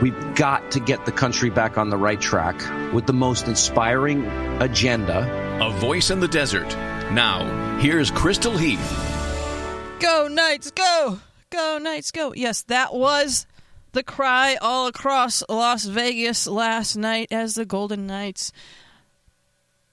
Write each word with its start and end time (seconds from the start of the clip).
we've 0.00 0.34
got 0.34 0.70
to 0.72 0.80
get 0.80 1.04
the 1.06 1.12
country 1.12 1.50
back 1.50 1.76
on 1.78 1.90
the 1.90 1.96
right 1.96 2.20
track 2.20 2.56
with 2.92 3.06
the 3.06 3.12
most 3.12 3.48
inspiring 3.48 4.24
agenda. 4.60 5.26
A 5.60 5.70
voice 5.78 6.10
in 6.10 6.20
the 6.20 6.28
desert. 6.28 6.68
Now, 7.12 7.78
here's 7.78 8.10
Crystal 8.10 8.56
Heath. 8.56 9.04
Go 10.00 10.28
Knights, 10.28 10.70
go! 10.70 11.20
Go 11.50 11.78
Knights, 11.80 12.10
go! 12.10 12.32
Yes, 12.34 12.62
that 12.62 12.94
was 12.94 13.46
the 13.92 14.02
cry 14.02 14.56
all 14.60 14.86
across 14.86 15.42
Las 15.48 15.84
Vegas 15.84 16.46
last 16.46 16.96
night 16.96 17.28
as 17.30 17.54
the 17.54 17.64
Golden 17.66 18.06
Knights 18.06 18.52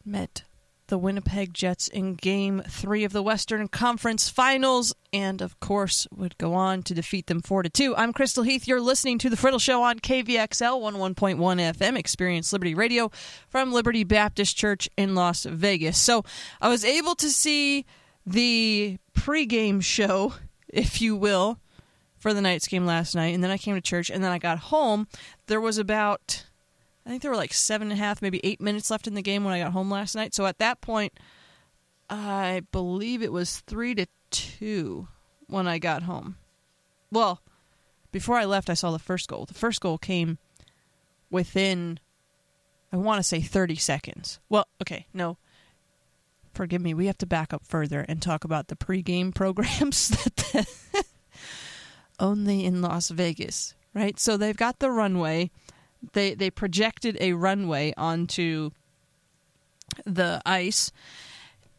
met 0.05 0.44
the 0.87 0.97
Winnipeg 0.97 1.53
Jets 1.53 1.87
in 1.87 2.13
Game 2.13 2.61
3 2.67 3.03
of 3.03 3.11
the 3.11 3.23
Western 3.23 3.67
Conference 3.67 4.29
Finals 4.29 4.93
and, 5.11 5.41
of 5.41 5.59
course, 5.59 6.07
would 6.15 6.37
go 6.37 6.53
on 6.53 6.83
to 6.83 6.93
defeat 6.93 7.27
them 7.27 7.41
4 7.41 7.63
to 7.63 7.69
2. 7.69 7.95
I'm 7.95 8.13
Crystal 8.13 8.43
Heath. 8.43 8.67
You're 8.67 8.81
listening 8.81 9.17
to 9.19 9.29
The 9.29 9.35
Friddle 9.35 9.59
Show 9.59 9.81
on 9.81 9.99
KVXL 9.99 10.81
11.1 11.15 11.37
FM, 11.37 11.97
Experience 11.97 12.53
Liberty 12.53 12.75
Radio 12.75 13.09
from 13.49 13.71
Liberty 13.71 14.03
Baptist 14.03 14.55
Church 14.55 14.87
in 14.95 15.15
Las 15.15 15.45
Vegas. 15.45 15.97
So 15.97 16.23
I 16.61 16.69
was 16.69 16.85
able 16.85 17.15
to 17.15 17.29
see 17.29 17.85
the 18.25 18.97
pregame 19.13 19.83
show, 19.83 20.33
if 20.69 21.01
you 21.01 21.15
will, 21.15 21.59
for 22.17 22.33
the 22.33 22.41
Knights 22.41 22.67
game 22.67 22.85
last 22.85 23.15
night, 23.15 23.33
and 23.33 23.43
then 23.43 23.51
I 23.51 23.57
came 23.57 23.75
to 23.75 23.81
church, 23.81 24.09
and 24.09 24.23
then 24.23 24.31
I 24.31 24.39
got 24.39 24.57
home. 24.57 25.07
There 25.47 25.61
was 25.61 25.77
about 25.77 26.45
I 27.05 27.09
think 27.09 27.21
there 27.21 27.31
were 27.31 27.37
like 27.37 27.53
seven 27.53 27.91
and 27.91 27.99
a 27.99 28.03
half, 28.03 28.21
maybe 28.21 28.41
eight 28.43 28.59
minutes 28.59 28.89
left 28.89 29.07
in 29.07 29.13
the 29.13 29.21
game 29.21 29.43
when 29.43 29.53
I 29.53 29.59
got 29.59 29.73
home 29.73 29.91
last 29.91 30.15
night. 30.15 30.33
So 30.33 30.45
at 30.47 30.57
that 30.57 30.81
point, 30.81 31.13
I 32.09 32.63
believe 32.71 33.21
it 33.21 33.31
was 33.31 33.59
three 33.61 33.93
to 33.95 34.07
two 34.31 35.07
when 35.47 35.67
I 35.67 35.77
got 35.77 36.03
home. 36.03 36.37
Well, 37.11 37.41
before 38.11 38.37
I 38.37 38.45
left, 38.45 38.69
I 38.69 38.73
saw 38.73 38.91
the 38.91 38.99
first 38.99 39.27
goal. 39.27 39.45
The 39.45 39.53
first 39.53 39.81
goal 39.81 39.97
came 39.97 40.39
within, 41.29 41.99
I 42.91 42.97
want 42.97 43.19
to 43.19 43.23
say 43.23 43.41
30 43.41 43.75
seconds. 43.75 44.39
Well, 44.49 44.67
okay, 44.81 45.05
no. 45.13 45.37
Forgive 46.53 46.81
me. 46.81 46.93
We 46.93 47.07
have 47.07 47.17
to 47.19 47.25
back 47.25 47.53
up 47.53 47.65
further 47.65 48.05
and 48.07 48.21
talk 48.21 48.43
about 48.43 48.67
the 48.67 48.75
pregame 48.75 49.31
programs 49.35 50.07
that 50.09 51.05
only 52.19 52.65
in 52.65 52.81
Las 52.81 53.09
Vegas, 53.09 53.75
right? 53.93 54.19
So 54.19 54.37
they've 54.37 54.57
got 54.57 54.79
the 54.79 54.89
runway 54.89 55.51
they 56.13 56.33
they 56.33 56.49
projected 56.49 57.17
a 57.19 57.33
runway 57.33 57.93
onto 57.97 58.71
the 60.05 60.41
ice, 60.45 60.91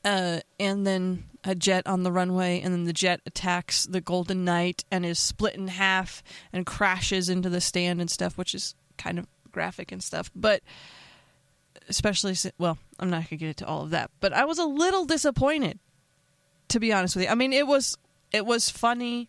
uh, 0.05 0.41
and 0.59 0.87
then 0.87 1.25
a 1.45 1.55
jet 1.55 1.87
on 1.87 2.03
the 2.03 2.13
runway, 2.13 2.61
and 2.61 2.73
then 2.73 2.85
the 2.85 2.93
jet 2.93 3.21
attacks 3.27 3.87
the 3.87 4.01
Golden 4.01 4.45
Knight 4.45 4.85
and 4.91 5.07
is 5.07 5.19
split 5.19 5.55
in 5.55 5.69
half 5.69 6.23
and 6.53 6.67
crashes 6.67 7.29
into 7.29 7.49
the 7.49 7.61
stand 7.61 8.01
and 8.01 8.11
stuff, 8.11 8.37
which 8.37 8.55
is 8.55 8.75
kind 8.99 9.19
of 9.19 9.27
graphic 9.53 9.93
and 9.93 10.03
stuff. 10.03 10.31
But 10.35 10.63
especially, 11.89 12.35
well, 12.59 12.79
I'm 12.99 13.11
not 13.11 13.29
gonna 13.31 13.39
get 13.39 13.49
into 13.49 13.67
all 13.67 13.83
of 13.83 13.91
that. 13.91 14.11
But 14.21 14.33
I 14.33 14.45
was 14.45 14.59
a 14.59 14.65
little 14.65 15.05
disappointed, 15.05 15.79
to 16.69 16.81
be 16.81 16.93
honest 16.93 17.17
with 17.17 17.25
you. 17.25 17.31
I 17.31 17.35
mean, 17.35 17.53
it 17.53 17.67
was 17.67 17.97
it 18.33 18.45
was 18.45 18.71
funny 18.71 19.29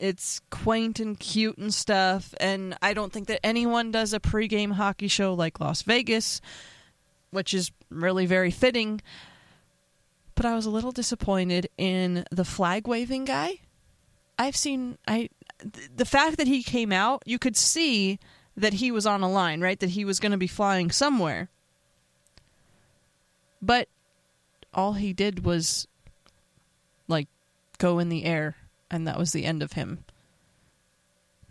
it's 0.00 0.40
quaint 0.50 0.98
and 0.98 1.20
cute 1.20 1.58
and 1.58 1.72
stuff. 1.72 2.34
And 2.40 2.76
I 2.82 2.94
don't 2.94 3.12
think 3.12 3.28
that 3.28 3.44
anyone 3.44 3.92
does 3.92 4.12
a 4.12 4.18
pregame 4.18 4.72
hockey 4.72 5.08
show 5.08 5.34
like 5.34 5.60
Las 5.60 5.82
Vegas, 5.82 6.40
which 7.30 7.54
is 7.54 7.70
really 7.90 8.26
very 8.26 8.50
fitting. 8.50 9.02
But 10.34 10.46
I 10.46 10.54
was 10.54 10.64
a 10.64 10.70
little 10.70 10.90
disappointed 10.90 11.68
in 11.76 12.24
the 12.30 12.46
flag 12.46 12.88
waving 12.88 13.26
guy. 13.26 13.60
I've 14.38 14.56
seen 14.56 14.96
I 15.06 15.28
the 15.94 16.06
fact 16.06 16.38
that 16.38 16.46
he 16.46 16.62
came 16.62 16.92
out, 16.92 17.22
you 17.26 17.38
could 17.38 17.56
see 17.56 18.18
that 18.56 18.74
he 18.74 18.90
was 18.90 19.06
on 19.06 19.22
a 19.22 19.30
line, 19.30 19.60
right? 19.60 19.78
That 19.78 19.90
he 19.90 20.06
was 20.06 20.18
going 20.18 20.32
to 20.32 20.38
be 20.38 20.46
flying 20.46 20.90
somewhere. 20.90 21.50
But 23.60 23.88
all 24.72 24.94
he 24.94 25.12
did 25.12 25.44
was 25.44 25.86
like 27.06 27.28
go 27.76 27.98
in 27.98 28.08
the 28.08 28.24
air 28.24 28.56
and 28.90 29.06
that 29.06 29.18
was 29.18 29.32
the 29.32 29.44
end 29.44 29.62
of 29.62 29.72
him. 29.72 30.04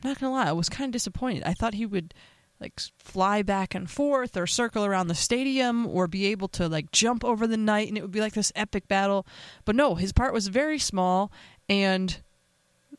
I'm 0.03 0.09
not 0.09 0.19
gonna 0.19 0.33
lie, 0.33 0.49
I 0.49 0.53
was 0.53 0.69
kind 0.69 0.89
of 0.89 0.93
disappointed. 0.93 1.43
I 1.43 1.53
thought 1.53 1.73
he 1.73 1.85
would 1.85 2.13
like 2.59 2.79
fly 2.97 3.41
back 3.41 3.73
and 3.73 3.89
forth 3.89 4.35
or 4.35 4.45
circle 4.45 4.85
around 4.85 5.07
the 5.07 5.15
stadium 5.15 5.87
or 5.87 6.07
be 6.07 6.27
able 6.27 6.49
to 6.49 6.67
like 6.67 6.91
jump 6.91 7.23
over 7.23 7.47
the 7.47 7.57
Knight 7.57 7.87
and 7.87 7.97
it 7.97 8.01
would 8.01 8.11
be 8.11 8.21
like 8.21 8.33
this 8.33 8.51
epic 8.55 8.87
battle. 8.87 9.25
But 9.65 9.75
no, 9.75 9.95
his 9.95 10.11
part 10.11 10.33
was 10.33 10.47
very 10.47 10.79
small 10.79 11.31
and 11.69 12.21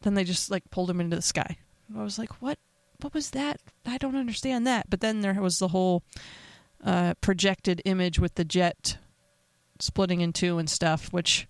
then 0.02 0.14
they 0.14 0.24
just 0.24 0.50
like 0.50 0.70
pulled 0.70 0.90
him 0.90 1.00
into 1.00 1.16
the 1.16 1.22
sky. 1.22 1.58
I 1.96 2.02
was 2.02 2.18
like, 2.18 2.40
"What? 2.40 2.58
What 3.00 3.14
was 3.14 3.30
that? 3.30 3.60
I 3.84 3.98
don't 3.98 4.16
understand 4.16 4.66
that." 4.66 4.88
But 4.88 5.00
then 5.00 5.20
there 5.20 5.34
was 5.34 5.58
the 5.58 5.68
whole 5.68 6.04
uh, 6.84 7.14
projected 7.20 7.82
image 7.84 8.18
with 8.18 8.36
the 8.36 8.44
jet 8.44 8.96
splitting 9.80 10.20
in 10.20 10.32
two 10.32 10.58
and 10.58 10.70
stuff, 10.70 11.12
which 11.12 11.48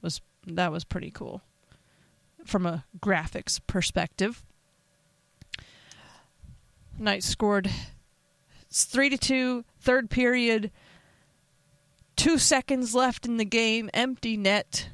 was 0.00 0.20
that 0.46 0.70
was 0.70 0.84
pretty 0.84 1.10
cool 1.10 1.42
from 2.46 2.66
a 2.66 2.84
graphics 2.98 3.60
perspective. 3.66 4.44
Knight 6.98 7.22
scored 7.22 7.70
it's 8.76 8.84
three 8.84 9.08
to 9.08 9.16
two, 9.16 9.64
third 9.80 10.10
period. 10.10 10.70
Two 12.16 12.38
seconds 12.38 12.94
left 12.94 13.24
in 13.24 13.36
the 13.36 13.44
game, 13.44 13.88
empty 13.94 14.36
net. 14.36 14.88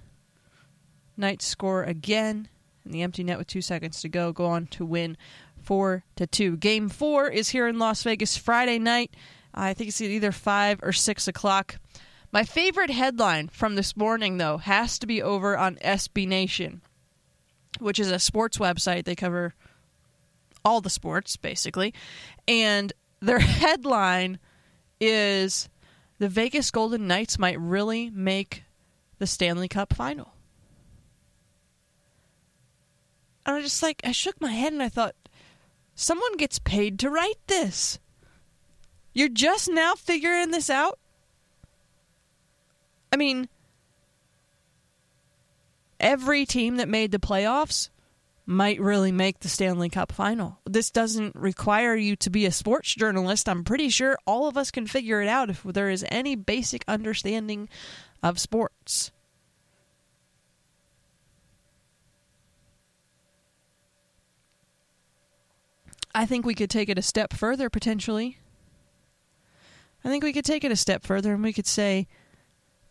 Knights 1.16 1.46
score 1.46 1.82
again 1.82 2.48
in 2.84 2.92
the 2.92 3.02
empty 3.02 3.24
net 3.24 3.38
with 3.38 3.46
two 3.46 3.60
seconds 3.60 4.00
to 4.02 4.08
go. 4.08 4.32
Go 4.32 4.46
on 4.46 4.66
to 4.68 4.84
win 4.84 5.16
four 5.56 6.04
to 6.16 6.26
two. 6.26 6.56
Game 6.56 6.88
four 6.88 7.28
is 7.28 7.48
here 7.48 7.66
in 7.66 7.78
Las 7.78 8.02
Vegas 8.02 8.36
Friday 8.36 8.78
night. 8.78 9.14
I 9.54 9.74
think 9.74 9.88
it's 9.88 10.00
either 10.00 10.32
five 10.32 10.80
or 10.82 10.92
six 10.92 11.28
o'clock. 11.28 11.76
My 12.32 12.44
favorite 12.44 12.90
headline 12.90 13.48
from 13.48 13.74
this 13.74 13.96
morning, 13.96 14.38
though, 14.38 14.58
has 14.58 14.98
to 15.00 15.06
be 15.06 15.20
over 15.20 15.56
on 15.56 15.76
SB 15.76 16.26
Nation 16.26 16.80
which 17.82 17.98
is 17.98 18.10
a 18.10 18.18
sports 18.18 18.58
website. 18.58 19.04
They 19.04 19.14
cover 19.14 19.54
all 20.64 20.80
the 20.80 20.90
sports, 20.90 21.36
basically. 21.36 21.92
And 22.46 22.92
their 23.20 23.38
headline 23.40 24.38
is 25.00 25.68
The 26.18 26.28
Vegas 26.28 26.70
Golden 26.70 27.06
Knights 27.06 27.38
might 27.38 27.58
really 27.58 28.10
make 28.10 28.64
the 29.18 29.26
Stanley 29.26 29.68
Cup 29.68 29.92
final. 29.92 30.34
And 33.44 33.56
I 33.56 33.60
just 33.60 33.82
like, 33.82 34.00
I 34.04 34.12
shook 34.12 34.40
my 34.40 34.52
head 34.52 34.72
and 34.72 34.82
I 34.82 34.88
thought, 34.88 35.14
someone 35.94 36.36
gets 36.36 36.58
paid 36.58 36.98
to 37.00 37.10
write 37.10 37.38
this. 37.46 37.98
You're 39.14 39.28
just 39.28 39.68
now 39.68 39.94
figuring 39.94 40.50
this 40.50 40.70
out? 40.70 40.98
I 43.12 43.16
mean, 43.16 43.48
every 46.02 46.44
team 46.44 46.76
that 46.76 46.88
made 46.88 47.12
the 47.12 47.18
playoffs 47.18 47.88
might 48.44 48.80
really 48.80 49.12
make 49.12 49.38
the 49.38 49.48
Stanley 49.48 49.88
Cup 49.88 50.10
final. 50.12 50.58
This 50.66 50.90
doesn't 50.90 51.36
require 51.36 51.94
you 51.94 52.16
to 52.16 52.28
be 52.28 52.44
a 52.44 52.50
sports 52.50 52.94
journalist. 52.94 53.48
I'm 53.48 53.64
pretty 53.64 53.88
sure 53.88 54.18
all 54.26 54.48
of 54.48 54.56
us 54.56 54.70
can 54.70 54.86
figure 54.86 55.22
it 55.22 55.28
out 55.28 55.48
if 55.48 55.62
there 55.62 55.88
is 55.88 56.04
any 56.10 56.34
basic 56.34 56.84
understanding 56.88 57.68
of 58.22 58.40
sports. 58.40 59.12
I 66.14 66.26
think 66.26 66.44
we 66.44 66.54
could 66.54 66.68
take 66.68 66.88
it 66.88 66.98
a 66.98 67.02
step 67.02 67.32
further 67.32 67.70
potentially. 67.70 68.38
I 70.04 70.08
think 70.08 70.24
we 70.24 70.32
could 70.32 70.44
take 70.44 70.64
it 70.64 70.72
a 70.72 70.76
step 70.76 71.04
further 71.04 71.32
and 71.32 71.42
we 71.42 71.52
could 71.52 71.66
say 71.66 72.08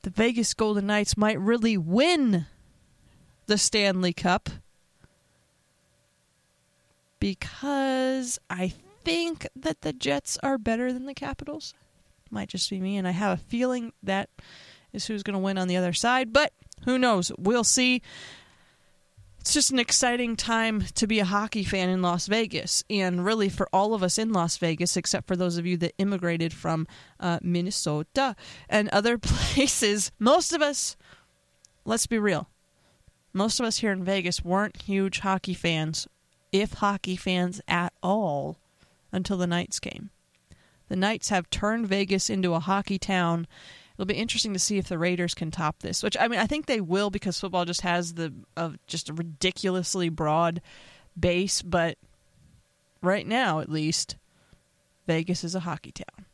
the 0.03 0.09
Vegas 0.09 0.53
Golden 0.53 0.87
Knights 0.87 1.17
might 1.17 1.39
really 1.39 1.77
win 1.77 2.47
the 3.51 3.57
Stanley 3.57 4.13
Cup 4.13 4.49
because 7.19 8.39
I 8.49 8.69
think 9.03 9.45
that 9.57 9.81
the 9.81 9.91
Jets 9.91 10.37
are 10.41 10.57
better 10.57 10.93
than 10.93 11.05
the 11.05 11.13
Capitals. 11.13 11.73
Might 12.29 12.47
just 12.47 12.69
be 12.69 12.79
me, 12.79 12.95
and 12.95 13.05
I 13.05 13.11
have 13.11 13.37
a 13.37 13.43
feeling 13.43 13.91
that 14.03 14.29
is 14.93 15.07
who's 15.07 15.21
going 15.21 15.33
to 15.33 15.39
win 15.39 15.57
on 15.57 15.67
the 15.67 15.75
other 15.75 15.91
side, 15.91 16.31
but 16.31 16.53
who 16.85 16.97
knows? 16.97 17.29
We'll 17.37 17.65
see. 17.65 18.01
it's 19.41 19.53
just 19.53 19.69
an 19.69 19.79
exciting 19.79 20.37
time 20.37 20.85
to 20.95 21.05
be 21.05 21.19
a 21.19 21.25
hockey 21.25 21.65
fan 21.65 21.89
in 21.89 22.01
Las 22.01 22.27
Vegas, 22.27 22.85
and 22.89 23.25
really 23.25 23.49
for 23.49 23.67
all 23.73 23.93
of 23.93 24.01
us 24.01 24.17
in 24.17 24.31
Las 24.31 24.55
Vegas, 24.55 24.95
except 24.95 25.27
for 25.27 25.35
those 25.35 25.57
of 25.57 25.65
you 25.65 25.75
that 25.75 25.93
immigrated 25.97 26.53
from 26.53 26.87
uh, 27.19 27.39
Minnesota 27.41 28.37
and 28.69 28.87
other 28.93 29.17
places. 29.21 30.13
Most 30.19 30.53
of 30.53 30.61
us, 30.61 30.95
let's 31.83 32.07
be 32.07 32.17
real, 32.17 32.47
most 33.33 33.59
of 33.59 33.65
us 33.65 33.77
here 33.77 33.91
in 33.91 34.03
Vegas 34.03 34.43
weren't 34.43 34.81
huge 34.81 35.19
hockey 35.19 35.53
fans, 35.53 36.07
if 36.51 36.73
hockey 36.73 37.15
fans 37.15 37.61
at 37.67 37.93
all, 38.03 38.57
until 39.11 39.37
the 39.37 39.47
Knights 39.47 39.79
came. 39.79 40.09
The 40.89 40.95
Knights 40.95 41.29
have 41.29 41.49
turned 41.49 41.87
Vegas 41.87 42.29
into 42.29 42.53
a 42.53 42.59
hockey 42.59 42.99
town 42.99 43.47
it'll 44.01 44.07
be 44.07 44.15
interesting 44.15 44.53
to 44.53 44.59
see 44.59 44.79
if 44.79 44.87
the 44.87 44.97
Raiders 44.97 45.35
can 45.35 45.51
top 45.51 45.79
this. 45.79 46.01
Which 46.01 46.17
I 46.19 46.27
mean, 46.27 46.39
I 46.39 46.47
think 46.47 46.65
they 46.65 46.81
will 46.81 47.11
because 47.11 47.39
football 47.39 47.65
just 47.65 47.81
has 47.81 48.15
the 48.15 48.33
uh, 48.57 48.71
just 48.87 49.09
a 49.09 49.13
ridiculously 49.13 50.09
broad 50.09 50.59
base. 51.19 51.61
But 51.61 51.99
right 53.03 53.27
now, 53.27 53.59
at 53.59 53.69
least, 53.69 54.15
Vegas 55.05 55.43
is 55.43 55.53
a 55.53 55.59
hockey 55.61 55.91
town, 55.91 56.25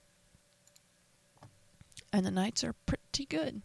and 2.13 2.25
the 2.25 2.31
Knights 2.31 2.63
are 2.63 2.73
pretty 2.85 3.25
good. 3.25 3.61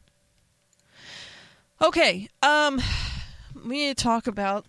Okay, 1.81 2.29
um, 2.43 2.81
we 3.65 3.79
need 3.79 3.97
to 3.97 4.03
talk 4.03 4.27
about 4.27 4.67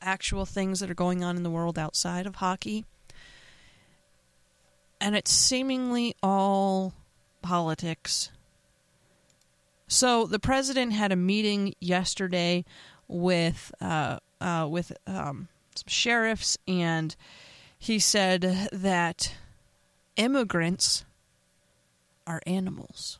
actual 0.00 0.44
things 0.44 0.80
that 0.80 0.90
are 0.90 0.94
going 0.94 1.24
on 1.24 1.36
in 1.36 1.42
the 1.42 1.50
world 1.50 1.78
outside 1.78 2.26
of 2.26 2.36
hockey. 2.36 2.84
And 5.00 5.14
it's 5.16 5.32
seemingly 5.32 6.14
all 6.22 6.94
politics. 7.42 8.30
So 9.88 10.26
the 10.26 10.38
president 10.38 10.92
had 10.92 11.12
a 11.12 11.16
meeting 11.16 11.74
yesterday 11.80 12.64
with 13.08 13.72
uh, 13.80 14.18
uh, 14.40 14.66
with 14.68 14.92
um, 15.06 15.48
some 15.74 15.88
sheriffs, 15.88 16.58
and 16.66 17.14
he 17.78 17.98
said 17.98 18.68
that 18.72 19.34
immigrants 20.16 21.04
are 22.26 22.42
animals. 22.46 23.18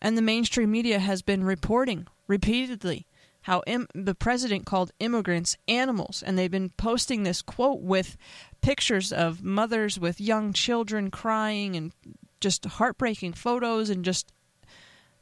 And 0.00 0.16
the 0.16 0.22
mainstream 0.22 0.70
media 0.70 0.98
has 0.98 1.22
been 1.22 1.44
reporting 1.44 2.06
repeatedly 2.26 3.06
how 3.42 3.62
Im- 3.66 3.88
the 3.94 4.14
president 4.14 4.66
called 4.66 4.92
immigrants 5.00 5.56
animals, 5.68 6.22
and 6.24 6.38
they've 6.38 6.50
been 6.50 6.70
posting 6.70 7.22
this 7.22 7.42
quote 7.42 7.80
with 7.80 8.16
pictures 8.60 9.12
of 9.12 9.42
mothers 9.42 9.98
with 9.98 10.20
young 10.20 10.52
children 10.52 11.10
crying 11.10 11.76
and 11.76 11.92
just 12.40 12.64
heartbreaking 12.64 13.32
photos 13.32 13.90
and 13.90 14.04
just 14.04 14.32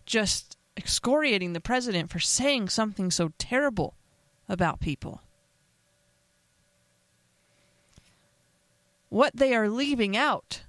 just 0.06 0.56
excoriating 0.76 1.52
the 1.52 1.60
president 1.60 2.10
for 2.10 2.18
saying 2.18 2.68
something 2.68 3.10
so 3.10 3.30
terrible 3.38 3.94
about 4.48 4.80
people. 4.80 5.22
What 9.08 9.36
they 9.36 9.54
are 9.54 9.68
leaving 9.68 10.16
out 10.16 10.62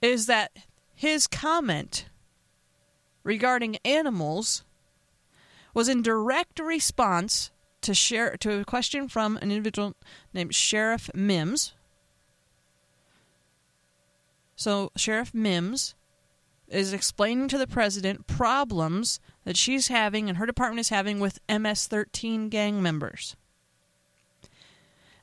is 0.00 0.26
that 0.26 0.52
his 0.94 1.26
comment 1.26 2.06
regarding 3.22 3.76
animals 3.84 4.64
was 5.74 5.88
in 5.88 6.02
direct 6.02 6.58
response 6.58 7.50
to 7.82 7.94
share 7.94 8.36
to 8.38 8.60
a 8.60 8.64
question 8.64 9.08
from 9.08 9.36
an 9.38 9.50
individual 9.50 9.94
named 10.34 10.54
Sheriff 10.54 11.10
Mims. 11.14 11.72
So 14.56 14.92
Sheriff 14.96 15.32
Mims 15.32 15.94
is 16.68 16.92
explaining 16.92 17.48
to 17.48 17.58
the 17.58 17.66
president 17.66 18.26
problems 18.26 19.18
that 19.44 19.56
she's 19.56 19.88
having 19.88 20.28
and 20.28 20.38
her 20.38 20.46
department 20.46 20.80
is 20.80 20.90
having 20.90 21.18
with 21.18 21.38
MS 21.48 21.86
13 21.86 22.48
gang 22.48 22.82
members. 22.82 23.36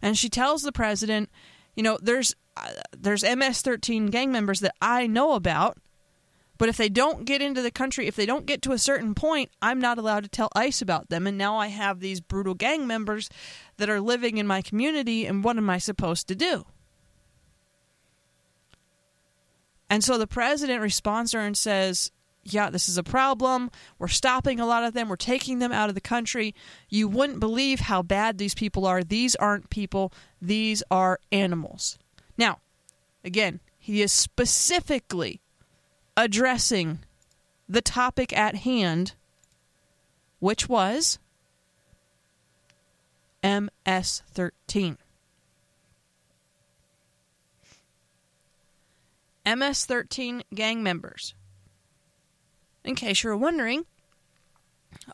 And 0.02 0.18
she 0.18 0.30
tells 0.30 0.64
the 0.64 0.72
president, 0.72 1.30
you 1.76 1.84
know, 1.84 1.98
there's 2.02 2.36
uh, 2.56 2.70
there's 2.98 3.24
MS 3.24 3.62
13 3.62 4.08
gang 4.08 4.32
members 4.32 4.60
that 4.62 4.76
I 4.82 5.08
know 5.08 5.34
about, 5.34 5.78
but 6.58 6.70
if 6.70 6.78
they 6.78 6.90
don't 6.90 7.26
get 7.26 7.42
into 7.42 7.62
the 7.62 7.72
country, 7.72 8.08
if 8.08 8.16
they 8.16 8.26
don't 8.26 8.46
get 8.46 8.62
to 8.64 8.72
a 8.72 8.78
certain 8.78 9.14
point, 9.16 9.52
I'm 9.62 9.80
not 9.80 9.98
allowed 9.98 10.24
to 10.24 10.30
tell 10.30 10.50
ICE 10.56 10.82
about 10.82 11.10
them. 11.10 11.28
And 11.28 11.38
now 11.38 11.58
I 11.58 11.68
have 11.68 12.00
these 12.00 12.22
brutal 12.22 12.54
gang 12.54 12.88
members 12.88 13.30
that 13.78 13.90
are 13.90 14.02
living 14.02 14.38
in 14.38 14.48
my 14.48 14.62
community, 14.62 15.26
and 15.26 15.44
what 15.44 15.58
am 15.58 15.70
I 15.70 15.78
supposed 15.78 16.28
to 16.28 16.36
do? 16.36 16.66
And 19.90 20.04
so 20.04 20.18
the 20.18 20.28
president 20.28 20.82
responds 20.82 21.32
to 21.32 21.38
her 21.38 21.46
and 21.46 21.58
says, 21.58 22.12
yeah, 22.44 22.70
this 22.70 22.88
is 22.88 22.98
a 22.98 23.04
problem. 23.04 23.72
We're 24.00 24.08
stopping 24.08 24.60
a 24.60 24.66
lot 24.66 24.84
of 24.84 24.94
them. 24.94 25.10
We're 25.10 25.16
taking 25.16 25.60
them 25.60 25.72
out 25.72 25.90
of 25.90 25.96
the 25.96 26.02
country. 26.02 26.56
You 26.90 27.08
wouldn't 27.08 27.40
believe 27.40 27.82
how 27.82 28.02
bad 28.02 28.38
these 28.38 28.56
people 28.56 28.86
are. 28.86 29.04
These 29.04 29.36
aren't 29.36 29.70
people, 29.70 30.14
these 30.42 30.84
are 30.90 31.20
animals. 31.32 31.98
Now, 32.38 32.60
again, 33.24 33.60
he 33.78 34.02
is 34.02 34.12
specifically 34.12 35.42
addressing 36.18 37.00
the 37.70 37.82
topic 37.82 38.36
at 38.36 38.56
hand, 38.56 39.14
which 40.40 40.68
was 40.68 41.20
MS 43.44 44.24
13. 44.34 44.98
MS 49.46 49.86
13 49.86 50.44
gang 50.54 50.84
members. 50.84 51.36
In 52.84 52.96
case 52.96 53.24
you're 53.24 53.38
wondering, 53.38 53.86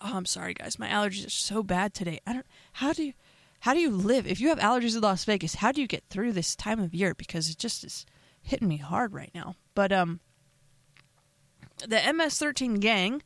oh, 0.02 0.16
I'm 0.16 0.26
sorry, 0.26 0.54
guys, 0.54 0.80
my 0.80 0.88
allergies 0.88 1.28
are 1.28 1.32
so 1.32 1.62
bad 1.62 1.94
today. 1.94 2.20
I 2.26 2.34
don't. 2.34 2.46
How 2.74 2.94
do 2.94 3.04
you, 3.04 3.14
how 3.62 3.74
do 3.74 3.80
you 3.80 3.92
live 3.92 4.26
if 4.26 4.40
you 4.40 4.50
have 4.50 4.60
allergies 4.60 4.96
in 4.96 5.02
Las 5.02 5.26
Vegas? 5.26 5.56
How 5.56 5.72
do 5.72 5.82
you 5.82 5.88
get 5.88 6.04
through 6.10 6.32
this 6.32 6.56
time 6.56 6.80
of 6.80 6.94
year? 6.94 7.14
Because 7.14 7.50
it 7.50 7.58
just 7.58 7.84
is 7.84 8.06
hitting 8.42 8.68
me 8.68 8.78
hard 8.78 9.14
right 9.14 9.32
now. 9.36 9.56
But 9.76 9.92
um, 9.92 10.20
the 11.88 12.14
MS 12.14 12.38
13 12.38 12.76
gang 12.76 13.22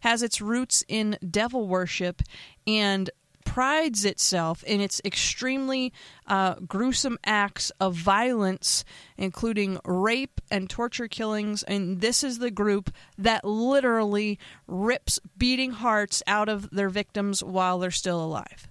has 0.00 0.22
its 0.22 0.40
roots 0.40 0.84
in 0.88 1.16
devil 1.30 1.66
worship 1.66 2.22
and 2.66 3.10
prides 3.44 4.04
itself 4.04 4.64
in 4.64 4.80
its 4.80 5.00
extremely 5.04 5.92
uh, 6.26 6.54
gruesome 6.66 7.18
acts 7.24 7.70
of 7.78 7.94
violence, 7.94 8.84
including 9.16 9.78
rape 9.84 10.40
and 10.50 10.68
torture 10.68 11.08
killings. 11.08 11.62
And 11.62 12.00
this 12.00 12.24
is 12.24 12.38
the 12.38 12.50
group 12.50 12.90
that 13.16 13.44
literally 13.44 14.38
rips 14.66 15.20
beating 15.38 15.72
hearts 15.72 16.22
out 16.26 16.48
of 16.48 16.70
their 16.70 16.88
victims 16.88 17.42
while 17.44 17.78
they're 17.78 17.90
still 17.90 18.22
alive. 18.22 18.68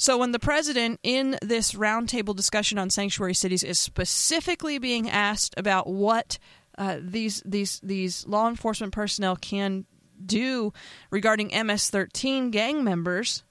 So, 0.00 0.16
when 0.16 0.32
the 0.32 0.38
president 0.38 0.98
in 1.02 1.36
this 1.42 1.74
roundtable 1.74 2.34
discussion 2.34 2.78
on 2.78 2.88
sanctuary 2.88 3.34
cities 3.34 3.62
is 3.62 3.78
specifically 3.78 4.78
being 4.78 5.10
asked 5.10 5.52
about 5.58 5.88
what 5.88 6.38
uh, 6.78 6.96
these 7.02 7.42
these 7.44 7.80
these 7.82 8.26
law 8.26 8.48
enforcement 8.48 8.94
personnel 8.94 9.36
can 9.36 9.84
do 10.24 10.72
regarding 11.10 11.50
MS 11.66 11.90
13 11.90 12.50
gang 12.50 12.82
members, 12.82 13.42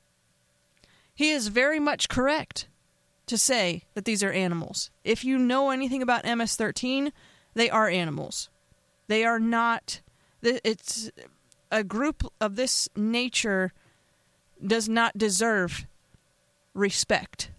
he 1.13 1.29
is 1.29 1.49
very 1.49 1.79
much 1.79 2.09
correct 2.09 2.67
to 3.27 3.37
say 3.37 3.83
that 3.93 4.05
these 4.05 4.23
are 4.23 4.31
animals. 4.31 4.89
If 5.03 5.23
you 5.23 5.37
know 5.37 5.69
anything 5.69 6.01
about 6.01 6.25
MS 6.25 6.55
13, 6.55 7.13
they 7.53 7.69
are 7.69 7.87
animals. 7.87 8.49
They 9.07 9.23
are 9.23 9.39
not. 9.39 10.01
It's 10.41 11.11
a 11.71 11.83
group 11.83 12.23
of 12.41 12.55
this 12.55 12.89
nature 12.95 13.71
does 14.65 14.89
not 14.89 15.15
deserve 15.15 15.85
respect. 16.79 17.51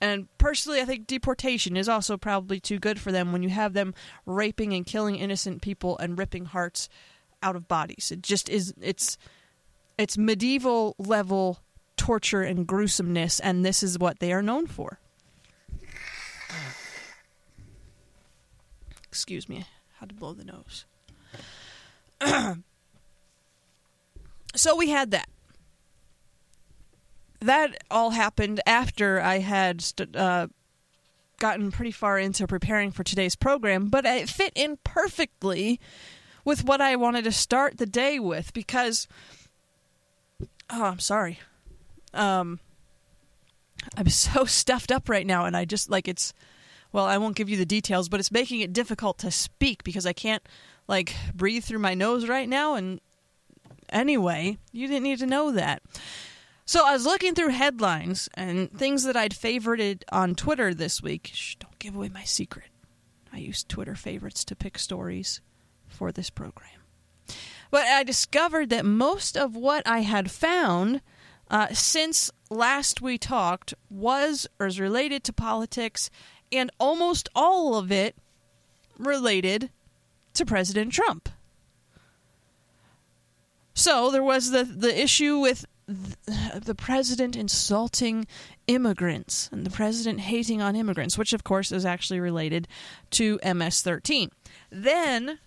And 0.00 0.28
personally, 0.38 0.80
I 0.80 0.84
think 0.84 1.06
deportation 1.06 1.76
is 1.76 1.88
also 1.88 2.16
probably 2.16 2.60
too 2.60 2.78
good 2.78 3.00
for 3.00 3.10
them 3.10 3.32
when 3.32 3.42
you 3.42 3.48
have 3.48 3.72
them 3.72 3.94
raping 4.26 4.74
and 4.74 4.84
killing 4.84 5.16
innocent 5.16 5.62
people 5.62 5.96
and 5.98 6.18
ripping 6.18 6.44
hearts 6.44 6.88
out 7.42 7.56
of 7.56 7.68
bodies. 7.68 8.10
It 8.12 8.22
just 8.22 8.48
is. 8.48 8.74
It's 8.80 9.16
it's 9.96 10.18
medieval 10.18 10.94
level 10.98 11.60
torture 11.96 12.42
and 12.42 12.66
gruesomeness, 12.66 13.40
and 13.40 13.64
this 13.64 13.82
is 13.82 13.98
what 13.98 14.18
they 14.18 14.32
are 14.32 14.42
known 14.42 14.66
for. 14.66 14.98
Excuse 19.08 19.48
me, 19.48 19.64
had 20.00 20.10
to 20.10 20.14
blow 20.14 20.34
the 20.34 20.44
nose. 20.44 20.84
so 24.54 24.76
we 24.76 24.90
had 24.90 25.12
that 25.12 25.28
that 27.44 27.82
all 27.90 28.10
happened 28.10 28.60
after 28.66 29.20
I 29.20 29.38
had 29.38 29.80
st- 29.80 30.16
uh, 30.16 30.48
gotten 31.38 31.70
pretty 31.70 31.90
far 31.90 32.18
into 32.18 32.46
preparing 32.46 32.90
for 32.90 33.04
today's 33.04 33.36
program, 33.36 33.88
but 33.88 34.04
it 34.04 34.28
fit 34.28 34.52
in 34.54 34.78
perfectly 34.84 35.80
with 36.44 36.64
what 36.64 36.80
I 36.80 36.96
wanted 36.96 37.24
to 37.24 37.32
start 37.32 37.78
the 37.78 37.86
day 37.86 38.18
with 38.18 38.52
because. 38.52 39.06
Oh, 40.70 40.84
I'm 40.84 40.98
sorry. 40.98 41.40
Um, 42.14 42.60
I'm 43.96 44.08
so 44.08 44.44
stuffed 44.44 44.90
up 44.90 45.08
right 45.08 45.26
now, 45.26 45.44
and 45.44 45.56
I 45.56 45.64
just 45.64 45.90
like 45.90 46.08
it's 46.08 46.32
well, 46.92 47.06
I 47.06 47.18
won't 47.18 47.34
give 47.34 47.48
you 47.48 47.56
the 47.56 47.66
details, 47.66 48.08
but 48.08 48.20
it's 48.20 48.30
making 48.30 48.60
it 48.60 48.72
difficult 48.72 49.18
to 49.18 49.30
speak 49.32 49.82
because 49.82 50.06
I 50.06 50.12
can't 50.12 50.44
like 50.86 51.14
breathe 51.34 51.64
through 51.64 51.80
my 51.80 51.94
nose 51.94 52.28
right 52.28 52.48
now. 52.48 52.76
And 52.76 53.00
anyway, 53.88 54.58
you 54.70 54.86
didn't 54.86 55.02
need 55.02 55.18
to 55.18 55.26
know 55.26 55.50
that. 55.50 55.82
So 56.66 56.86
I 56.86 56.92
was 56.92 57.04
looking 57.04 57.34
through 57.34 57.48
headlines 57.48 58.28
and 58.34 58.72
things 58.72 59.04
that 59.04 59.16
I'd 59.16 59.32
favorited 59.32 60.02
on 60.10 60.34
Twitter 60.34 60.72
this 60.72 61.02
week. 61.02 61.30
Shh, 61.32 61.56
don't 61.56 61.78
give 61.78 61.94
away 61.94 62.08
my 62.08 62.24
secret. 62.24 62.68
I 63.32 63.38
use 63.38 63.64
Twitter 63.64 63.94
favorites 63.94 64.44
to 64.44 64.56
pick 64.56 64.78
stories 64.78 65.40
for 65.86 66.10
this 66.10 66.30
program. 66.30 66.70
But 67.70 67.86
I 67.86 68.02
discovered 68.02 68.70
that 68.70 68.84
most 68.86 69.36
of 69.36 69.56
what 69.56 69.86
I 69.86 70.00
had 70.00 70.30
found 70.30 71.02
uh, 71.50 71.68
since 71.74 72.30
last 72.48 73.02
we 73.02 73.18
talked 73.18 73.74
was 73.90 74.46
or 74.58 74.66
is 74.66 74.80
related 74.80 75.22
to 75.24 75.32
politics, 75.32 76.08
and 76.50 76.70
almost 76.78 77.28
all 77.34 77.76
of 77.76 77.92
it 77.92 78.16
related 78.98 79.70
to 80.34 80.46
President 80.46 80.92
Trump. 80.92 81.28
So 83.74 84.10
there 84.10 84.22
was 84.22 84.50
the 84.50 84.64
the 84.64 84.98
issue 84.98 85.38
with 85.38 85.66
the 85.86 86.74
president 86.74 87.36
insulting 87.36 88.26
immigrants 88.66 89.50
and 89.52 89.66
the 89.66 89.70
president 89.70 90.20
hating 90.20 90.62
on 90.62 90.76
immigrants, 90.76 91.18
which 91.18 91.32
of 91.32 91.44
course 91.44 91.72
is 91.72 91.84
actually 91.84 92.20
related 92.20 92.66
to 93.10 93.38
MS-13. 93.44 94.30
Then 94.70 95.38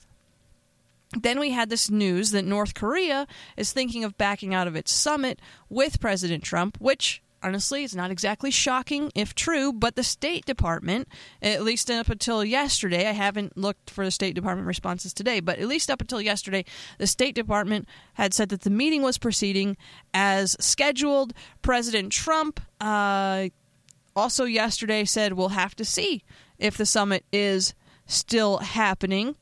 then 1.21 1.39
we 1.39 1.51
had 1.51 1.69
this 1.69 1.89
news 1.89 2.31
that 2.31 2.43
North 2.43 2.73
Korea 2.73 3.27
is 3.55 3.71
thinking 3.71 4.03
of 4.03 4.17
backing 4.17 4.53
out 4.53 4.67
of 4.67 4.75
its 4.75 4.91
summit 4.91 5.39
with 5.69 6.01
President 6.01 6.43
Trump, 6.43 6.77
which 6.81 7.21
honestly 7.47 7.83
it's 7.85 7.95
not 7.95 8.11
exactly 8.11 8.51
shocking 8.51 9.09
if 9.15 9.33
true, 9.33 9.71
but 9.71 9.95
the 9.95 10.03
State 10.03 10.45
Department, 10.45 11.07
at 11.41 11.63
least 11.63 11.89
up 11.89 12.09
until 12.09 12.43
yesterday, 12.43 13.07
I 13.07 13.13
haven't 13.13 13.57
looked 13.57 13.89
for 13.89 14.03
the 14.03 14.11
State 14.11 14.35
Department 14.35 14.67
responses 14.67 15.13
today, 15.13 15.39
but 15.39 15.57
at 15.59 15.67
least 15.67 15.89
up 15.89 16.01
until 16.01 16.21
yesterday, 16.21 16.65
the 16.97 17.07
State 17.07 17.35
Department 17.35 17.87
had 18.15 18.33
said 18.33 18.49
that 18.49 18.61
the 18.61 18.69
meeting 18.69 19.01
was 19.01 19.17
proceeding 19.17 19.77
as 20.13 20.57
scheduled. 20.59 21.33
President 21.61 22.11
Trump 22.11 22.59
uh, 22.81 23.47
also 24.15 24.43
yesterday 24.43 25.05
said 25.05 25.33
we'll 25.33 25.49
have 25.49 25.75
to 25.77 25.85
see 25.85 26.23
if 26.59 26.75
the 26.75 26.85
summit 26.85 27.23
is 27.31 27.73
still 28.05 28.57
happening. 28.57 29.35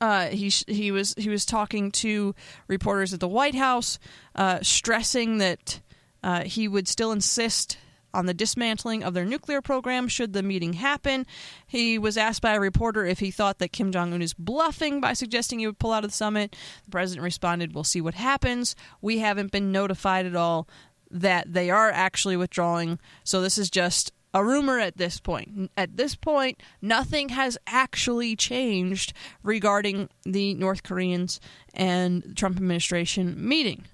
Uh, 0.00 0.26
he 0.26 0.48
he 0.66 0.90
was 0.90 1.14
he 1.16 1.28
was 1.28 1.46
talking 1.46 1.90
to 1.90 2.34
reporters 2.66 3.14
at 3.14 3.20
the 3.20 3.28
White 3.28 3.54
House, 3.54 3.98
uh, 4.34 4.58
stressing 4.60 5.38
that 5.38 5.80
uh, 6.24 6.42
he 6.44 6.66
would 6.66 6.88
still 6.88 7.12
insist 7.12 7.76
on 8.14 8.26
the 8.26 8.32
dismantling 8.32 9.04
of 9.04 9.12
their 9.12 9.26
nuclear 9.26 9.60
program 9.60 10.08
should 10.08 10.32
the 10.32 10.42
meeting 10.42 10.72
happen. 10.72 11.26
He 11.66 11.98
was 11.98 12.16
asked 12.16 12.40
by 12.40 12.54
a 12.54 12.60
reporter 12.60 13.04
if 13.04 13.18
he 13.18 13.30
thought 13.30 13.58
that 13.58 13.72
Kim 13.72 13.92
Jong 13.92 14.14
un 14.14 14.22
is 14.22 14.32
bluffing 14.32 15.00
by 15.00 15.12
suggesting 15.12 15.58
he 15.58 15.66
would 15.66 15.78
pull 15.78 15.92
out 15.92 16.04
of 16.04 16.10
the 16.10 16.16
summit. 16.16 16.56
The 16.86 16.90
president 16.90 17.24
responded, 17.24 17.74
We'll 17.74 17.84
see 17.84 18.00
what 18.00 18.14
happens. 18.14 18.74
We 19.02 19.18
haven't 19.18 19.52
been 19.52 19.70
notified 19.70 20.24
at 20.24 20.34
all 20.34 20.66
that 21.10 21.52
they 21.52 21.70
are 21.70 21.90
actually 21.90 22.36
withdrawing, 22.36 22.98
so 23.22 23.42
this 23.42 23.58
is 23.58 23.68
just 23.68 24.10
a 24.32 24.42
rumor 24.42 24.78
at 24.78 24.96
this 24.96 25.20
point. 25.20 25.70
At 25.76 25.96
this 25.96 26.16
point, 26.16 26.60
nothing 26.80 27.28
has 27.30 27.58
actually 27.66 28.34
changed 28.34 29.12
regarding 29.42 30.08
the 30.24 30.54
North 30.54 30.82
Koreans 30.82 31.38
and 31.74 32.34
Trump 32.34 32.56
administration 32.56 33.36
meeting. 33.46 33.84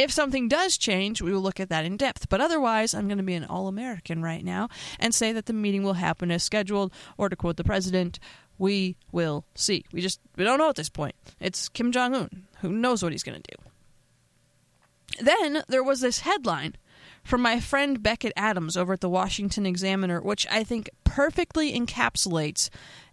If 0.00 0.10
something 0.10 0.48
does 0.48 0.78
change, 0.78 1.20
we 1.20 1.30
will 1.30 1.42
look 1.42 1.60
at 1.60 1.68
that 1.68 1.84
in 1.84 1.98
depth. 1.98 2.30
But 2.30 2.40
otherwise, 2.40 2.94
I'm 2.94 3.06
going 3.06 3.18
to 3.18 3.22
be 3.22 3.34
an 3.34 3.44
all 3.44 3.68
American 3.68 4.22
right 4.22 4.42
now 4.42 4.70
and 4.98 5.14
say 5.14 5.30
that 5.32 5.44
the 5.44 5.52
meeting 5.52 5.82
will 5.82 5.92
happen 5.92 6.30
as 6.30 6.42
scheduled, 6.42 6.90
or 7.18 7.28
to 7.28 7.36
quote 7.36 7.58
the 7.58 7.64
president, 7.64 8.18
we 8.56 8.96
will 9.12 9.44
see. 9.54 9.84
We 9.92 10.00
just 10.00 10.18
we 10.36 10.44
don't 10.44 10.58
know 10.58 10.70
at 10.70 10.76
this 10.76 10.88
point. 10.88 11.16
It's 11.38 11.68
Kim 11.68 11.92
Jong 11.92 12.14
Un. 12.14 12.46
Who 12.62 12.70
knows 12.70 13.02
what 13.02 13.12
he's 13.12 13.22
going 13.22 13.42
to 13.42 13.56
do? 13.56 15.22
Then 15.22 15.64
there 15.68 15.84
was 15.84 16.00
this 16.00 16.20
headline 16.20 16.76
from 17.22 17.42
my 17.42 17.60
friend 17.60 18.02
Becket 18.02 18.32
Adams 18.36 18.78
over 18.78 18.94
at 18.94 19.00
the 19.00 19.10
Washington 19.10 19.66
Examiner, 19.66 20.22
which 20.22 20.46
I 20.50 20.64
think 20.64 20.88
perfectly 21.04 21.78
encapsulates 21.78 22.70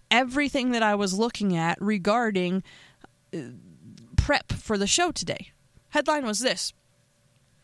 everything 0.09 0.71
that 0.71 0.83
I 0.83 0.95
was 0.95 1.19
looking 1.19 1.53
at 1.53 1.81
regarding 1.81 2.63
uh, 3.35 3.39
prep 4.15 4.53
for 4.53 4.77
the 4.77 4.87
show 4.87 5.11
today. 5.11 5.51
Headline 5.89 6.25
was 6.25 6.39
this. 6.39 6.73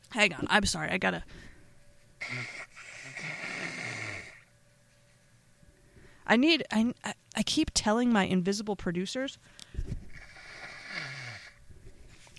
Hang 0.09 0.33
on, 0.33 0.47
I'm 0.49 0.65
sorry, 0.65 0.89
I 0.89 0.97
gotta. 0.97 1.23
I 6.25 6.37
need. 6.37 6.63
I, 6.71 6.93
I 7.35 7.43
keep 7.43 7.71
telling 7.73 8.11
my 8.11 8.25
invisible 8.25 8.75
producers, 8.75 9.37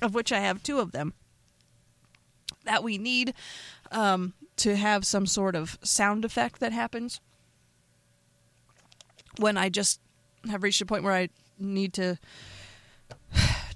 of 0.00 0.14
which 0.14 0.32
I 0.32 0.40
have 0.40 0.62
two 0.62 0.78
of 0.78 0.92
them, 0.92 1.12
that 2.64 2.82
we 2.82 2.96
need 2.96 3.34
um, 3.92 4.32
to 4.56 4.76
have 4.76 5.04
some 5.04 5.26
sort 5.26 5.54
of 5.54 5.78
sound 5.82 6.24
effect 6.24 6.60
that 6.60 6.72
happens 6.72 7.20
when 9.38 9.56
I 9.56 9.68
just 9.68 10.00
have 10.48 10.62
reached 10.62 10.80
a 10.80 10.86
point 10.86 11.04
where 11.04 11.12
I 11.12 11.28
need 11.58 11.92
to 11.94 12.18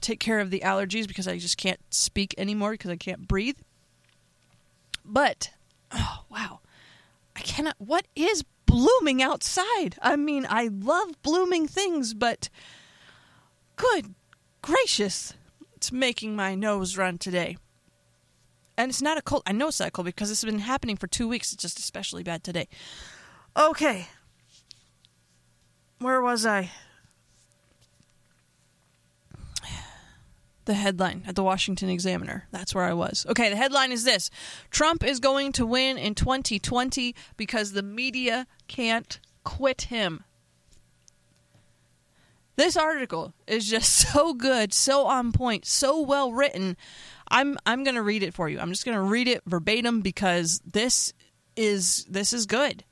take 0.00 0.20
care 0.20 0.40
of 0.40 0.50
the 0.50 0.60
allergies 0.60 1.08
because 1.08 1.28
I 1.28 1.38
just 1.38 1.56
can't 1.56 1.80
speak 1.90 2.34
anymore 2.38 2.72
because 2.72 2.90
I 2.90 2.96
can't 2.96 3.26
breathe. 3.28 3.58
But, 5.04 5.50
oh, 5.92 6.24
wow. 6.30 6.60
I 7.36 7.40
cannot. 7.40 7.76
What 7.78 8.06
is 8.14 8.44
blooming 8.66 9.22
outside? 9.22 9.96
I 10.02 10.16
mean, 10.16 10.46
I 10.48 10.68
love 10.68 11.22
blooming 11.22 11.66
things, 11.66 12.14
but 12.14 12.48
good 13.76 14.14
gracious, 14.62 15.34
it's 15.76 15.92
making 15.92 16.36
my 16.36 16.54
nose 16.54 16.96
run 16.96 17.18
today. 17.18 17.56
And 18.76 18.90
it's 18.90 19.02
not 19.02 19.18
a 19.18 19.22
cold. 19.22 19.42
I 19.46 19.52
know 19.52 19.68
it's 19.68 19.80
not 19.80 19.88
a 19.88 19.90
cold 19.90 20.06
because 20.06 20.28
this 20.28 20.42
has 20.42 20.50
been 20.50 20.60
happening 20.60 20.96
for 20.96 21.06
two 21.06 21.26
weeks. 21.26 21.52
It's 21.52 21.62
just 21.62 21.78
especially 21.78 22.22
bad 22.22 22.44
today. 22.44 22.68
Okay. 23.56 24.08
Where 25.98 26.22
was 26.22 26.46
I? 26.46 26.70
The 30.68 30.74
headline 30.74 31.22
at 31.26 31.34
the 31.34 31.42
Washington 31.42 31.88
Examiner. 31.88 32.46
That's 32.50 32.74
where 32.74 32.84
I 32.84 32.92
was. 32.92 33.24
Okay, 33.26 33.48
the 33.48 33.56
headline 33.56 33.90
is 33.90 34.04
this 34.04 34.30
Trump 34.70 35.02
is 35.02 35.18
going 35.18 35.52
to 35.52 35.64
win 35.64 35.96
in 35.96 36.14
2020 36.14 37.14
because 37.38 37.72
the 37.72 37.82
media 37.82 38.46
can't 38.66 39.18
quit 39.44 39.80
him. 39.88 40.24
This 42.56 42.76
article 42.76 43.32
is 43.46 43.66
just 43.66 43.94
so 44.12 44.34
good, 44.34 44.74
so 44.74 45.06
on 45.06 45.32
point, 45.32 45.64
so 45.64 46.02
well 46.02 46.34
written. 46.34 46.76
I'm 47.28 47.56
I'm 47.64 47.82
going 47.82 47.94
to 47.94 48.02
read 48.02 48.22
it 48.22 48.34
for 48.34 48.50
you. 48.50 48.60
I'm 48.60 48.68
just 48.68 48.84
going 48.84 48.98
to 48.98 49.00
read 49.00 49.26
it 49.26 49.40
verbatim 49.46 50.02
because 50.02 50.60
this 50.70 51.14
is 51.56 52.04
this 52.10 52.34
is 52.34 52.44
good. 52.44 52.84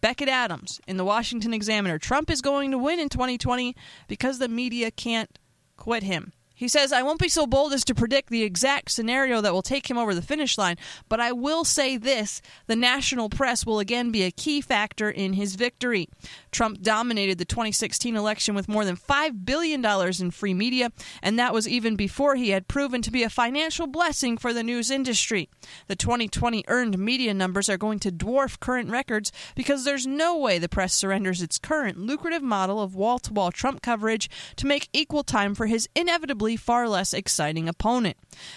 Becket 0.00 0.28
Adams 0.28 0.80
in 0.86 0.96
the 0.96 1.04
Washington 1.04 1.52
Examiner. 1.52 1.98
Trump 1.98 2.30
is 2.30 2.40
going 2.40 2.70
to 2.70 2.78
win 2.78 3.00
in 3.00 3.08
2020 3.08 3.74
because 4.06 4.38
the 4.38 4.46
media 4.46 4.92
can't 4.92 5.40
quit 5.76 6.04
him. 6.04 6.32
He 6.58 6.66
says, 6.66 6.92
I 6.92 7.04
won't 7.04 7.20
be 7.20 7.28
so 7.28 7.46
bold 7.46 7.72
as 7.72 7.84
to 7.84 7.94
predict 7.94 8.30
the 8.30 8.42
exact 8.42 8.90
scenario 8.90 9.40
that 9.40 9.52
will 9.52 9.62
take 9.62 9.88
him 9.88 9.96
over 9.96 10.12
the 10.12 10.20
finish 10.20 10.58
line, 10.58 10.74
but 11.08 11.20
I 11.20 11.30
will 11.30 11.64
say 11.64 11.96
this 11.96 12.42
the 12.66 12.74
national 12.74 13.28
press 13.28 13.64
will 13.64 13.78
again 13.78 14.10
be 14.10 14.24
a 14.24 14.32
key 14.32 14.60
factor 14.60 15.08
in 15.08 15.34
his 15.34 15.54
victory. 15.54 16.08
Trump 16.50 16.82
dominated 16.82 17.38
the 17.38 17.44
2016 17.44 18.16
election 18.16 18.56
with 18.56 18.68
more 18.68 18.84
than 18.84 18.96
$5 18.96 19.44
billion 19.44 19.84
in 20.20 20.32
free 20.32 20.52
media, 20.52 20.90
and 21.22 21.38
that 21.38 21.54
was 21.54 21.68
even 21.68 21.94
before 21.94 22.34
he 22.34 22.50
had 22.50 22.66
proven 22.66 23.02
to 23.02 23.12
be 23.12 23.22
a 23.22 23.30
financial 23.30 23.86
blessing 23.86 24.36
for 24.36 24.52
the 24.52 24.64
news 24.64 24.90
industry. 24.90 25.48
The 25.86 25.94
2020 25.94 26.64
earned 26.66 26.98
media 26.98 27.34
numbers 27.34 27.68
are 27.68 27.78
going 27.78 28.00
to 28.00 28.10
dwarf 28.10 28.58
current 28.58 28.90
records 28.90 29.30
because 29.54 29.84
there's 29.84 30.08
no 30.08 30.36
way 30.36 30.58
the 30.58 30.68
press 30.68 30.92
surrenders 30.92 31.40
its 31.40 31.56
current 31.56 31.98
lucrative 31.98 32.42
model 32.42 32.82
of 32.82 32.96
wall 32.96 33.20
to 33.20 33.32
wall 33.32 33.52
Trump 33.52 33.80
coverage 33.80 34.28
to 34.56 34.66
make 34.66 34.88
equal 34.92 35.22
time 35.22 35.54
for 35.54 35.66
his 35.66 35.88
inevitably 35.94 36.47
far 36.56 36.88
less 36.88 37.12
exciting 37.12 37.68
opponent. 37.68 38.16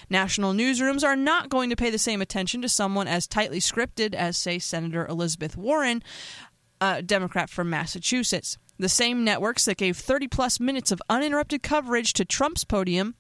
National 0.10 0.54
newsrooms 0.54 1.04
are 1.04 1.16
not 1.16 1.50
going 1.50 1.70
to 1.70 1.76
pay 1.76 1.90
the 1.90 1.98
same 1.98 2.22
attention 2.22 2.62
to 2.62 2.70
someone 2.70 3.08
as 3.08 3.28
tightly 3.28 3.60
scripted 3.60 4.14
as, 4.14 4.38
say, 4.38 4.60
Senator 4.60 5.06
Elizabeth 5.08 5.58
Warren, 5.58 6.04
a 6.80 7.02
Democrat 7.02 7.50
from 7.50 7.70
Massachusetts. 7.70 8.58
The 8.80 8.90
same 8.90 9.24
networks 9.24 9.66
that 9.66 9.78
gave 9.78 9.98
30 9.98 10.28
plus 10.28 10.60
minutes 10.60 10.92
of 10.92 11.02
uninterrupted 11.10 11.62
coverage 11.62 12.14
to 12.14 12.26
Trump's 12.26 12.64
podium 12.64 13.16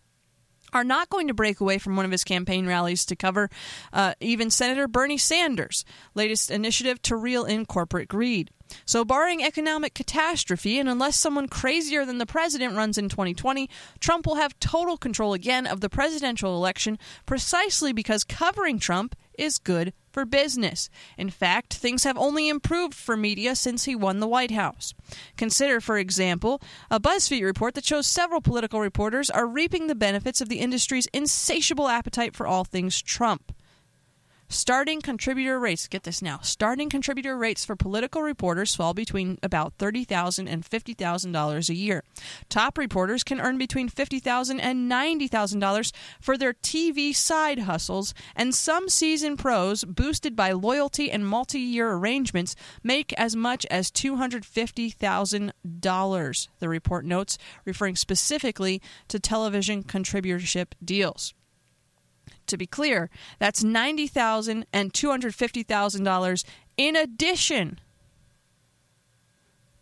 are 0.73 0.83
not 0.83 1.09
going 1.09 1.27
to 1.27 1.33
break 1.33 1.59
away 1.59 1.77
from 1.77 1.95
one 1.95 2.05
of 2.05 2.11
his 2.11 2.23
campaign 2.23 2.65
rallies 2.65 3.05
to 3.05 3.15
cover 3.15 3.49
uh, 3.93 4.13
even 4.19 4.49
Senator 4.49 4.87
Bernie 4.87 5.17
Sanders' 5.17 5.85
latest 6.15 6.49
initiative 6.49 7.01
to 7.03 7.15
reel 7.15 7.45
in 7.45 7.65
corporate 7.65 8.07
greed. 8.07 8.49
So, 8.85 9.03
barring 9.05 9.43
economic 9.43 9.93
catastrophe, 9.93 10.79
and 10.79 10.89
unless 10.89 11.17
someone 11.17 11.47
crazier 11.47 12.05
than 12.05 12.17
the 12.17 12.25
president 12.25 12.75
runs 12.75 12.97
in 12.97 13.09
2020, 13.09 13.69
Trump 13.99 14.25
will 14.25 14.35
have 14.35 14.59
total 14.59 14.97
control 14.97 15.33
again 15.33 15.67
of 15.67 15.81
the 15.81 15.89
presidential 15.89 16.55
election 16.55 16.97
precisely 17.25 17.93
because 17.93 18.23
covering 18.23 18.79
Trump 18.79 19.15
is 19.37 19.57
good 19.57 19.93
for 20.11 20.25
business. 20.25 20.89
In 21.17 21.29
fact, 21.29 21.73
things 21.73 22.03
have 22.03 22.17
only 22.17 22.49
improved 22.49 22.93
for 22.93 23.17
media 23.17 23.55
since 23.55 23.85
he 23.85 23.95
won 23.95 24.19
the 24.19 24.27
White 24.27 24.51
House. 24.51 24.93
Consider, 25.37 25.79
for 25.79 25.97
example, 25.97 26.61
a 26.89 26.99
BuzzFeed 26.99 27.43
report 27.43 27.73
that 27.75 27.85
shows 27.85 28.07
several 28.07 28.41
political 28.41 28.79
reporters 28.79 29.29
are 29.29 29.47
reaping 29.47 29.87
the 29.87 29.95
benefits 29.95 30.41
of 30.41 30.49
the 30.49 30.59
industry's 30.59 31.07
insatiable 31.13 31.87
appetite 31.87 32.35
for 32.35 32.45
all 32.45 32.63
things 32.63 33.01
Trump. 33.01 33.53
Starting 34.51 34.99
contributor 34.99 35.57
rates, 35.57 35.87
get 35.87 36.03
this 36.03 36.21
now, 36.21 36.37
starting 36.41 36.89
contributor 36.89 37.37
rates 37.37 37.63
for 37.63 37.77
political 37.77 38.21
reporters 38.21 38.75
fall 38.75 38.93
between 38.93 39.39
about 39.41 39.77
$30,000 39.77 40.45
and 40.45 40.69
$50,000 40.69 41.69
a 41.69 41.73
year. 41.73 42.03
Top 42.49 42.77
reporters 42.77 43.23
can 43.23 43.39
earn 43.39 43.57
between 43.57 43.89
$50,000 43.89 44.59
and 44.61 44.91
$90,000 44.91 45.93
for 46.19 46.37
their 46.37 46.51
TV 46.51 47.15
side 47.15 47.59
hustles, 47.59 48.13
and 48.35 48.53
some 48.53 48.89
seasoned 48.89 49.39
pros, 49.39 49.85
boosted 49.85 50.35
by 50.35 50.51
loyalty 50.51 51.09
and 51.09 51.25
multi 51.25 51.57
year 51.57 51.93
arrangements, 51.93 52.53
make 52.83 53.13
as 53.13 53.37
much 53.37 53.65
as 53.71 53.89
$250,000, 53.89 56.47
the 56.59 56.69
report 56.69 57.05
notes, 57.05 57.37
referring 57.63 57.95
specifically 57.95 58.81
to 59.07 59.17
television 59.17 59.81
contributorship 59.81 60.73
deals 60.83 61.33
to 62.47 62.57
be 62.57 62.67
clear, 62.67 63.09
that's 63.39 63.63
$90,000 63.63 64.65
and 64.73 64.93
$250,000 64.93 66.43
in 66.77 66.95
addition 66.95 67.79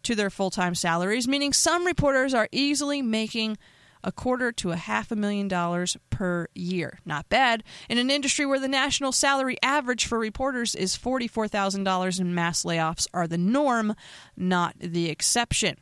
to 0.04 0.16
their 0.16 0.30
full 0.30 0.50
time 0.50 0.76
salaries, 0.76 1.28
meaning 1.28 1.54
some 1.54 1.86
reporters 1.86 2.34
are 2.34 2.50
easily 2.52 3.02
making 3.02 3.58
a 4.04 4.12
quarter 4.12 4.52
to 4.52 4.72
a 4.72 4.78
half 4.78 5.12
a 5.12 5.16
million 5.16 5.48
dollars 5.48 5.98
per 6.10 6.48
year. 6.56 7.00
Not 7.06 7.28
bad. 7.30 7.64
In 7.90 7.98
an 7.98 8.10
industry 8.10 8.46
where 8.46 8.60
the 8.60 8.68
national 8.68 9.12
salary 9.12 9.58
average 9.62 10.06
for 10.06 10.18
reporters 10.18 10.74
is 10.74 10.98
$44,000 10.98 12.20
and 12.20 12.34
mass 12.34 12.64
layoffs 12.64 13.08
are 13.14 13.28
the 13.28 13.38
norm, 13.38 13.96
not 14.38 14.76
the 14.80 15.10
exception. 15.10 15.78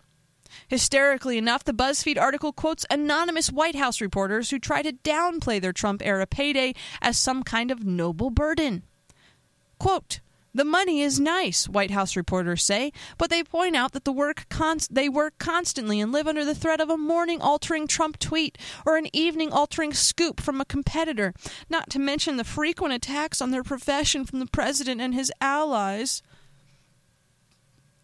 Hysterically 0.67 1.37
enough, 1.37 1.63
the 1.63 1.73
BuzzFeed 1.73 2.19
article 2.19 2.53
quotes 2.53 2.85
anonymous 2.89 3.51
White 3.51 3.75
House 3.75 4.01
reporters 4.01 4.49
who 4.49 4.59
try 4.59 4.81
to 4.81 4.93
downplay 4.93 5.61
their 5.61 5.73
Trump 5.73 6.01
era 6.05 6.25
payday 6.25 6.73
as 7.01 7.17
some 7.17 7.43
kind 7.43 7.71
of 7.71 7.83
noble 7.85 8.29
burden. 8.29 8.83
Quote, 9.79 10.19
the 10.57 10.65
money 10.65 11.01
is 11.01 11.19
nice, 11.19 11.69
White 11.69 11.91
House 11.91 12.15
reporters 12.15 12.63
say, 12.63 12.91
but 13.19 13.29
they 13.29 13.43
point 13.43 13.75
out 13.75 13.91
that 13.91 14.05
the 14.05 14.11
work 14.11 14.47
they 14.89 15.07
work 15.07 15.37
constantly 15.37 15.99
and 15.99 16.11
live 16.11 16.27
under 16.27 16.43
the 16.43 16.55
threat 16.55 16.81
of 16.81 16.89
a 16.89 16.97
morning 16.97 17.41
altering 17.41 17.85
Trump 17.85 18.17
tweet 18.17 18.57
or 18.83 18.97
an 18.97 19.07
evening 19.15 19.51
altering 19.51 19.93
scoop 19.93 20.41
from 20.41 20.59
a 20.59 20.65
competitor, 20.65 21.35
not 21.69 21.91
to 21.91 21.99
mention 21.99 22.37
the 22.37 22.43
frequent 22.43 22.91
attacks 22.91 23.39
on 23.39 23.51
their 23.51 23.63
profession 23.63 24.25
from 24.25 24.39
the 24.39 24.47
president 24.47 24.99
and 24.99 25.13
his 25.13 25.31
allies 25.39 26.23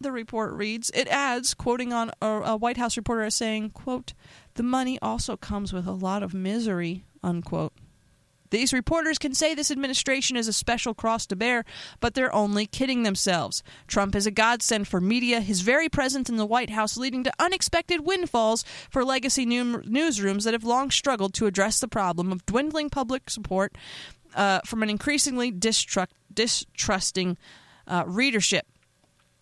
the 0.00 0.12
report 0.12 0.52
reads. 0.52 0.90
It 0.94 1.08
adds, 1.08 1.54
quoting 1.54 1.92
on 1.92 2.10
a, 2.20 2.26
a 2.26 2.56
White 2.56 2.76
House 2.76 2.96
reporter 2.96 3.22
as 3.22 3.34
saying, 3.34 3.70
quote, 3.70 4.14
the 4.54 4.62
money 4.62 4.98
also 5.00 5.36
comes 5.36 5.72
with 5.72 5.86
a 5.86 5.92
lot 5.92 6.22
of 6.22 6.34
misery, 6.34 7.04
unquote. 7.22 7.72
These 8.50 8.72
reporters 8.72 9.18
can 9.18 9.34
say 9.34 9.52
this 9.52 9.72
administration 9.72 10.36
is 10.36 10.46
a 10.46 10.52
special 10.52 10.94
cross 10.94 11.26
to 11.26 11.34
bear, 11.34 11.64
but 11.98 12.14
they're 12.14 12.32
only 12.32 12.66
kidding 12.66 13.02
themselves. 13.02 13.64
Trump 13.88 14.14
is 14.14 14.28
a 14.28 14.30
godsend 14.30 14.86
for 14.86 15.00
media, 15.00 15.40
his 15.40 15.62
very 15.62 15.88
presence 15.88 16.30
in 16.30 16.36
the 16.36 16.46
White 16.46 16.70
House 16.70 16.96
leading 16.96 17.24
to 17.24 17.32
unexpected 17.40 18.06
windfalls 18.06 18.64
for 18.90 19.04
legacy 19.04 19.44
new- 19.44 19.82
newsrooms 19.82 20.44
that 20.44 20.54
have 20.54 20.62
long 20.62 20.92
struggled 20.92 21.34
to 21.34 21.46
address 21.46 21.80
the 21.80 21.88
problem 21.88 22.30
of 22.30 22.46
dwindling 22.46 22.90
public 22.90 23.28
support 23.28 23.76
uh, 24.36 24.60
from 24.64 24.84
an 24.84 24.90
increasingly 24.90 25.50
distrust- 25.50 26.12
distrusting 26.32 27.36
uh, 27.88 28.04
readership. 28.06 28.66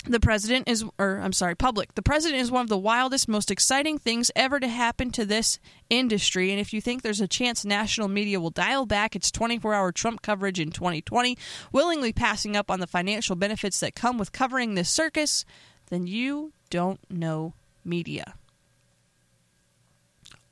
The 0.05 0.19
president 0.19 0.69
is, 0.69 0.85
or 0.99 1.19
I'm 1.19 1.33
sorry, 1.33 1.55
public. 1.55 1.95
The 1.95 2.03
president 2.03 2.41
is 2.41 2.51
one 2.51 2.63
of 2.63 2.69
the 2.69 2.79
wildest, 2.79 3.29
most 3.29 3.53
exciting 3.53 3.99
things 3.99 4.33
ever 4.35 4.59
to 4.59 4.67
happen 4.67 5.13
to 5.13 5.25
this 5.25 5.61
industry. 5.91 6.51
And 6.51 6.59
if 6.59 6.73
you 6.73 6.81
think 6.81 7.03
there's 7.03 7.21
a 7.21 7.29
chance 7.29 7.65
national 7.65 8.09
media 8.09 8.41
will 8.41 8.51
dial 8.51 8.85
back 8.85 9.15
its 9.15 9.31
24 9.31 9.75
hour 9.75 9.93
Trump 9.93 10.21
coverage 10.21 10.59
in 10.59 10.73
2020, 10.73 11.39
willingly 11.71 12.13
passing 12.13 12.57
up 12.57 12.69
on 12.69 12.81
the 12.81 12.89
financial 12.89 13.37
benefits 13.37 13.79
that 13.79 13.95
come 13.95 14.19
with 14.19 14.33
covering 14.33 14.75
this 14.75 14.91
circus, 14.91 15.45
then 15.89 16.09
you 16.09 16.53
don't 16.69 16.99
know 17.09 17.55
media. 17.85 18.35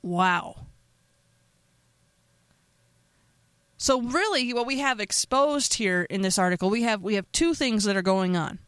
Wow. 0.01 0.67
So 3.79 4.01
really 4.01 4.55
what 4.55 4.67
we 4.67 4.79
have 4.79 5.01
exposed 5.01 5.75
here 5.75 6.07
in 6.09 6.23
this 6.23 6.39
article, 6.39 6.71
we 6.71 6.83
have 6.83 7.03
we 7.03 7.15
have 7.17 7.31
two 7.33 7.55
things 7.55 7.83
that 7.85 7.97
are 7.97 8.03
going 8.03 8.37
on. 8.37 8.61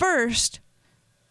First, 0.00 0.60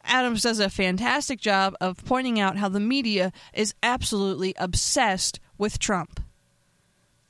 Adams 0.04 0.44
does 0.44 0.60
a 0.60 0.70
fantastic 0.70 1.40
job 1.40 1.74
of 1.82 2.06
pointing 2.06 2.40
out 2.40 2.58
how 2.58 2.70
the 2.70 2.80
media 2.80 3.32
is 3.52 3.74
absolutely 3.82 4.54
obsessed 4.60 5.40
with 5.58 5.80
Trump. 5.80 6.20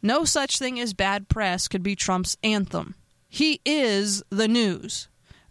No 0.01 0.25
such 0.25 0.59
thing 0.59 0.81
as 0.81 0.93
bad 0.93 1.29
press 1.29 1.69
could 1.69 1.81
be 1.81 1.95
Trump's 1.95 2.35
anthem. 2.43 2.93
He 3.29 3.61
is 3.63 4.21
the 4.29 4.49
news. 4.49 5.07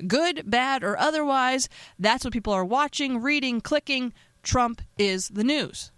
Good, 0.07 0.51
bad, 0.51 0.85
or 0.85 0.98
otherwise, 0.98 1.70
that's 1.98 2.22
what 2.22 2.35
people 2.35 2.53
are 2.53 2.66
watching, 2.66 3.22
reading, 3.22 3.62
clicking. 3.62 4.12
Trump 4.42 4.83
is 4.98 5.29
the 5.29 5.42
news. 5.42 5.90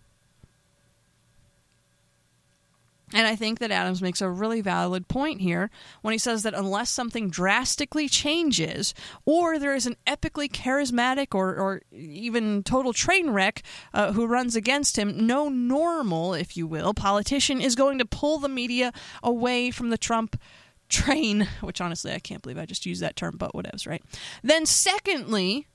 And 3.12 3.26
I 3.26 3.34
think 3.34 3.58
that 3.58 3.70
Adams 3.70 4.00
makes 4.00 4.20
a 4.20 4.30
really 4.30 4.60
valid 4.60 5.08
point 5.08 5.40
here 5.40 5.70
when 6.02 6.12
he 6.12 6.18
says 6.18 6.42
that 6.44 6.54
unless 6.54 6.90
something 6.90 7.28
drastically 7.28 8.08
changes, 8.08 8.94
or 9.24 9.58
there 9.58 9.74
is 9.74 9.86
an 9.86 9.96
epically 10.06 10.48
charismatic 10.48 11.34
or, 11.34 11.56
or 11.56 11.82
even 11.90 12.62
total 12.62 12.92
train 12.92 13.30
wreck 13.30 13.62
uh, 13.92 14.12
who 14.12 14.26
runs 14.26 14.54
against 14.54 14.96
him, 14.96 15.26
no 15.26 15.48
normal, 15.48 16.34
if 16.34 16.56
you 16.56 16.66
will, 16.66 16.94
politician 16.94 17.60
is 17.60 17.74
going 17.74 17.98
to 17.98 18.04
pull 18.04 18.38
the 18.38 18.48
media 18.48 18.92
away 19.22 19.70
from 19.70 19.90
the 19.90 19.98
Trump 19.98 20.40
train, 20.88 21.48
which 21.60 21.80
honestly 21.80 22.12
I 22.12 22.18
can't 22.20 22.42
believe 22.42 22.58
I 22.58 22.66
just 22.66 22.86
used 22.86 23.02
that 23.02 23.16
term, 23.16 23.36
but 23.36 23.52
whatevs, 23.52 23.88
right? 23.88 24.02
Then, 24.42 24.66
secondly, 24.66 25.66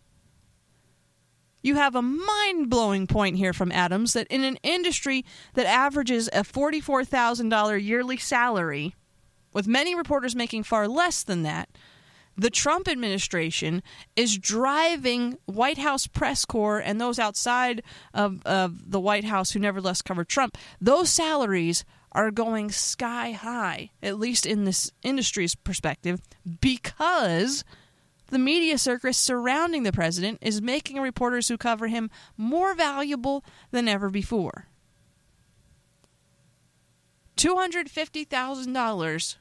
you 1.65 1.75
have 1.75 1.95
a 1.95 2.01
mind 2.01 2.69
blowing 2.69 3.07
point 3.07 3.37
here 3.37 3.53
from 3.53 3.71
Adams 3.71 4.13
that 4.13 4.27
in 4.27 4.43
an 4.43 4.57
industry 4.61 5.25
that 5.55 5.65
averages 5.65 6.27
a 6.27 6.43
$44,000 6.43 7.83
yearly 7.83 8.17
salary, 8.17 8.93
with 9.51 9.67
many 9.67 9.95
reporters 9.95 10.35
making 10.35 10.63
far 10.63 10.87
less 10.87 11.23
than 11.23 11.41
that, 11.43 11.69
the 12.37 12.49
Trump 12.49 12.87
administration 12.87 13.81
is 14.15 14.37
driving 14.37 15.37
White 15.45 15.77
House 15.77 16.05
press 16.05 16.45
corps 16.45 16.79
and 16.79 17.01
those 17.01 17.17
outside 17.17 17.81
of, 18.13 18.45
of 18.45 18.91
the 18.91 18.99
White 18.99 19.23
House 19.23 19.51
who 19.51 19.59
nevertheless 19.59 20.01
cover 20.01 20.23
Trump, 20.23 20.57
those 20.79 21.09
salaries 21.09 21.83
are 22.11 22.31
going 22.31 22.71
sky 22.71 23.31
high, 23.31 23.89
at 24.03 24.19
least 24.19 24.45
in 24.45 24.65
this 24.65 24.91
industry's 25.03 25.55
perspective, 25.55 26.21
because 26.61 27.63
the 28.27 28.39
media 28.39 28.77
circus 28.77 29.17
surrounding 29.17 29.83
the 29.83 29.91
president 29.91 30.39
is 30.41 30.61
making 30.61 30.99
reporters 30.99 31.47
who 31.47 31.57
cover 31.57 31.87
him 31.87 32.09
more 32.37 32.73
valuable 32.73 33.43
than 33.71 33.87
ever 33.87 34.09
before. 34.09 34.67
$250,000 37.37 39.35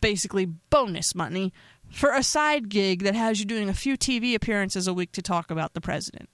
basically 0.00 0.46
bonus 0.46 1.14
money 1.14 1.52
for 1.90 2.12
a 2.12 2.22
side 2.22 2.68
gig 2.68 3.02
that 3.02 3.14
has 3.14 3.40
you 3.40 3.46
doing 3.46 3.68
a 3.68 3.74
few 3.74 3.96
TV 3.96 4.34
appearances 4.34 4.86
a 4.86 4.94
week 4.94 5.12
to 5.12 5.22
talk 5.22 5.50
about 5.50 5.74
the 5.74 5.80
president. 5.80 6.28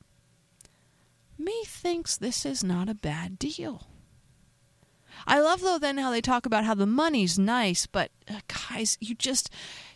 Me 1.39 1.63
thinks 1.67 2.17
this 2.17 2.47
is 2.47 2.65
not 2.65 2.89
a 2.89 2.95
bad 2.95 3.39
deal. 3.39 3.87
I 5.27 5.41
love 5.41 5.61
though 5.61 5.79
then 5.79 5.99
how 5.99 6.11
they 6.11 6.21
talk 6.21 6.47
about 6.47 6.65
how 6.65 6.75
the 6.75 6.87
money's 6.87 7.39
nice, 7.39 7.87
but 7.87 8.11
uh, 8.29 8.41
guys, 8.69 8.97
you 9.01 9.15
just 9.15 9.51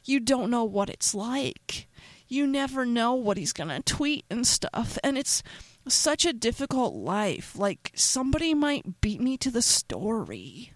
you 0.04 0.20
don't 0.20 0.50
know 0.50 0.64
what 0.64 0.90
it's 0.90 1.14
like. 1.14 1.88
You 2.26 2.46
never 2.46 2.86
know 2.86 3.14
what 3.14 3.36
he's 3.36 3.52
going 3.52 3.68
to 3.68 3.82
tweet 3.82 4.24
and 4.30 4.46
stuff, 4.46 4.98
and 5.02 5.18
it's 5.18 5.42
such 5.88 6.24
a 6.24 6.32
difficult 6.32 6.94
life. 6.94 7.56
Like 7.56 7.92
somebody 7.94 8.54
might 8.54 9.00
beat 9.00 9.20
me 9.20 9.36
to 9.38 9.50
the 9.50 9.62
story. 9.62 10.72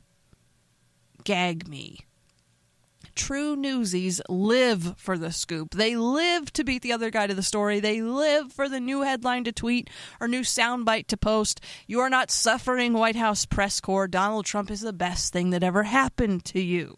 Gag 1.25 1.69
me. 1.69 2.01
True 3.15 3.55
newsies 3.55 4.21
live 4.29 4.95
for 4.97 5.17
the 5.17 5.31
scoop. 5.31 5.75
They 5.75 5.97
live 5.97 6.53
to 6.55 6.65
beat 6.65 6.83
the 6.83 6.93
other 6.93 7.11
guy 7.11 7.27
to 7.27 7.35
the 7.35 7.43
story. 7.43 7.79
They 7.79 8.03
live 8.03 8.53
for 8.53 8.69
the 8.69 8.81
new 8.81 9.03
headline 9.03 9.45
to 9.45 9.53
tweet 9.53 9.89
or 10.21 10.27
new 10.27 10.41
soundbite 10.41 11.07
to 11.09 11.17
post. 11.17 11.61
You 11.87 12.01
are 12.01 12.11
not 12.11 12.31
suffering 12.31 12.93
White 12.93 13.17
House 13.17 13.47
press 13.47 13.81
corps. 13.81 14.09
Donald 14.09 14.47
Trump 14.47 14.71
is 14.71 14.81
the 14.81 14.93
best 14.93 15.33
thing 15.33 15.51
that 15.51 15.63
ever 15.63 15.85
happened 15.85 16.45
to 16.47 16.61
you. 16.61 16.97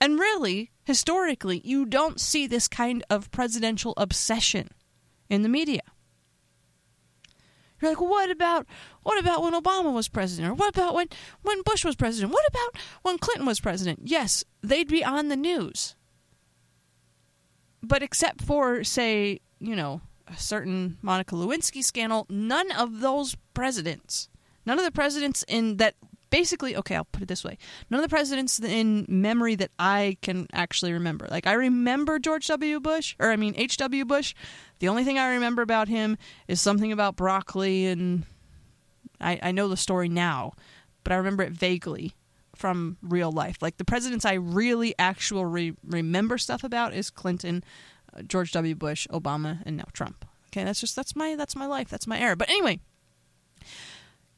And 0.00 0.18
really, 0.18 0.70
historically, 0.84 1.60
you 1.62 1.84
don't 1.84 2.18
see 2.18 2.46
this 2.46 2.68
kind 2.68 3.04
of 3.10 3.30
presidential 3.30 3.92
obsession 3.98 4.70
in 5.28 5.42
the 5.42 5.48
media. 5.48 5.82
You're 7.80 7.90
like, 7.90 8.00
what 8.00 8.30
about 8.30 8.66
what 9.02 9.18
about 9.18 9.42
when 9.42 9.54
Obama 9.54 9.92
was 9.92 10.08
president, 10.08 10.50
or 10.50 10.54
what 10.54 10.68
about 10.68 10.94
when 10.94 11.08
when 11.42 11.62
Bush 11.62 11.84
was 11.84 11.96
president? 11.96 12.32
What 12.32 12.46
about 12.48 12.82
when 13.02 13.18
Clinton 13.18 13.46
was 13.46 13.60
president? 13.60 14.00
Yes, 14.04 14.44
they'd 14.62 14.88
be 14.88 15.04
on 15.04 15.28
the 15.28 15.36
news, 15.36 15.96
but 17.82 18.02
except 18.02 18.42
for 18.42 18.84
say, 18.84 19.40
you 19.58 19.74
know, 19.74 20.02
a 20.26 20.36
certain 20.36 20.98
Monica 21.02 21.34
Lewinsky 21.34 21.82
scandal, 21.82 22.26
none 22.28 22.70
of 22.72 23.00
those 23.00 23.36
presidents, 23.54 24.28
none 24.66 24.78
of 24.78 24.84
the 24.84 24.92
presidents 24.92 25.44
in 25.48 25.78
that 25.78 25.94
basically, 26.30 26.76
okay, 26.76 26.96
I'll 26.96 27.04
put 27.04 27.22
it 27.22 27.28
this 27.28 27.44
way. 27.44 27.58
None 27.90 28.00
of 28.00 28.08
the 28.08 28.14
presidents 28.14 28.60
in 28.60 29.04
memory 29.08 29.56
that 29.56 29.70
I 29.78 30.16
can 30.22 30.46
actually 30.52 30.92
remember. 30.92 31.26
Like, 31.30 31.46
I 31.46 31.52
remember 31.52 32.18
George 32.18 32.46
W. 32.46 32.80
Bush, 32.80 33.14
or 33.18 33.30
I 33.30 33.36
mean, 33.36 33.54
H.W. 33.56 34.04
Bush. 34.04 34.34
The 34.78 34.88
only 34.88 35.04
thing 35.04 35.18
I 35.18 35.34
remember 35.34 35.62
about 35.62 35.88
him 35.88 36.16
is 36.48 36.60
something 36.60 36.92
about 36.92 37.16
broccoli, 37.16 37.86
and 37.86 38.24
I, 39.20 39.38
I 39.42 39.52
know 39.52 39.68
the 39.68 39.76
story 39.76 40.08
now, 40.08 40.52
but 41.04 41.12
I 41.12 41.16
remember 41.16 41.42
it 41.42 41.52
vaguely 41.52 42.14
from 42.54 42.96
real 43.02 43.32
life. 43.32 43.56
Like, 43.60 43.76
the 43.76 43.84
presidents 43.84 44.24
I 44.24 44.34
really 44.34 44.94
actually 44.98 45.44
re- 45.44 45.76
remember 45.84 46.38
stuff 46.38 46.64
about 46.64 46.94
is 46.94 47.10
Clinton, 47.10 47.64
uh, 48.16 48.22
George 48.22 48.52
W. 48.52 48.74
Bush, 48.74 49.06
Obama, 49.08 49.60
and 49.66 49.76
now 49.76 49.86
Trump. 49.92 50.24
Okay, 50.48 50.64
that's 50.64 50.80
just 50.80 50.96
that's 50.96 51.14
my 51.14 51.36
that's 51.36 51.54
my 51.54 51.66
life. 51.66 51.88
That's 51.88 52.08
my 52.08 52.18
era. 52.18 52.36
But 52.36 52.50
anyway, 52.50 52.80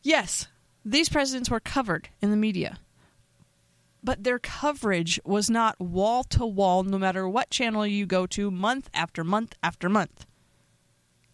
yes, 0.02 0.46
these 0.84 1.08
presidents 1.08 1.50
were 1.50 1.60
covered 1.60 2.08
in 2.20 2.30
the 2.30 2.36
media. 2.36 2.78
But 4.04 4.24
their 4.24 4.38
coverage 4.38 5.20
was 5.24 5.48
not 5.48 5.80
wall 5.80 6.24
to 6.24 6.44
wall, 6.44 6.82
no 6.82 6.98
matter 6.98 7.28
what 7.28 7.50
channel 7.50 7.86
you 7.86 8.04
go 8.04 8.26
to, 8.28 8.50
month 8.50 8.90
after 8.92 9.22
month 9.22 9.54
after 9.62 9.88
month. 9.88 10.26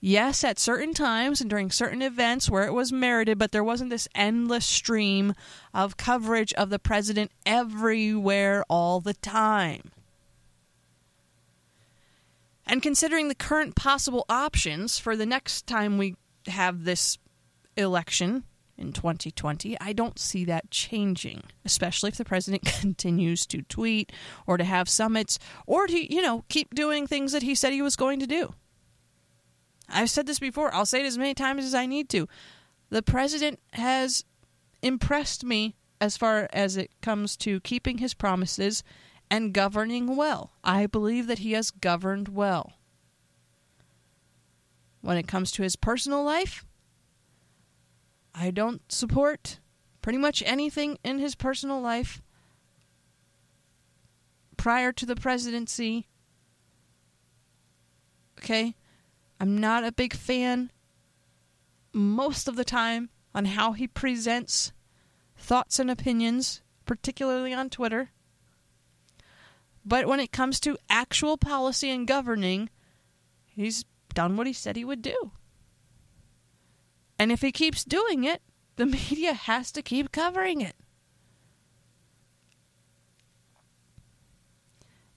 Yes, 0.01 0.45
at 0.45 0.61
certain 0.61 0.95
times 0.95 1.41
and 1.41 1.51
during 1.51 1.71
certain 1.71 2.03
events 2.03 2.49
where 2.49 2.65
it 2.65 2.73
was 2.73 2.93
merited, 2.93 3.37
but 3.37 3.51
there 3.51 3.65
wasn't 3.65 3.91
this 3.91 4.07
endless 4.15 4.65
stream 4.65 5.35
of 5.75 5.97
coverage 5.97 6.53
of 6.53 6.71
the 6.71 6.79
president 6.79 7.33
everywhere 7.45 8.65
all 8.69 9.01
the 9.01 9.15
time. 9.15 9.91
And 12.65 12.83
considering 12.83 13.29
the 13.29 13.35
current 13.35 13.75
possible 13.75 14.25
options 14.29 14.99
for 14.99 15.17
the 15.17 15.27
next 15.27 15.67
time 15.67 15.99
we 15.99 16.17
have 16.47 16.85
this 16.85 17.19
election, 17.77 18.45
in 18.79 18.93
2020. 18.93 19.77
I 19.81 19.93
don't 19.93 20.19
see 20.19 20.45
that 20.45 20.71
changing, 20.71 21.43
especially 21.65 22.09
if 22.09 22.17
the 22.17 22.25
president 22.25 22.65
continues 22.81 23.47
to 23.47 23.63
tweet 23.63 24.13
or 24.47 24.57
to 24.57 24.65
have 24.65 24.89
summits 24.89 25.39
or 25.67 25.87
to, 25.87 26.15
you 26.15 26.23
know, 26.23 26.45
keep 26.49 26.75
doing 26.75 27.07
things 27.07 27.33
that 27.33 27.43
he 27.43 27.55
said 27.55 27.73
he 27.73 27.83
was 27.83 27.97
going 27.97 28.21
to 28.21 28.27
do. 28.27 28.55
I've 29.89 30.11
said 30.11 30.27
this 30.27 30.39
before, 30.39 30.73
I'll 30.75 30.87
say 30.87 31.01
it 31.01 31.07
as 31.07 31.19
many 31.19 31.35
times 31.35 31.65
as 31.65 31.75
I 31.75 31.87
need 31.87 32.09
to. 32.11 32.29
The 32.91 33.03
president 33.03 33.59
has 33.73 34.25
impressed 34.83 35.45
me 35.45 35.77
as 36.01 36.17
far 36.17 36.49
as 36.53 36.77
it 36.77 36.91
comes 37.01 37.37
to 37.39 37.61
keeping 37.61 37.99
his 37.99 38.15
promises 38.15 38.83
and 39.31 39.53
governing 39.53 40.17
well. 40.17 40.53
I 40.63 40.87
believe 40.87 41.27
that 41.27 41.41
he 41.41 41.53
has 41.53 41.71
governed 41.71 42.29
well. 42.29 42.75
When 45.01 45.17
it 45.17 45.29
comes 45.29 45.51
to 45.53 45.63
his 45.63 45.77
personal 45.77 46.23
life, 46.23 46.65
I 48.35 48.51
don't 48.51 48.91
support 48.91 49.59
pretty 50.03 50.19
much 50.19 50.43
anything 50.47 50.99
in 51.05 51.19
his 51.19 51.35
personal 51.35 51.81
life 51.81 52.23
prior 54.57 54.93
to 54.93 55.07
the 55.07 55.17
presidency. 55.17 56.09
Okay? 58.39 58.75
I'm 59.41 59.59
not 59.59 59.85
a 59.85 59.93
big 59.93 60.15
fan 60.15 60.71
most 61.93 62.49
of 62.49 62.57
the 62.57 62.65
time 62.65 63.11
on 63.35 63.47
how 63.47 63.73
he 63.73 63.87
presents 63.87 64.73
thoughts 65.37 65.79
and 65.79 65.91
opinions, 65.91 66.63
particularly 66.87 67.55
on 67.55 67.71
Twitter. 67.71 68.11
But 69.85 70.07
when 70.07 70.21
it 70.21 70.33
comes 70.33 70.61
to 70.61 70.77
actual 70.91 71.39
policy 71.39 71.91
and 71.91 72.07
governing, 72.07 72.69
he's 73.47 73.85
done 74.15 74.37
what 74.37 74.47
he 74.47 74.53
said 74.53 74.77
he 74.77 74.85
would 74.85 75.03
do. 75.03 75.33
And 77.19 77.33
if 77.33 77.43
he 77.43 77.53
keeps 77.53 77.85
doing 77.85 78.25
it, 78.25 78.43
the 78.77 78.87
media 79.11 79.35
has 79.35 79.73
to 79.73 79.83
keep 79.83 80.13
covering 80.13 80.61
it. 80.61 80.77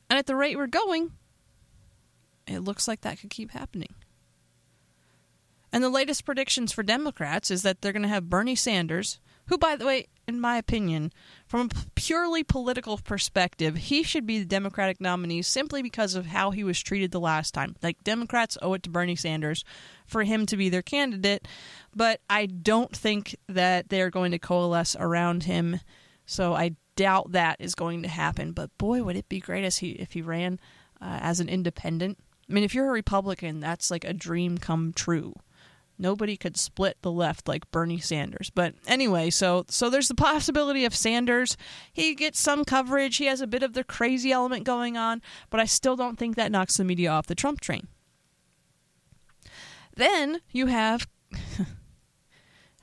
And 0.10 0.18
at 0.20 0.26
the 0.26 0.36
rate 0.36 0.58
we're 0.58 0.68
going, 0.68 1.12
it 2.48 2.60
looks 2.60 2.88
like 2.88 3.02
that 3.02 3.20
could 3.20 3.30
keep 3.30 3.52
happening. 3.52 3.96
And 5.72 5.84
the 5.84 5.90
latest 5.90 6.26
predictions 6.26 6.74
for 6.74 6.84
Democrats 6.84 7.50
is 7.50 7.62
that 7.62 7.82
they're 7.82 7.94
going 7.94 8.02
to 8.02 8.10
have 8.10 8.30
Bernie 8.30 8.56
Sanders, 8.56 9.20
who, 9.52 9.58
by 9.58 9.76
the 9.76 9.86
way, 9.86 10.08
in 10.30 10.40
my 10.40 10.56
opinion, 10.56 11.12
from 11.46 11.70
a 11.70 11.90
purely 11.94 12.42
political 12.42 12.98
perspective, 12.98 13.76
he 13.76 14.02
should 14.02 14.26
be 14.26 14.40
the 14.40 14.46
Democratic 14.46 15.02
nominee 15.02 15.42
simply 15.42 15.82
because 15.82 16.16
of 16.16 16.28
how 16.28 16.52
he 16.52 16.64
was 16.64 16.80
treated 16.80 17.12
the 17.12 17.20
last 17.20 17.54
time. 17.54 17.76
Like, 17.84 18.02
Democrats 18.06 18.58
owe 18.62 18.74
it 18.76 18.84
to 18.84 18.90
Bernie 18.90 19.18
Sanders 19.18 19.66
for 20.08 20.24
him 20.24 20.46
to 20.46 20.56
be 20.56 20.70
their 20.70 20.82
candidate, 20.82 21.50
but 21.94 22.22
I 22.30 22.46
don't 22.46 22.96
think 22.96 23.36
that 23.50 23.90
they're 23.90 24.10
going 24.10 24.32
to 24.32 24.40
coalesce 24.40 24.96
around 24.98 25.44
him. 25.44 25.82
So 26.26 26.54
I 26.54 26.78
doubt 26.96 27.34
that 27.34 27.58
is 27.60 27.76
going 27.76 28.04
to 28.04 28.10
happen. 28.10 28.54
But 28.54 28.78
boy, 28.78 29.04
would 29.04 29.18
it 29.18 29.28
be 29.28 29.42
great 29.42 29.66
as 29.66 29.80
he 29.80 29.90
if 29.92 30.14
he 30.14 30.22
ran 30.22 30.62
uh, 31.02 31.20
as 31.22 31.42
an 31.42 31.50
independent. 31.50 32.20
I 32.50 32.54
mean, 32.54 32.64
if 32.64 32.74
you're 32.74 32.88
a 32.88 32.94
Republican, 32.94 33.60
that's 33.60 33.92
like 33.92 34.06
a 34.06 34.14
dream 34.14 34.58
come 34.58 34.94
true. 34.94 35.34
Nobody 35.98 36.36
could 36.36 36.58
split 36.58 36.98
the 37.02 37.12
left 37.12 37.48
like 37.48 37.70
Bernie 37.72 38.00
Sanders. 38.00 38.50
But 38.50 38.74
anyway, 38.88 39.30
so 39.30 39.66
so 39.70 39.90
there's 39.90 40.08
the 40.08 40.16
possibility 40.16 40.86
of 40.86 40.96
Sanders. 40.96 41.58
He 41.94 42.16
gets 42.16 42.40
some 42.40 42.66
coverage. 42.66 43.18
He 43.18 43.26
has 43.26 43.42
a 43.42 43.48
bit 43.48 43.64
of 43.64 43.74
the 43.74 43.84
crazy 43.84 44.32
element 44.32 44.64
going 44.64 44.98
on, 44.98 45.22
but 45.50 45.60
I 45.60 45.66
still 45.66 45.96
don't 45.96 46.18
think 46.18 46.36
that 46.36 46.52
knocks 46.52 46.78
the 46.78 46.84
media 46.84 47.12
off 47.12 47.28
the 47.28 47.36
Trump 47.36 47.62
train. 47.62 47.88
Then 49.96 50.42
you 50.52 50.68
have 50.68 51.08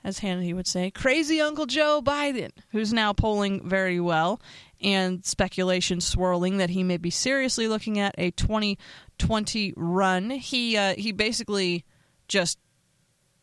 as 0.03 0.19
Hannity 0.19 0.53
would 0.55 0.67
say, 0.67 0.91
crazy 0.91 1.41
Uncle 1.41 1.65
Joe 1.65 2.01
Biden, 2.03 2.51
who's 2.71 2.93
now 2.93 3.13
polling 3.13 3.67
very 3.67 3.99
well, 3.99 4.41
and 4.81 5.25
speculation 5.25 5.99
swirling 5.99 6.57
that 6.57 6.69
he 6.69 6.83
may 6.83 6.97
be 6.97 7.09
seriously 7.09 7.67
looking 7.67 7.99
at 7.99 8.15
a 8.17 8.31
2020 8.31 9.73
run. 9.75 10.29
He 10.29 10.77
uh, 10.77 10.95
he 10.95 11.11
basically 11.11 11.85
just 12.27 12.57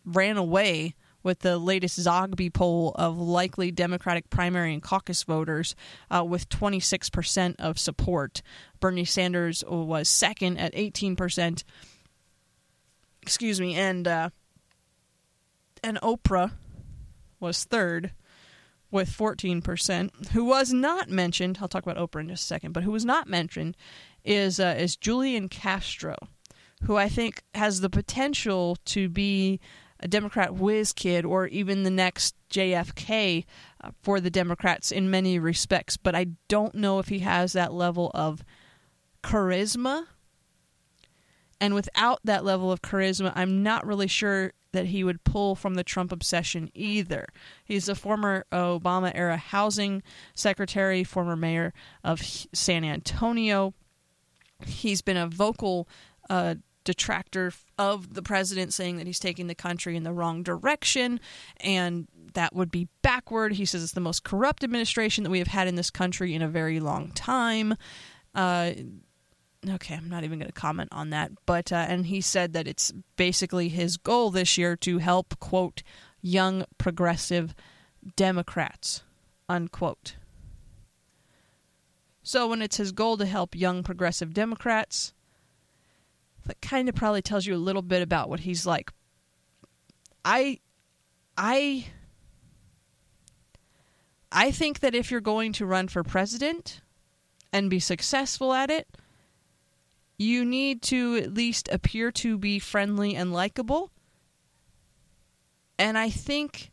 ran 0.07 0.37
away 0.37 0.95
with 1.27 1.41
the 1.41 1.59
latest 1.59 1.99
Zogby 1.99 2.53
poll 2.53 2.93
of 2.95 3.19
likely 3.19 3.73
Democratic 3.73 4.31
primary 4.31 4.73
and 4.73 4.81
caucus 4.81 5.25
voters 5.25 5.75
uh, 6.09 6.25
with 6.25 6.49
26% 6.49 7.57
of 7.59 7.81
support. 7.81 8.43
Bernie 8.79 9.05
Sanders 9.05 9.65
was 9.67 10.09
second 10.09 10.57
at 10.59 10.73
18%. 10.75 11.65
Excuse 13.23 13.61
me, 13.61 13.75
and 13.75 14.07
uh, 14.07 14.31
and 15.83 15.99
Oprah 16.01 16.53
was 17.41 17.65
third 17.65 18.13
with 18.93 19.11
14%. 19.11 20.29
Who 20.29 20.45
was 20.45 20.73
not 20.73 21.11
mentioned, 21.11 21.59
I'll 21.61 21.67
talk 21.67 21.85
about 21.85 21.97
Oprah 21.97 22.21
in 22.21 22.29
just 22.29 22.45
a 22.45 22.47
second, 22.47 22.73
but 22.73 22.85
who 22.85 22.93
was 22.93 23.05
not 23.05 23.29
mentioned 23.29 23.77
is 24.25 24.61
uh, 24.61 24.77
is 24.79 24.97
Julian 24.97 25.49
Castro, 25.49 26.15
who 26.85 26.97
I 26.97 27.09
think 27.09 27.43
has 27.55 27.81
the 27.81 27.91
potential 27.91 28.77
to 28.87 29.09
be 29.09 29.59
a 30.01 30.09
Democrat 30.09 30.55
whiz 30.55 30.93
kid 30.93 31.25
or 31.25 31.47
even 31.47 31.83
the 31.83 31.91
next 31.91 32.35
JFK 32.51 33.45
uh, 33.83 33.91
for 34.03 34.21
the 34.21 34.31
Democrats 34.31 34.93
in 34.93 35.11
many 35.11 35.39
respects, 35.39 35.97
but 35.97 36.15
I 36.15 36.29
don't 36.49 36.75
know 36.75 36.99
if 36.99 37.09
he 37.09 37.21
has 37.21 37.53
that 37.53 37.73
level 37.73 38.11
of 38.15 38.45
charisma. 39.23 40.07
And 41.59 41.75
without 41.75 42.21
that 42.25 42.45
level 42.45 42.71
of 42.71 42.83
charisma, 42.83 43.33
I'm 43.35 43.63
not 43.63 43.87
really 43.87 44.09
sure 44.09 44.53
that 44.73 44.87
he 44.87 45.03
would 45.03 45.25
pull 45.25 45.55
from 45.55 45.75
the 45.75 45.85
Trump 45.85 46.13
obsession 46.13 46.71
either. 46.75 47.27
He's 47.65 47.89
a 47.89 47.95
former 47.95 48.45
Obama 48.53 49.11
era 49.15 49.39
housing 49.39 50.03
secretary, 50.35 51.03
former 51.03 51.35
mayor 51.35 51.73
of 52.05 52.23
San 52.23 52.85
Antonio. 52.85 53.73
He's 54.67 55.01
been 55.01 55.17
a 55.17 55.27
vocal 55.27 55.89
uh, 56.29 56.57
detractor 56.87 57.53
of 57.79 58.15
the 58.15 58.23
president, 58.23 58.73
saying 58.73 58.97
that 58.97 59.07
he's 59.07 59.19
taking 59.19 59.47
the 59.47 59.55
country 59.55 59.97
in 59.97 60.03
the 60.03 60.13
wrong 60.13 60.43
direction 60.43 61.21
and 61.59 62.09
that 62.33 62.55
would 62.55 62.71
be 62.71 62.89
backward. 63.03 63.53
He 63.53 63.65
says 63.65 63.83
it's 63.83 63.93
the 63.93 64.01
most 64.01 64.25
corrupt 64.25 64.65
administration 64.65 65.25
that 65.25 65.31
we 65.31 65.39
have 65.39 65.49
had 65.49 65.69
in 65.69 65.75
this 65.75 65.91
country 65.91 66.35
in 66.35 66.43
a 66.43 66.49
very 66.49 66.81
long 66.81 67.11
time. 67.13 67.75
Uh, 68.35 68.73
okay, 69.69 69.95
I'm 69.95 70.09
not 70.09 70.25
even 70.25 70.39
going 70.39 70.51
to 70.51 70.59
comment 70.59 70.91
on 70.93 71.11
that. 71.11 71.33
But 71.47 71.73
uh, 71.73 71.87
and 71.89 72.07
he 72.07 72.21
said 72.21 72.53
that 72.53 72.67
it's 72.67 72.93
basically 73.17 73.69
his 73.69 73.97
goal 73.97 74.31
this 74.31 74.57
year 74.57 74.77
to 74.77 74.99
help 74.99 75.39
quote 75.41 75.83
young 76.21 76.65
progressive 76.79 77.55
Democrats 78.17 79.03
unquote. 79.49 80.17
So 82.23 82.49
when 82.49 82.63
it's 82.63 82.77
his 82.77 82.93
goal 82.93 83.17
to 83.19 83.27
help 83.27 83.55
young 83.55 83.83
progressive 83.83 84.35
Democrats, 84.35 85.13
that 86.47 86.61
kind 86.61 86.89
of 86.89 86.95
probably 86.95 87.23
tells 87.23 87.47
you 87.47 87.55
a 87.55 87.59
little 87.59 87.83
bit 87.83 88.03
about 88.03 88.29
what 88.29 88.41
he's 88.41 88.67
like. 88.67 88.93
I 90.25 90.61
I 91.37 91.87
I 94.33 94.51
think 94.51 94.81
that 94.81 94.95
if 94.95 95.11
you're 95.11 95.21
going 95.21 95.53
to 95.55 95.67
run 95.67 95.89
for 95.89 96.03
president 96.03 96.81
and 97.53 97.71
be 97.71 97.81
successful 97.81 98.53
at 98.53 98.71
it, 98.71 98.89
you 100.19 100.45
need 100.45 100.83
to 100.83 101.17
at 101.17 101.35
least 101.35 101.69
appear 101.71 102.11
to 102.11 102.39
be 102.39 102.59
friendly 102.59 103.15
and 103.15 103.33
likable. 103.33 103.91
And 105.79 105.97
I 105.99 106.11
think 106.11 106.71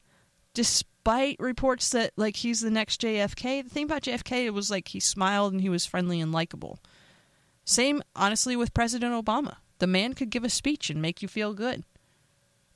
despite 0.53 1.35
reports 1.39 1.89
that 1.89 2.11
like 2.15 2.37
he's 2.37 2.61
the 2.61 2.71
next 2.71 3.01
JFK, 3.01 3.63
the 3.63 3.69
thing 3.69 3.85
about 3.85 4.03
JFK 4.03 4.51
was 4.51 4.71
like 4.71 4.89
he 4.89 4.99
smiled 4.99 5.53
and 5.53 5.61
he 5.61 5.69
was 5.69 5.85
friendly 5.85 6.21
and 6.21 6.31
likable. 6.31 6.79
Same 7.65 8.01
honestly 8.15 8.55
with 8.55 8.73
President 8.73 9.13
Obama. 9.13 9.57
The 9.83 9.87
man 9.87 10.13
could 10.13 10.29
give 10.29 10.45
a 10.45 10.49
speech 10.49 10.89
and 10.89 11.01
make 11.01 11.21
you 11.21 11.27
feel 11.27 11.53
good. 11.53 11.83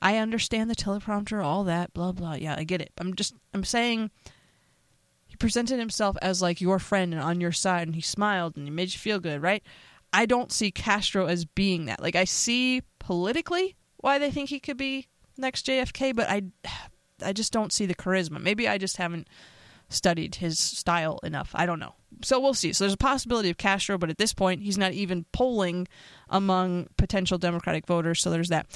I 0.01 0.17
understand 0.17 0.69
the 0.69 0.75
teleprompter, 0.75 1.41
all 1.41 1.63
that, 1.63 1.93
blah 1.93 2.11
blah. 2.11 2.33
Yeah, 2.33 2.55
I 2.57 2.65
get 2.65 2.81
it. 2.81 2.91
I'm 2.97 3.15
just 3.15 3.33
I'm 3.53 3.63
saying 3.63 4.11
he 5.25 5.37
presented 5.37 5.79
himself 5.79 6.17
as 6.21 6.41
like 6.41 6.59
your 6.59 6.79
friend 6.79 7.13
and 7.13 7.23
on 7.23 7.39
your 7.39 7.53
side 7.53 7.87
and 7.87 7.95
he 7.95 8.01
smiled 8.01 8.57
and 8.57 8.67
he 8.67 8.71
made 8.71 8.91
you 8.91 8.99
feel 8.99 9.21
good, 9.21 9.41
right? 9.41 9.63
I 10.11 10.25
don't 10.25 10.51
see 10.51 10.69
Castro 10.69 11.27
as 11.27 11.45
being 11.45 11.85
that. 11.85 12.01
Like 12.01 12.17
I 12.17 12.25
see 12.25 12.81
politically 12.99 13.77
why 13.95 14.19
they 14.19 14.29
think 14.29 14.49
he 14.49 14.59
could 14.59 14.75
be 14.75 15.07
next 15.37 15.65
JFK, 15.65 16.13
but 16.13 16.29
I 16.29 16.41
I 17.23 17.31
just 17.31 17.53
don't 17.53 17.71
see 17.71 17.85
the 17.85 17.95
charisma. 17.95 18.41
Maybe 18.41 18.67
I 18.67 18.77
just 18.77 18.97
haven't 18.97 19.29
studied 19.89 20.35
his 20.35 20.59
style 20.59 21.19
enough. 21.23 21.51
I 21.53 21.65
don't 21.65 21.79
know. 21.79 21.93
So 22.23 22.39
we'll 22.39 22.53
see. 22.53 22.73
So 22.73 22.83
there's 22.83 22.93
a 22.93 22.97
possibility 22.97 23.49
of 23.49 23.57
Castro, 23.57 23.97
but 23.97 24.09
at 24.09 24.17
this 24.17 24.33
point 24.33 24.63
he's 24.63 24.77
not 24.77 24.93
even 24.93 25.25
polling 25.31 25.87
among 26.29 26.87
potential 26.97 27.37
Democratic 27.37 27.85
voters, 27.85 28.21
so 28.21 28.29
there's 28.29 28.49
that. 28.49 28.67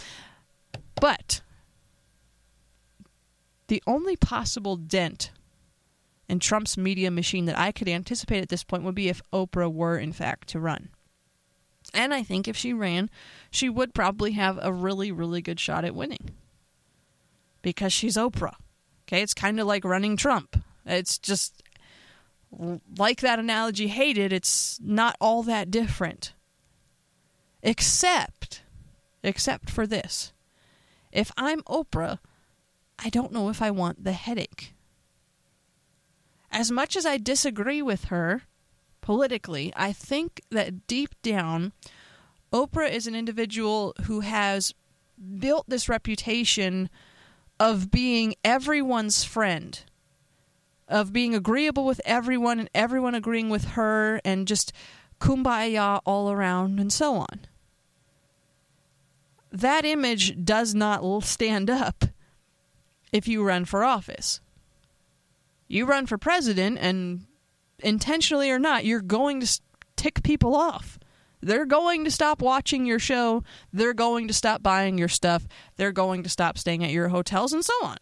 But 1.00 1.42
the 3.68 3.82
only 3.88 4.16
possible 4.16 4.76
dent 4.76 5.32
in 6.30 6.40
Trump's 6.40 6.78
media 6.78 7.12
machine 7.12 7.46
that 7.46 7.58
I 7.58 7.72
could 7.72 7.90
anticipate 7.90 8.42
at 8.42 8.50
this 8.50 8.64
point 8.64 8.84
would 8.84 8.96
be 8.96 9.10
if 9.10 9.22
Oprah 9.34 9.72
were 9.72 9.98
in 9.98 10.14
fact 10.14 10.48
to 10.50 10.60
run. 10.60 10.90
And 11.94 12.14
I 12.14 12.24
think 12.24 12.48
if 12.48 12.56
she 12.56 12.74
ran, 12.74 13.10
she 13.50 13.68
would 13.68 13.94
probably 13.94 14.32
have 14.34 14.60
a 14.62 14.72
really, 14.72 15.12
really 15.12 15.42
good 15.42 15.60
shot 15.60 15.84
at 15.84 15.96
winning. 15.96 16.32
Because 17.62 17.92
she's 17.92 18.16
Oprah. 18.16 18.56
Okay, 19.08 19.22
it's 19.22 19.34
kind 19.34 19.60
of 19.60 19.68
like 19.68 19.84
running 19.84 20.16
Trump. 20.16 20.64
It's 20.86 21.18
just 21.18 21.64
like 22.98 23.22
that 23.22 23.40
analogy 23.40 23.88
hated, 23.88 24.34
it's 24.34 24.80
not 24.82 25.16
all 25.22 25.44
that 25.44 25.72
different. 25.72 26.34
Except 27.64 28.64
except 29.24 29.70
for 29.70 29.86
this. 29.86 30.34
If 31.12 31.32
I'm 31.38 31.62
Oprah, 31.64 32.20
I 33.00 33.10
don't 33.10 33.32
know 33.32 33.50
if 33.50 33.62
I 33.62 33.72
want 33.72 34.04
the 34.04 34.14
headache. 34.14 34.74
As 36.52 36.72
much 36.72 36.96
as 36.96 37.06
I 37.06 37.18
disagree 37.18 37.82
with 37.82 38.06
her, 38.06 38.44
politically, 39.02 39.72
I 39.76 39.94
think 39.94 40.42
that 40.52 40.88
deep 40.88 41.16
down, 41.22 41.72
Oprah 42.52 42.90
is 42.90 43.08
an 43.08 43.16
individual 43.16 43.94
who 44.06 44.22
has 44.22 44.74
built 45.38 45.70
this 45.70 45.88
reputation 45.88 46.90
of 47.60 47.92
being 47.92 48.36
everyone's 48.44 49.24
friend, 49.24 49.80
of 50.92 51.14
being 51.14 51.34
agreeable 51.34 51.86
with 51.86 52.02
everyone 52.06 52.60
and 52.60 52.70
everyone 52.76 53.16
agreeing 53.16 53.50
with 53.50 53.66
her, 53.70 54.22
and 54.24 54.48
just 54.48 54.74
kumbaya 55.20 56.02
all 56.06 56.32
around 56.32 56.80
and 56.80 56.92
so 56.92 57.16
on. 57.16 57.46
That 59.52 59.86
image 59.86 60.44
does 60.44 60.76
not 60.76 61.24
stand 61.24 61.70
up 61.70 62.06
if 63.12 63.28
you 63.28 63.44
run 63.44 63.66
for 63.66 63.84
office. 63.84 64.40
You 65.68 65.86
run 65.86 66.06
for 66.06 66.18
president, 66.18 66.78
and 66.80 67.26
intentionally 67.80 68.52
or 68.52 68.60
not, 68.60 68.86
you're 68.86 69.02
going 69.02 69.42
to 69.42 69.62
tick 69.96 70.24
people 70.24 70.56
off. 70.56 71.00
They're 71.42 71.66
going 71.66 72.04
to 72.04 72.12
stop 72.12 72.42
watching 72.42 72.86
your 72.86 73.00
show. 73.00 73.44
They're 73.74 73.94
going 73.94 74.28
to 74.28 74.34
stop 74.34 74.62
buying 74.62 74.98
your 74.98 75.08
stuff. 75.08 75.48
They're 75.76 75.92
going 75.92 76.24
to 76.24 76.30
stop 76.30 76.58
staying 76.58 76.84
at 76.84 76.92
your 76.92 77.08
hotels 77.10 77.52
and 77.52 77.66
so 77.66 77.74
on. 77.84 77.98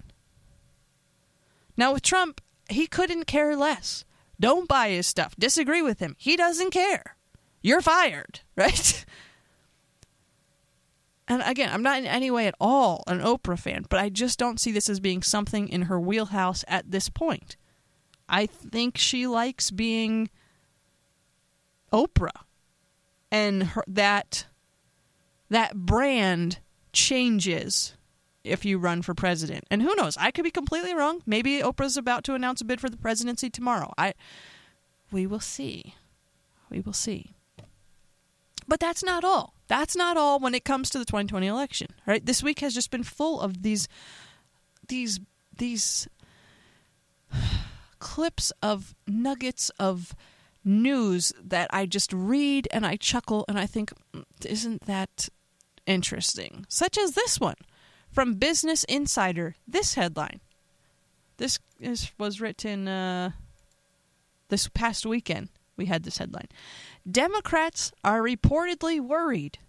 Now, 1.77 1.93
with 1.93 2.01
Trump, 2.01 2.41
he 2.69 2.87
couldn't 2.87 3.25
care 3.25 3.55
less. 3.55 4.05
Don't 4.39 4.67
buy 4.67 4.89
his 4.89 5.07
stuff. 5.07 5.35
Disagree 5.37 5.81
with 5.81 5.99
him. 5.99 6.15
He 6.17 6.35
doesn't 6.35 6.71
care. 6.71 7.17
You're 7.61 7.81
fired, 7.81 8.41
right? 8.55 9.05
And 11.27 11.43
again, 11.45 11.69
I'm 11.71 11.83
not 11.83 11.99
in 11.99 12.05
any 12.05 12.31
way 12.31 12.47
at 12.47 12.55
all 12.59 13.03
an 13.05 13.19
Oprah 13.19 13.59
fan, 13.59 13.85
but 13.87 13.99
I 13.99 14.09
just 14.09 14.39
don't 14.39 14.59
see 14.59 14.71
this 14.71 14.89
as 14.89 14.99
being 14.99 15.21
something 15.21 15.69
in 15.69 15.83
her 15.83 15.99
wheelhouse 15.99 16.65
at 16.67 16.89
this 16.89 17.09
point. 17.09 17.55
I 18.27 18.45
think 18.45 18.97
she 18.97 19.27
likes 19.27 19.71
being 19.71 20.29
Oprah, 21.91 22.43
and 23.31 23.63
her, 23.63 23.83
that 23.87 24.47
that 25.49 25.75
brand 25.75 26.59
changes 26.93 27.93
if 28.43 28.65
you 28.65 28.77
run 28.77 29.01
for 29.01 29.13
president. 29.13 29.65
And 29.69 29.81
who 29.81 29.95
knows? 29.95 30.17
I 30.17 30.31
could 30.31 30.43
be 30.43 30.51
completely 30.51 30.93
wrong. 30.93 31.21
Maybe 31.25 31.59
Oprah's 31.59 31.97
about 31.97 32.23
to 32.25 32.33
announce 32.33 32.61
a 32.61 32.65
bid 32.65 32.79
for 32.79 32.89
the 32.89 32.97
presidency 32.97 33.49
tomorrow. 33.49 33.93
I 33.97 34.13
we 35.11 35.25
will 35.25 35.39
see. 35.39 35.95
We 36.69 36.81
will 36.81 36.93
see. 36.93 37.33
But 38.67 38.79
that's 38.79 39.03
not 39.03 39.23
all. 39.23 39.55
That's 39.67 39.95
not 39.95 40.17
all 40.17 40.39
when 40.39 40.53
it 40.53 40.63
comes 40.63 40.89
to 40.91 40.99
the 40.99 41.05
2020 41.05 41.47
election. 41.47 41.87
Right? 42.05 42.23
This 42.23 42.43
week 42.43 42.59
has 42.59 42.73
just 42.73 42.91
been 42.91 43.03
full 43.03 43.41
of 43.41 43.63
these 43.63 43.87
these 44.87 45.19
these 45.57 46.07
clips 47.99 48.51
of 48.61 48.95
nuggets 49.07 49.69
of 49.79 50.15
news 50.63 51.33
that 51.43 51.69
I 51.71 51.85
just 51.85 52.13
read 52.13 52.67
and 52.71 52.85
I 52.85 52.95
chuckle 52.95 53.45
and 53.47 53.57
I 53.57 53.65
think, 53.65 53.91
mm, 54.13 54.23
isn't 54.45 54.85
that 54.85 55.29
interesting? 55.85 56.65
Such 56.69 56.97
as 56.97 57.11
this 57.11 57.39
one 57.39 57.55
from 58.11 58.35
Business 58.35 58.83
Insider. 58.85 59.55
This 59.67 59.95
headline. 59.95 60.39
This 61.37 61.59
is, 61.79 62.11
was 62.17 62.41
written 62.41 62.87
uh, 62.87 63.31
this 64.49 64.67
past 64.67 65.05
weekend. 65.05 65.49
We 65.77 65.85
had 65.85 66.03
this 66.03 66.17
headline. 66.17 66.49
Democrats 67.09 67.93
are 68.03 68.21
reportedly 68.21 68.99
worried 68.99 69.59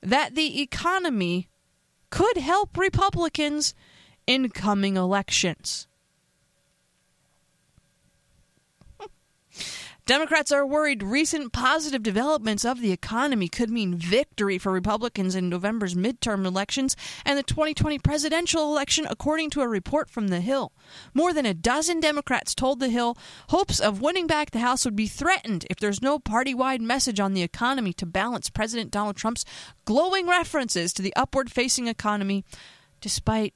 that 0.00 0.36
the 0.36 0.62
economy 0.62 1.48
could 2.10 2.36
help 2.36 2.78
Republicans 2.78 3.74
in 4.26 4.50
coming 4.50 4.96
elections. 4.96 5.88
Democrats 10.06 10.52
are 10.52 10.64
worried 10.64 11.02
recent 11.02 11.52
positive 11.52 12.00
developments 12.00 12.64
of 12.64 12.80
the 12.80 12.92
economy 12.92 13.48
could 13.48 13.68
mean 13.68 13.96
victory 13.96 14.56
for 14.56 14.70
Republicans 14.70 15.34
in 15.34 15.48
November's 15.48 15.96
midterm 15.96 16.46
elections 16.46 16.94
and 17.24 17.36
the 17.36 17.42
2020 17.42 17.98
presidential 17.98 18.62
election, 18.70 19.04
according 19.10 19.50
to 19.50 19.62
a 19.62 19.68
report 19.68 20.08
from 20.08 20.28
The 20.28 20.38
Hill. 20.38 20.70
More 21.12 21.32
than 21.32 21.44
a 21.44 21.52
dozen 21.52 21.98
Democrats 21.98 22.54
told 22.54 22.78
The 22.78 22.88
Hill 22.88 23.18
hopes 23.48 23.80
of 23.80 24.00
winning 24.00 24.28
back 24.28 24.52
the 24.52 24.60
House 24.60 24.84
would 24.84 24.94
be 24.94 25.08
threatened 25.08 25.66
if 25.68 25.78
there's 25.78 26.00
no 26.00 26.20
party 26.20 26.54
wide 26.54 26.82
message 26.82 27.18
on 27.18 27.34
the 27.34 27.42
economy 27.42 27.92
to 27.94 28.06
balance 28.06 28.48
President 28.48 28.92
Donald 28.92 29.16
Trump's 29.16 29.44
glowing 29.86 30.28
references 30.28 30.92
to 30.92 31.02
the 31.02 31.16
upward 31.16 31.50
facing 31.50 31.88
economy, 31.88 32.44
despite 33.00 33.54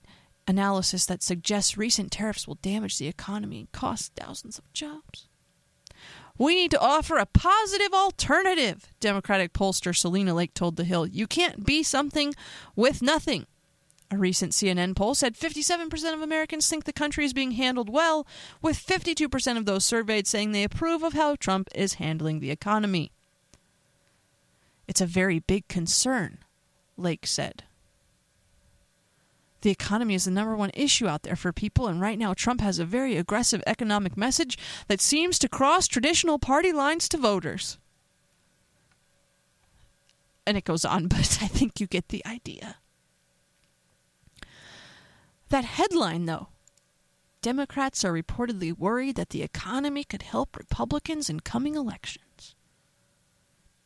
analysis 0.48 1.06
that 1.06 1.22
suggests 1.22 1.78
recent 1.78 2.10
tariffs 2.10 2.48
will 2.48 2.56
damage 2.56 2.98
the 2.98 3.06
economy 3.06 3.60
and 3.60 3.70
cost 3.70 4.16
thousands 4.16 4.58
of 4.58 4.72
jobs. 4.72 5.29
We 6.40 6.54
need 6.54 6.70
to 6.70 6.80
offer 6.80 7.18
a 7.18 7.26
positive 7.26 7.92
alternative, 7.92 8.88
Democratic 8.98 9.52
pollster 9.52 9.92
Celinda 9.92 10.34
Lake 10.34 10.54
told 10.54 10.76
The 10.76 10.84
Hill. 10.84 11.06
You 11.06 11.26
can't 11.26 11.66
be 11.66 11.82
something 11.82 12.32
with 12.74 13.02
nothing. 13.02 13.46
A 14.10 14.16
recent 14.16 14.52
CNN 14.52 14.96
poll 14.96 15.14
said 15.14 15.36
57% 15.36 16.14
of 16.14 16.22
Americans 16.22 16.66
think 16.66 16.84
the 16.84 16.94
country 16.94 17.26
is 17.26 17.34
being 17.34 17.50
handled 17.50 17.90
well, 17.90 18.26
with 18.62 18.78
52% 18.78 19.58
of 19.58 19.66
those 19.66 19.84
surveyed 19.84 20.26
saying 20.26 20.52
they 20.52 20.64
approve 20.64 21.02
of 21.02 21.12
how 21.12 21.36
Trump 21.36 21.68
is 21.74 21.94
handling 21.94 22.40
the 22.40 22.50
economy. 22.50 23.12
It's 24.88 25.02
a 25.02 25.06
very 25.06 25.40
big 25.40 25.68
concern, 25.68 26.38
Lake 26.96 27.26
said 27.26 27.64
the 29.62 29.70
economy 29.70 30.14
is 30.14 30.24
the 30.24 30.30
number 30.30 30.56
one 30.56 30.70
issue 30.74 31.06
out 31.06 31.22
there 31.22 31.36
for 31.36 31.52
people, 31.52 31.86
and 31.86 32.00
right 32.00 32.18
now 32.18 32.34
Trump 32.34 32.60
has 32.60 32.78
a 32.78 32.84
very 32.84 33.16
aggressive 33.16 33.62
economic 33.66 34.16
message 34.16 34.58
that 34.88 35.00
seems 35.00 35.38
to 35.38 35.48
cross 35.48 35.86
traditional 35.86 36.38
party 36.38 36.72
lines 36.72 37.08
to 37.10 37.18
voters. 37.18 37.78
And 40.46 40.56
it 40.56 40.64
goes 40.64 40.84
on, 40.84 41.06
but 41.08 41.38
I 41.42 41.46
think 41.46 41.80
you 41.80 41.86
get 41.86 42.08
the 42.08 42.24
idea. 42.26 42.76
That 45.50 45.64
headline, 45.64 46.26
though, 46.26 46.48
Democrats 47.42 48.04
are 48.04 48.12
reportedly 48.12 48.76
worried 48.76 49.16
that 49.16 49.30
the 49.30 49.42
economy 49.42 50.04
could 50.04 50.22
help 50.22 50.56
Republicans 50.56 51.30
in 51.30 51.40
coming 51.40 51.74
elections. 51.74 52.54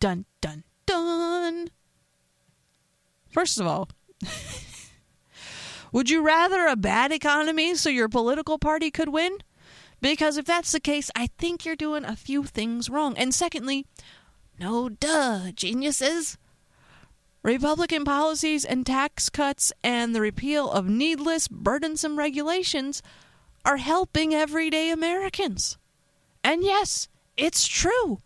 Dun, 0.01 0.27
dun, 0.41 0.65
dun. 0.87 1.69
First 3.31 3.59
of 3.59 3.67
all, 3.67 3.89
would 5.95 6.11
you 6.11 6.23
rather 6.23 6.67
a 6.67 6.75
bad 6.75 7.13
economy 7.13 7.77
so 7.77 7.89
your 7.89 8.09
political 8.09 8.59
party 8.59 8.91
could 8.91 9.11
win? 9.11 9.39
Because 10.01 10.37
if 10.37 10.45
that's 10.45 10.73
the 10.73 10.81
case, 10.81 11.09
I 11.15 11.29
think 11.39 11.65
you're 11.65 11.77
doing 11.77 12.05
a 12.05 12.17
few 12.17 12.43
things 12.43 12.91
wrong. 12.91 13.17
And 13.17 13.33
secondly, 13.33 13.87
no 14.59 14.89
duh, 14.89 15.53
geniuses. 15.53 16.37
Republican 17.45 18.05
policies 18.05 18.65
and 18.65 18.85
tax 18.85 19.31
cuts 19.31 19.73
and 19.85 20.17
the 20.17 20.21
repeal 20.21 20.69
of 20.69 20.89
needless, 20.89 21.47
burdensome 21.47 22.19
regulations 22.19 23.01
are 23.65 23.77
helping 23.77 24.35
everyday 24.35 24.91
Americans. 24.91 25.79
And 26.43 26.65
yes, 26.65 27.07
it's 27.37 27.69
true. 27.69 28.19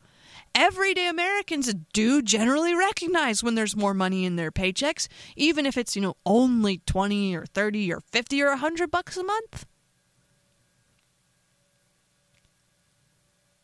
Everyday 0.54 1.08
Americans 1.08 1.72
do 1.92 2.22
generally 2.22 2.74
recognize 2.74 3.42
when 3.42 3.54
there's 3.54 3.76
more 3.76 3.94
money 3.94 4.24
in 4.24 4.36
their 4.36 4.50
paychecks, 4.50 5.08
even 5.36 5.66
if 5.66 5.76
it's, 5.76 5.94
you 5.94 6.02
know, 6.02 6.16
only 6.26 6.78
20 6.86 7.36
or 7.36 7.46
30 7.46 7.92
or 7.92 8.00
50 8.00 8.42
or 8.42 8.48
100 8.50 8.90
bucks 8.90 9.16
a 9.16 9.24
month. 9.24 9.66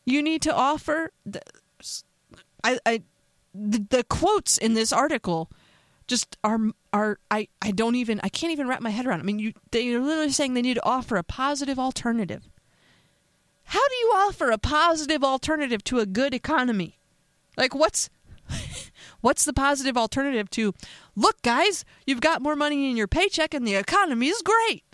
You 0.07 0.23
need 0.23 0.43
to 0.43 0.55
offer 0.55 1.13
the, 1.25 1.41
I, 2.63 2.79
I 2.85 3.03
the, 3.55 3.87
the 3.89 4.05
quotes 4.05 4.59
in 4.59 4.75
this 4.75 4.93
article 4.93 5.51
just 6.07 6.37
are 6.45 6.59
are 6.93 7.19
I, 7.31 7.49
I 7.63 7.71
don't 7.71 7.95
even 7.95 8.21
I 8.23 8.29
can't 8.29 8.53
even 8.53 8.69
wrap 8.69 8.83
my 8.83 8.91
head 8.91 9.07
around. 9.07 9.21
I 9.21 9.23
mean, 9.23 9.39
you 9.39 9.53
they're 9.71 10.01
literally 10.01 10.31
saying 10.31 10.55
they 10.55 10.63
need 10.63 10.75
to 10.75 10.85
offer 10.85 11.17
a 11.17 11.23
positive 11.23 11.79
alternative. 11.79 12.49
How 13.65 13.87
do 13.89 13.95
you 13.97 14.13
offer 14.15 14.51
a 14.51 14.59
positive 14.59 15.25
alternative 15.25 15.83
to 15.85 15.99
a 15.99 16.07
good 16.07 16.35
economy? 16.35 16.99
Like 17.57 17.75
what's 17.75 18.11
what's 19.21 19.45
the 19.45 19.53
positive 19.53 19.97
alternative 19.97 20.51
to 20.51 20.75
look 21.17 21.41
guys, 21.43 21.85
you've 22.07 22.21
got 22.21 22.43
more 22.43 22.57
money 22.57 22.91
in 22.91 22.97
your 22.97 23.09
paycheck 23.09 23.55
and 23.55 23.67
the 23.67 23.75
economy 23.75 24.29
is 24.29 24.43
great. 24.43 24.85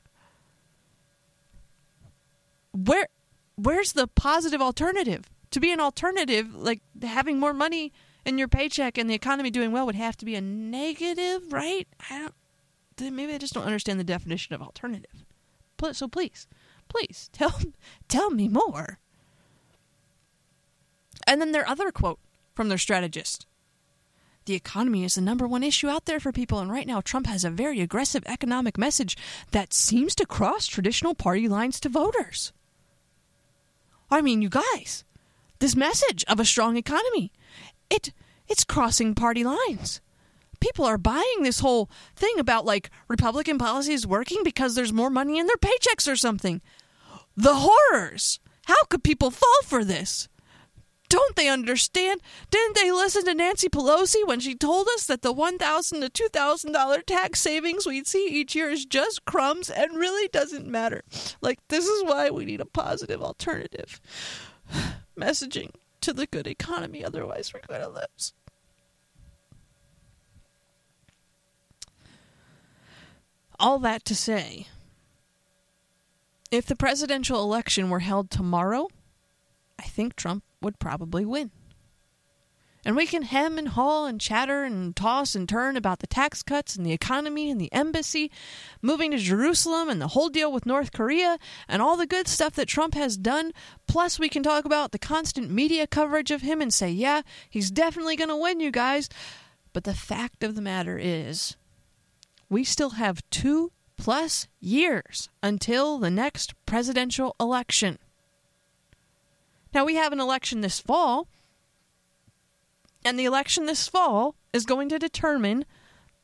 Where 2.73 3.09
where's 3.57 3.93
the 3.93 4.07
positive 4.07 4.63
alternative? 4.63 5.31
To 5.51 5.61
be 5.61 5.73
an 5.73 5.81
alternative, 5.81 6.55
like 6.55 6.81
having 7.03 7.41
more 7.41 7.53
money 7.53 7.93
in 8.25 8.39
your 8.39 8.49
paycheck 8.49 8.99
and 8.99 9.11
the 9.11 9.15
economy 9.15 9.51
doing 9.51 9.73
well 9.73 9.87
would 9.87 9.97
have 9.97 10.17
to 10.19 10.25
be 10.25 10.35
a 10.37 10.41
negative, 10.41 11.53
right? 11.53 11.89
I 12.09 12.19
don't. 12.19 13.15
Maybe 13.17 13.33
I 13.33 13.39
just 13.39 13.55
don't 13.55 13.65
understand 13.65 13.99
the 13.99 14.05
definition 14.05 14.55
of 14.55 14.61
alternative. 14.61 15.25
So 15.93 16.07
please, 16.07 16.47
please 16.91 17.31
tell 17.33 17.59
tell 18.09 18.31
me 18.31 18.49
more. 18.49 18.99
And 21.27 21.41
then 21.41 21.53
their 21.53 21.69
other 21.69 21.91
quote 21.91 22.19
from 22.55 22.69
their 22.69 22.79
strategist. 22.79 23.47
The 24.47 24.55
economy 24.55 25.05
is 25.05 25.15
the 25.15 25.21
number 25.21 25.47
one 25.47 25.63
issue 25.63 25.89
out 25.89 26.07
there 26.07 26.19
for 26.19 26.33
people, 26.33 26.59
and 26.59 26.71
right 26.71 26.87
now 26.87 27.01
Trump 27.01 27.27
has 27.27 27.45
a 27.45 27.51
very 27.51 27.81
aggressive 27.81 28.25
economic 28.27 28.77
message 28.77 29.17
that 29.53 29.73
seems 29.73 30.15
to 30.17 30.27
cross 30.27 30.67
traditional 30.67 31.15
party 31.15 31.47
lines 31.47 31.79
to 31.81 31.89
voters. 31.89 32.53
I 34.11 34.23
mean, 34.23 34.43
you 34.43 34.49
guys, 34.49 35.05
this 35.61 35.77
message 35.77 36.25
of 36.27 36.41
a 36.41 36.45
strong 36.45 36.77
economy 36.77 37.33
it 37.91 38.13
it's 38.49 38.65
crossing 38.65 39.15
party 39.15 39.45
lines. 39.45 40.01
People 40.61 40.85
are 40.85 40.99
buying 40.99 41.43
this 41.43 41.61
whole 41.61 41.91
thing 42.17 42.39
about 42.39 42.65
like 42.65 42.91
Republican 43.09 43.59
policies 43.59 44.07
working 44.07 44.43
because 44.45 44.75
there's 44.75 44.93
more 44.93 45.11
money 45.11 45.39
in 45.39 45.47
their 45.47 45.57
paychecks 45.57 46.11
or 46.11 46.17
something. 46.17 46.61
The 47.41 47.67
horrors. 47.67 48.39
How 48.67 48.85
could 48.91 49.03
people 49.03 49.31
fall 49.31 49.63
for 49.65 49.83
this? 49.83 50.29
Don't 51.09 51.37
they 51.37 51.49
understand? 51.49 52.21
Didn't 52.51 52.77
they 52.77 52.93
listen 52.93 53.25
to 53.25 53.35
Nancy 53.35 53.71
Pelosi 53.71 54.27
when 54.27 54.41
she 54.41 54.55
told 54.55 54.89
us 54.95 55.07
that 55.07 55.23
the 55.23 55.33
1,000 55.33 56.03
to 56.03 56.11
$2,000 56.11 57.07
tax 57.07 57.41
savings 57.41 57.87
we'd 57.87 58.07
see 58.07 58.29
each 58.29 58.55
year 58.55 58.69
is 58.69 58.85
just 58.85 59.25
crumbs 59.25 59.71
and 59.71 59.97
really 59.97 60.29
doesn't 60.29 60.67
matter? 60.67 61.03
Like, 61.41 61.61
this 61.69 61.87
is 61.87 62.05
why 62.05 62.29
we 62.29 62.45
need 62.45 62.61
a 62.61 62.67
positive 62.67 63.23
alternative 63.23 64.03
messaging 65.19 65.71
to 66.03 66.13
the 66.13 66.27
good 66.27 66.47
economy, 66.47 67.03
otherwise, 67.03 67.55
we're 67.55 67.63
going 67.67 67.81
to 67.81 67.89
lose. 67.89 68.35
All 73.59 73.79
that 73.79 74.05
to 74.05 74.15
say, 74.15 74.67
if 76.51 76.67
the 76.67 76.77
presidential 76.77 77.43
election 77.43 77.91
were 77.91 78.01
held 78.01 78.31
tomorrow, 78.31 78.89
I 79.79 79.85
think 79.85 80.17
Trump 80.17 80.45
would 80.61 80.79
probably 80.79 81.25
win. 81.25 81.51
And 82.85 82.97
we 82.97 83.07
can 83.07 83.23
hem 83.23 83.59
and 83.59 83.69
haw 83.69 84.07
and 84.07 84.19
chatter 84.19 84.65
and 84.65 84.97
toss 84.97 85.35
and 85.35 85.47
turn 85.47 85.77
about 85.77 85.99
the 85.99 86.07
tax 86.07 86.43
cuts 86.43 86.77
and 86.77 86.87
the 86.87 86.93
economy 86.93 87.51
and 87.51 87.61
the 87.61 87.73
embassy, 87.75 88.31
moving 88.81 89.11
to 89.11 89.19
Jerusalem 89.19 89.91
and 89.91 90.01
the 90.01 90.09
whole 90.09 90.31
deal 90.31 90.51
with 90.51 90.65
North 90.65 90.93
Korea 90.93 91.39
and 91.69 91.83
all 91.83 91.99
the 91.99 92.07
good 92.07 92.27
stuff 92.27 92.55
that 92.55 92.69
Trump 92.69 92.95
has 92.95 93.19
done. 93.19 93.53
Plus, 93.87 94.19
we 94.19 94.31
can 94.31 94.43
talk 94.43 94.65
about 94.65 94.93
the 94.93 94.99
constant 94.99 95.51
media 95.51 95.87
coverage 95.87 96.31
of 96.31 96.41
him 96.41 96.63
and 96.63 96.73
say, 96.73 96.91
yeah, 96.91 97.21
he's 97.51 97.71
definitely 97.71 98.17
going 98.17 98.31
to 98.31 98.37
win, 98.37 98.61
you 98.61 98.71
guys. 98.71 99.11
But 99.75 99.85
the 99.85 99.95
fact 99.95 100.43
of 100.43 100.55
the 100.55 100.63
matter 100.63 100.99
is, 100.99 101.57
we 102.49 102.65
still 102.65 102.91
have 102.91 103.23
two 103.29 103.73
plus 104.01 104.49
years 104.61 105.29
until 105.43 105.99
the 105.99 106.11
next 106.11 106.55
presidential 106.65 107.37
election. 107.39 107.99
Now, 109.75 109.85
we 109.85 109.97
have 109.97 110.13
an 110.13 110.21
election 110.21 110.63
this 110.63 110.81
fall 110.81 111.29
and 113.05 113.19
the 113.19 113.27
election 113.27 113.67
this 113.67 113.87
fall 113.89 114.35
is 114.55 114.65
going 114.65 114.89
to 114.89 114.99
determine 114.99 115.67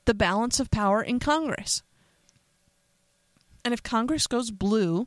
the 0.07 0.15
balance 0.15 0.59
of 0.59 0.71
power 0.71 1.03
in 1.03 1.19
Congress. 1.19 1.83
And 3.63 3.75
if 3.75 3.83
Congress 3.83 4.27
goes 4.27 4.51
blue, 4.51 5.07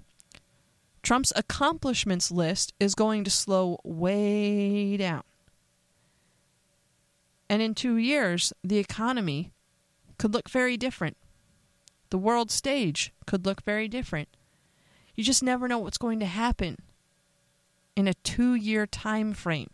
Trump's 1.02 1.34
accomplishments 1.36 2.30
list 2.30 2.74
is 2.80 2.94
going 2.94 3.24
to 3.24 3.32
slow 3.32 3.80
way 3.84 4.96
down. 4.96 5.24
And 7.50 7.64
in 7.64 7.74
two 7.74 7.98
years, 7.98 8.54
the 8.64 8.78
economy 8.78 9.54
could 10.20 10.36
look 10.36 10.50
very 10.50 10.78
different. 10.78 11.18
The 12.10 12.18
world 12.18 12.50
stage 12.52 13.14
could 13.26 13.46
look 13.46 13.62
very 13.64 13.88
different. 13.88 14.30
You 15.16 15.24
just 15.24 15.44
never 15.44 15.68
know 15.68 15.80
what's 15.80 15.98
going 15.98 16.20
to 16.20 16.26
happen 16.26 16.78
in 17.96 18.08
a 18.08 18.14
two 18.14 18.56
year 18.56 18.88
time 18.88 19.34
frame. 19.34 19.70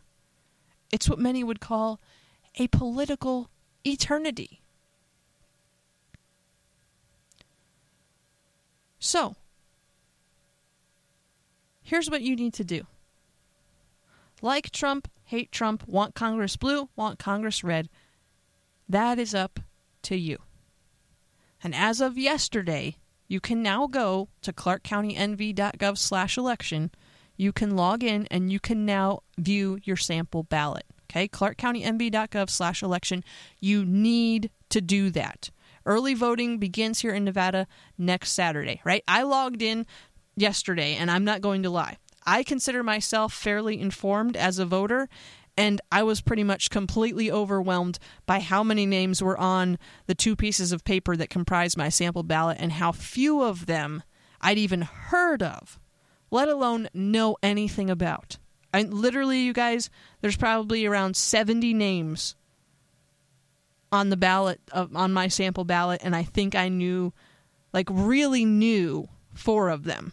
It's 0.92 1.10
what 1.10 1.20
many 1.20 1.44
would 1.44 1.60
call 1.60 2.00
a 2.56 2.68
political 2.68 3.50
eternity. 3.86 4.62
So, 9.00 9.36
here's 11.84 12.10
what 12.10 12.22
you 12.24 12.36
need 12.36 12.54
to 12.56 12.64
do 12.64 12.88
like 14.42 14.72
Trump, 14.72 15.08
hate 15.26 15.52
Trump, 15.52 15.88
want 15.88 16.16
Congress 16.16 16.58
blue, 16.58 16.90
want 16.96 17.20
Congress 17.20 17.64
red. 17.64 17.90
That 18.90 19.20
is 19.20 19.36
up 19.36 19.60
to 20.04 20.16
you. 20.16 20.40
And 21.64 21.74
as 21.74 22.02
of 22.02 22.18
yesterday, 22.18 22.98
you 23.28 23.40
can 23.40 23.64
now 23.64 23.88
go 23.88 24.30
to 24.42 24.54
clarkcountynv.gov 24.54 25.98
slash 25.98 26.38
election 26.38 26.92
you 27.38 27.52
can 27.52 27.76
log 27.76 28.04
in 28.04 28.28
and 28.32 28.52
you 28.52 28.60
can 28.60 28.86
now 28.86 29.22
view 29.38 29.80
your 29.84 29.98
sample 29.98 30.44
ballot. 30.44 30.86
Okay, 31.10 31.28
clarkcountynv.gov 31.28 32.50
slash 32.50 32.82
election. 32.82 33.24
You 33.60 33.86
need 33.86 34.50
to 34.70 34.82
do 34.82 35.10
that. 35.12 35.50
Early 35.86 36.14
voting 36.14 36.58
begins 36.58 37.02
here 37.02 37.14
in 37.14 37.26
Nevada 37.26 37.68
next 37.98 38.32
Saturday, 38.32 38.82
right? 38.84 39.04
I 39.08 39.22
logged 39.22 39.62
in 39.62 39.86
yesterday, 40.36 40.96
and 40.96 41.12
I'm 41.12 41.24
not 41.24 41.42
going 41.42 41.62
to 41.64 41.70
lie. 41.70 41.98
I 42.26 42.42
consider 42.42 42.82
myself 42.82 43.34
fairly 43.34 43.80
informed 43.80 44.36
as 44.36 44.58
a 44.58 44.66
voter, 44.66 45.10
and 45.58 45.80
I 45.92 46.04
was 46.04 46.22
pretty 46.22 46.44
much 46.44 46.70
completely 46.70 47.32
overwhelmed 47.32 48.00
by 48.26 48.40
how 48.40 48.64
many 48.64 48.86
names 48.86 49.22
were 49.22 49.38
on 49.38 49.78
the 50.06 50.16
two 50.16 50.36
pieces 50.36 50.72
of 50.72 50.84
paper 50.84 51.16
that 51.16 51.30
comprised 51.30 51.78
my 51.78 51.90
sample 51.90 52.24
ballot 52.24 52.58
and 52.60 52.74
how 52.74 52.92
few 52.92 53.42
of 53.42 53.66
them 53.66 54.04
I'd 54.42 54.58
even 54.58 54.82
heard 54.82 55.42
of 55.42 55.80
let 56.32 56.50
alone 56.50 56.90
know 56.94 57.38
anything 57.42 57.90
about. 57.90 58.38
I 58.74 58.82
literally, 58.82 59.40
you 59.40 59.54
guys, 59.54 59.90
there's 60.20 60.36
probably 60.36 60.86
around 60.86 61.16
70 61.16 61.74
names 61.74 62.36
on 63.92 64.10
the 64.10 64.18
ballot 64.18 64.60
on 64.74 65.14
my 65.14 65.30
sample 65.30 65.64
ballot, 65.64 66.02
and 66.04 66.14
I 66.16 66.24
think 66.24 66.56
I 66.56 66.68
knew, 66.68 67.14
like, 67.72 67.88
really 67.90 68.44
knew 68.44 69.08
four 69.34 69.70
of 69.70 69.86
them. 69.86 70.12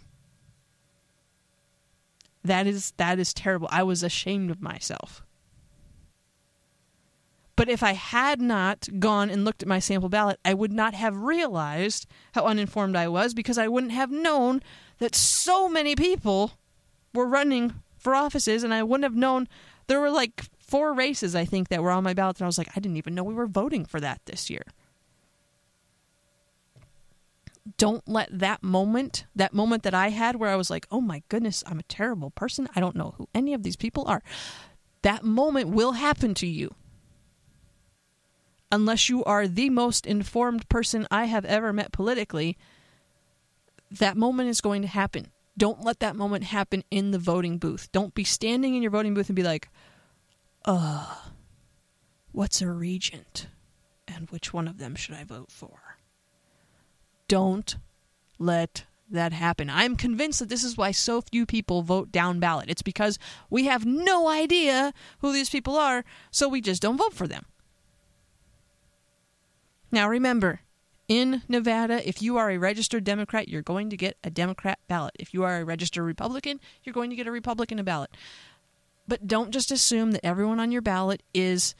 That 2.45 2.67
is 2.67 2.93
that 2.97 3.19
is 3.19 3.33
terrible. 3.33 3.69
I 3.71 3.83
was 3.83 4.03
ashamed 4.03 4.51
of 4.51 4.61
myself. 4.61 5.25
But 7.55 7.69
if 7.69 7.83
I 7.83 7.93
had 7.93 8.41
not 8.41 8.89
gone 8.99 9.29
and 9.29 9.45
looked 9.45 9.63
at 9.63 9.69
my 9.69 9.79
sample 9.79 10.09
ballot, 10.09 10.41
I 10.45 10.55
would 10.55 10.73
not 10.73 10.95
have 10.95 11.17
realized 11.17 12.07
how 12.33 12.47
uninformed 12.47 12.97
I 12.97 13.09
was 13.09 13.35
because 13.35 13.59
I 13.59 13.69
wouldn't 13.69 13.93
have 13.93 14.11
known 14.11 14.63
that 14.99 15.15
so 15.15 15.69
many 15.69 15.95
people 15.95 16.53
were 17.13 17.27
running 17.27 17.75
for 17.99 18.15
offices, 18.15 18.65
and 18.65 18.73
I 18.73 18.83
wouldn't 18.83 19.05
have 19.05 19.15
known. 19.15 19.49
There 19.87 20.01
were 20.01 20.11
like 20.11 20.45
four 20.59 20.95
races, 20.95 21.37
I 21.37 21.45
think, 21.45 21.69
that 21.69 21.83
were 21.83 21.91
on 21.91 22.05
my 22.05 22.15
ballot, 22.15 22.39
and 22.39 22.45
I 22.45 22.49
was 22.49 22.59
like, 22.59 22.71
I 22.75 22.81
didn't 22.81 22.97
even 22.97 23.15
know 23.15 23.23
we 23.23 23.35
were 23.35 23.47
voting 23.47 23.85
for 23.85 24.01
that 24.01 24.23
this 24.25 24.49
year. 24.49 24.65
Don't 27.77 28.09
let 28.09 28.29
that 28.37 28.63
moment, 28.63 29.25
that 29.37 29.53
moment 29.53 29.83
that 29.83 29.95
I 29.95 30.09
had 30.09 30.37
where 30.37 30.51
I 30.51 30.57
was 30.57 30.71
like, 30.71 30.87
oh 30.91 31.01
my 31.01 31.23
goodness, 31.29 31.63
I'm 31.67 31.79
a 31.79 31.85
terrible 31.85 32.31
person. 32.31 32.69
I 32.75 32.81
don't 32.81 32.97
know 32.97 33.15
who 33.19 33.29
any 33.35 33.55
of 33.55 33.63
these 33.63 33.77
people 33.77 34.05
are. 34.09 34.23
That 35.03 35.23
moment 35.23 35.69
will 35.69 35.93
happen 35.93 36.35
to 36.35 36.47
you 36.47 36.75
unless 38.73 39.09
you 39.11 39.23
are 39.25 39.47
the 39.47 39.71
most 39.71 40.07
informed 40.07 40.69
person 40.69 41.07
I 41.11 41.27
have 41.27 41.45
ever 41.45 41.73
met 41.73 41.93
politically, 41.93 42.57
that 43.91 44.17
moment 44.17 44.49
is 44.49 44.63
going 44.63 44.81
to 44.83 44.89
happen. 44.89 45.31
Don't 45.57 45.85
let 45.85 46.01
that 46.01 46.17
moment 46.17 46.45
happen 46.45 46.83
in 46.91 47.11
the 47.11 47.19
voting 47.19 47.59
booth. 47.59 47.93
Don't 47.93 48.15
be 48.15 48.25
standing 48.25 48.75
in 48.75 48.83
your 48.83 48.91
voting 48.91 49.13
booth 49.13 49.29
and 49.29 49.37
be 49.37 49.43
like, 49.43 49.69
uh, 50.65 51.15
what's 52.33 52.63
a 52.63 52.71
regent? 52.71 53.49
And 54.09 54.31
which 54.31 54.55
one 54.55 54.67
of 54.67 54.79
them 54.79 54.95
should 54.95 55.15
I 55.15 55.25
vote 55.25 55.51
for? 55.51 55.79
Don't 57.29 57.77
let 58.39 58.87
that 59.11 59.35
happen. 59.35 59.69
I'm 59.69 59.97
convinced 59.97 60.39
that 60.39 60.49
this 60.49 60.65
is 60.65 60.79
why 60.79 60.91
so 60.91 61.21
few 61.21 61.45
people 61.45 61.83
vote 61.83 62.11
down 62.11 62.41
ballot. 62.41 62.71
It's 62.71 62.83
because 62.83 63.19
we 63.51 63.67
have 63.67 63.85
no 63.85 64.29
idea 64.29 64.95
who 65.19 65.35
these 65.35 65.51
people 65.51 65.77
are, 65.77 66.05
so 66.31 66.49
we 66.49 66.63
just 66.63 66.81
don't 66.81 66.97
vote 66.97 67.13
for 67.13 67.29
them. 67.29 67.45
Now 69.93 70.09
remember, 70.09 70.61
in 71.07 71.43
Nevada, 71.49 72.07
if 72.09 72.23
you 72.23 72.39
are 72.39 72.51
a 72.51 72.57
registered 72.57 73.05
Democrat, 73.05 73.49
you're 73.49 73.63
going 73.63 73.91
to 73.91 73.97
get 73.97 74.17
a 74.25 74.31
Democrat 74.31 74.79
ballot. 74.89 75.15
If 75.19 75.35
you 75.35 75.45
are 75.45 75.61
a 75.61 75.65
registered 75.65 76.05
Republican, 76.05 76.59
you're 76.83 76.95
going 76.95 77.11
to 77.11 77.17
get 77.17 77.27
a 77.27 77.31
Republican 77.31 77.83
ballot. 77.85 78.11
But 79.07 79.27
don't 79.27 79.51
just 79.51 79.71
assume 79.71 80.13
that 80.13 80.25
everyone 80.25 80.59
on 80.59 80.73
your 80.73 80.81
ballot 80.81 81.23
is 81.35 81.75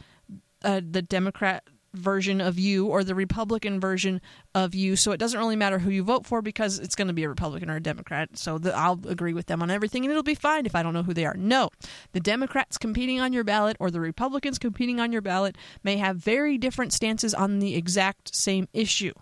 uh, 0.63 0.83
the 0.89 1.01
Democrat 1.03 1.65
version 1.95 2.41
of 2.41 2.59
you 2.59 2.87
or 2.87 3.05
the 3.05 3.15
Republican 3.15 3.81
version 3.81 4.21
of 4.55 4.75
you. 4.75 4.97
So 4.97 5.13
it 5.13 5.19
doesn't 5.19 5.39
really 5.39 5.57
matter 5.57 5.79
who 5.79 5.91
you 5.91 6.03
vote 6.03 6.27
for 6.27 6.43
because 6.43 6.79
it's 6.79 6.95
going 6.95 7.09
to 7.09 7.15
be 7.15 7.25
a 7.25 7.29
Republican 7.29 7.71
or 7.71 7.77
a 7.77 7.83
Democrat. 7.83 8.37
So 8.37 8.59
the, 8.59 8.75
I'll 8.77 9.01
agree 9.07 9.35
with 9.35 9.47
them 9.47 9.63
on 9.63 9.71
everything 9.71 10.05
and 10.05 10.11
it'll 10.11 10.23
be 10.23 10.35
fine 10.35 10.67
if 10.67 10.75
I 10.75 10.83
don't 10.83 10.95
know 10.95 11.03
who 11.03 11.15
they 11.15 11.27
are. 11.27 11.35
No, 11.35 11.71
the 12.13 12.21
Democrats 12.21 12.79
competing 12.79 13.21
on 13.21 13.33
your 13.33 13.45
ballot 13.45 13.77
or 13.81 13.91
the 13.91 14.01
Republicans 14.01 14.59
competing 14.59 15.01
on 15.01 15.13
your 15.13 15.23
ballot 15.23 15.57
may 15.83 15.97
have 15.97 16.17
very 16.17 16.59
different 16.59 16.93
stances 16.93 17.35
on 17.35 17.59
the 17.59 17.75
exact 17.75 18.35
same 18.35 18.69
issue. 18.73 19.13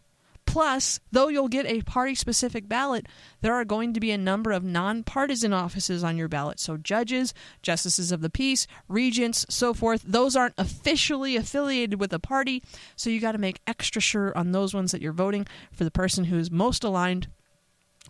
Plus, 0.50 0.98
though 1.12 1.28
you'll 1.28 1.46
get 1.46 1.64
a 1.66 1.80
party 1.82 2.12
specific 2.16 2.68
ballot, 2.68 3.06
there 3.40 3.54
are 3.54 3.64
going 3.64 3.94
to 3.94 4.00
be 4.00 4.10
a 4.10 4.18
number 4.18 4.50
of 4.50 4.64
nonpartisan 4.64 5.52
offices 5.52 6.02
on 6.02 6.16
your 6.16 6.26
ballot. 6.26 6.58
So, 6.58 6.76
judges, 6.76 7.32
justices 7.62 8.10
of 8.10 8.20
the 8.20 8.30
peace, 8.30 8.66
regents, 8.88 9.46
so 9.48 9.72
forth, 9.72 10.02
those 10.04 10.34
aren't 10.34 10.56
officially 10.58 11.36
affiliated 11.36 12.00
with 12.00 12.12
a 12.12 12.18
party. 12.18 12.64
So, 12.96 13.10
you 13.10 13.20
got 13.20 13.32
to 13.32 13.38
make 13.38 13.60
extra 13.64 14.02
sure 14.02 14.36
on 14.36 14.50
those 14.50 14.74
ones 14.74 14.90
that 14.90 15.00
you're 15.00 15.12
voting 15.12 15.46
for 15.70 15.84
the 15.84 15.90
person 15.92 16.24
who 16.24 16.36
is 16.36 16.50
most 16.50 16.82
aligned 16.82 17.28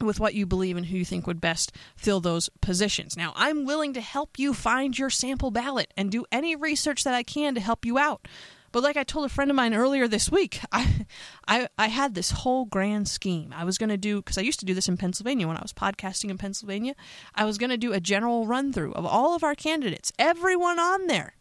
with 0.00 0.18
what 0.18 0.32
you 0.32 0.46
believe 0.46 0.78
and 0.78 0.86
who 0.86 0.96
you 0.96 1.04
think 1.04 1.26
would 1.26 1.42
best 1.42 1.76
fill 1.94 2.20
those 2.20 2.48
positions. 2.62 3.18
Now, 3.18 3.34
I'm 3.36 3.66
willing 3.66 3.92
to 3.92 4.00
help 4.00 4.38
you 4.38 4.54
find 4.54 4.98
your 4.98 5.10
sample 5.10 5.50
ballot 5.50 5.92
and 5.94 6.10
do 6.10 6.24
any 6.32 6.56
research 6.56 7.04
that 7.04 7.12
I 7.12 7.22
can 7.22 7.54
to 7.54 7.60
help 7.60 7.84
you 7.84 7.98
out. 7.98 8.26
But 8.72 8.82
like 8.82 8.96
I 8.96 9.04
told 9.04 9.26
a 9.26 9.28
friend 9.28 9.50
of 9.50 9.56
mine 9.56 9.74
earlier 9.74 10.06
this 10.06 10.30
week, 10.30 10.60
I 10.72 11.06
I, 11.46 11.68
I 11.78 11.88
had 11.88 12.14
this 12.14 12.30
whole 12.30 12.64
grand 12.64 13.08
scheme. 13.08 13.52
I 13.56 13.64
was 13.64 13.78
going 13.78 13.90
to 13.90 13.96
do 13.96 14.16
because 14.16 14.38
I 14.38 14.42
used 14.42 14.60
to 14.60 14.66
do 14.66 14.74
this 14.74 14.88
in 14.88 14.96
Pennsylvania 14.96 15.48
when 15.48 15.56
I 15.56 15.62
was 15.62 15.72
podcasting 15.72 16.30
in 16.30 16.38
Pennsylvania. 16.38 16.94
I 17.34 17.44
was 17.44 17.58
going 17.58 17.70
to 17.70 17.76
do 17.76 17.92
a 17.92 18.00
general 18.00 18.46
run 18.46 18.72
through 18.72 18.92
of 18.92 19.04
all 19.04 19.34
of 19.34 19.42
our 19.42 19.54
candidates, 19.54 20.12
everyone 20.18 20.78
on 20.78 21.06
there, 21.06 21.34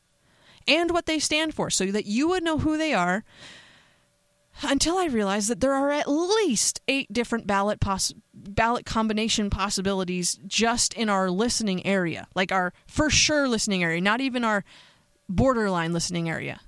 and 0.68 0.92
what 0.92 1.06
they 1.06 1.20
stand 1.20 1.54
for, 1.54 1.70
so 1.70 1.86
that 1.88 2.06
you 2.06 2.28
would 2.30 2.44
know 2.44 2.60
who 2.60 2.78
they 2.78 2.94
are. 2.94 3.24
Until 4.62 4.98
I 4.98 5.06
realized 5.06 5.50
that 5.50 5.62
there 5.62 5.74
are 5.74 5.90
at 5.90 6.10
least 6.10 6.82
eight 6.90 7.14
different 7.14 7.48
ballot 7.48 7.80
poss- 7.80 8.14
ballot 8.34 8.86
combination 8.86 9.50
possibilities 9.50 10.38
just 10.48 10.94
in 10.96 11.08
our 11.08 11.30
listening 11.30 11.86
area, 11.86 12.28
like 12.36 12.52
our 12.52 12.74
for 12.86 13.10
sure 13.10 13.48
listening 13.48 13.84
area, 13.84 14.02
not 14.02 14.20
even 14.20 14.44
our 14.44 14.66
borderline 15.30 15.94
listening 15.94 16.28
area 16.28 16.60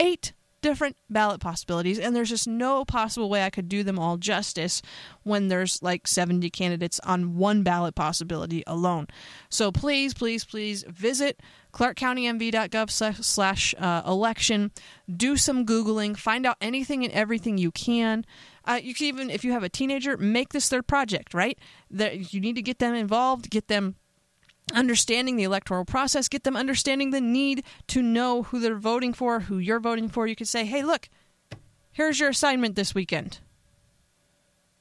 eight 0.00 0.32
different 0.62 0.96
ballot 1.08 1.40
possibilities, 1.40 1.98
and 1.98 2.16
there's 2.16 2.30
just 2.30 2.48
no 2.48 2.84
possible 2.84 3.28
way 3.30 3.44
I 3.44 3.50
could 3.50 3.68
do 3.68 3.84
them 3.84 4.00
all 4.00 4.16
justice 4.16 4.82
when 5.22 5.46
there's 5.46 5.80
like 5.82 6.08
70 6.08 6.50
candidates 6.50 6.98
on 7.04 7.36
one 7.36 7.62
ballot 7.62 7.94
possibility 7.94 8.64
alone. 8.66 9.06
So 9.48 9.70
please, 9.70 10.12
please, 10.12 10.44
please 10.44 10.84
visit 10.88 11.40
clarkcountynv.gov 11.72 13.22
slash 13.22 13.74
uh, 13.78 14.02
election. 14.06 14.72
Do 15.14 15.36
some 15.36 15.64
Googling, 15.64 16.16
find 16.16 16.44
out 16.44 16.56
anything 16.60 17.04
and 17.04 17.12
everything 17.12 17.58
you 17.58 17.70
can. 17.70 18.24
Uh, 18.64 18.80
you 18.82 18.92
can 18.92 19.06
even, 19.06 19.30
if 19.30 19.44
you 19.44 19.52
have 19.52 19.62
a 19.62 19.68
teenager, 19.68 20.16
make 20.16 20.52
this 20.52 20.68
their 20.68 20.82
project, 20.82 21.32
right? 21.32 21.58
That 21.90 22.32
you 22.34 22.40
need 22.40 22.56
to 22.56 22.62
get 22.62 22.80
them 22.80 22.94
involved, 22.94 23.50
get 23.50 23.68
them 23.68 23.94
understanding 24.72 25.36
the 25.36 25.44
electoral 25.44 25.84
process, 25.84 26.28
get 26.28 26.44
them 26.44 26.56
understanding 26.56 27.10
the 27.10 27.20
need 27.20 27.64
to 27.88 28.02
know 28.02 28.44
who 28.44 28.60
they're 28.60 28.76
voting 28.76 29.12
for, 29.12 29.40
who 29.40 29.58
you're 29.58 29.80
voting 29.80 30.08
for. 30.08 30.26
You 30.26 30.36
could 30.36 30.48
say, 30.48 30.64
hey, 30.64 30.82
look, 30.82 31.08
here's 31.92 32.20
your 32.20 32.30
assignment 32.30 32.74
this 32.74 32.94
weekend. 32.94 33.40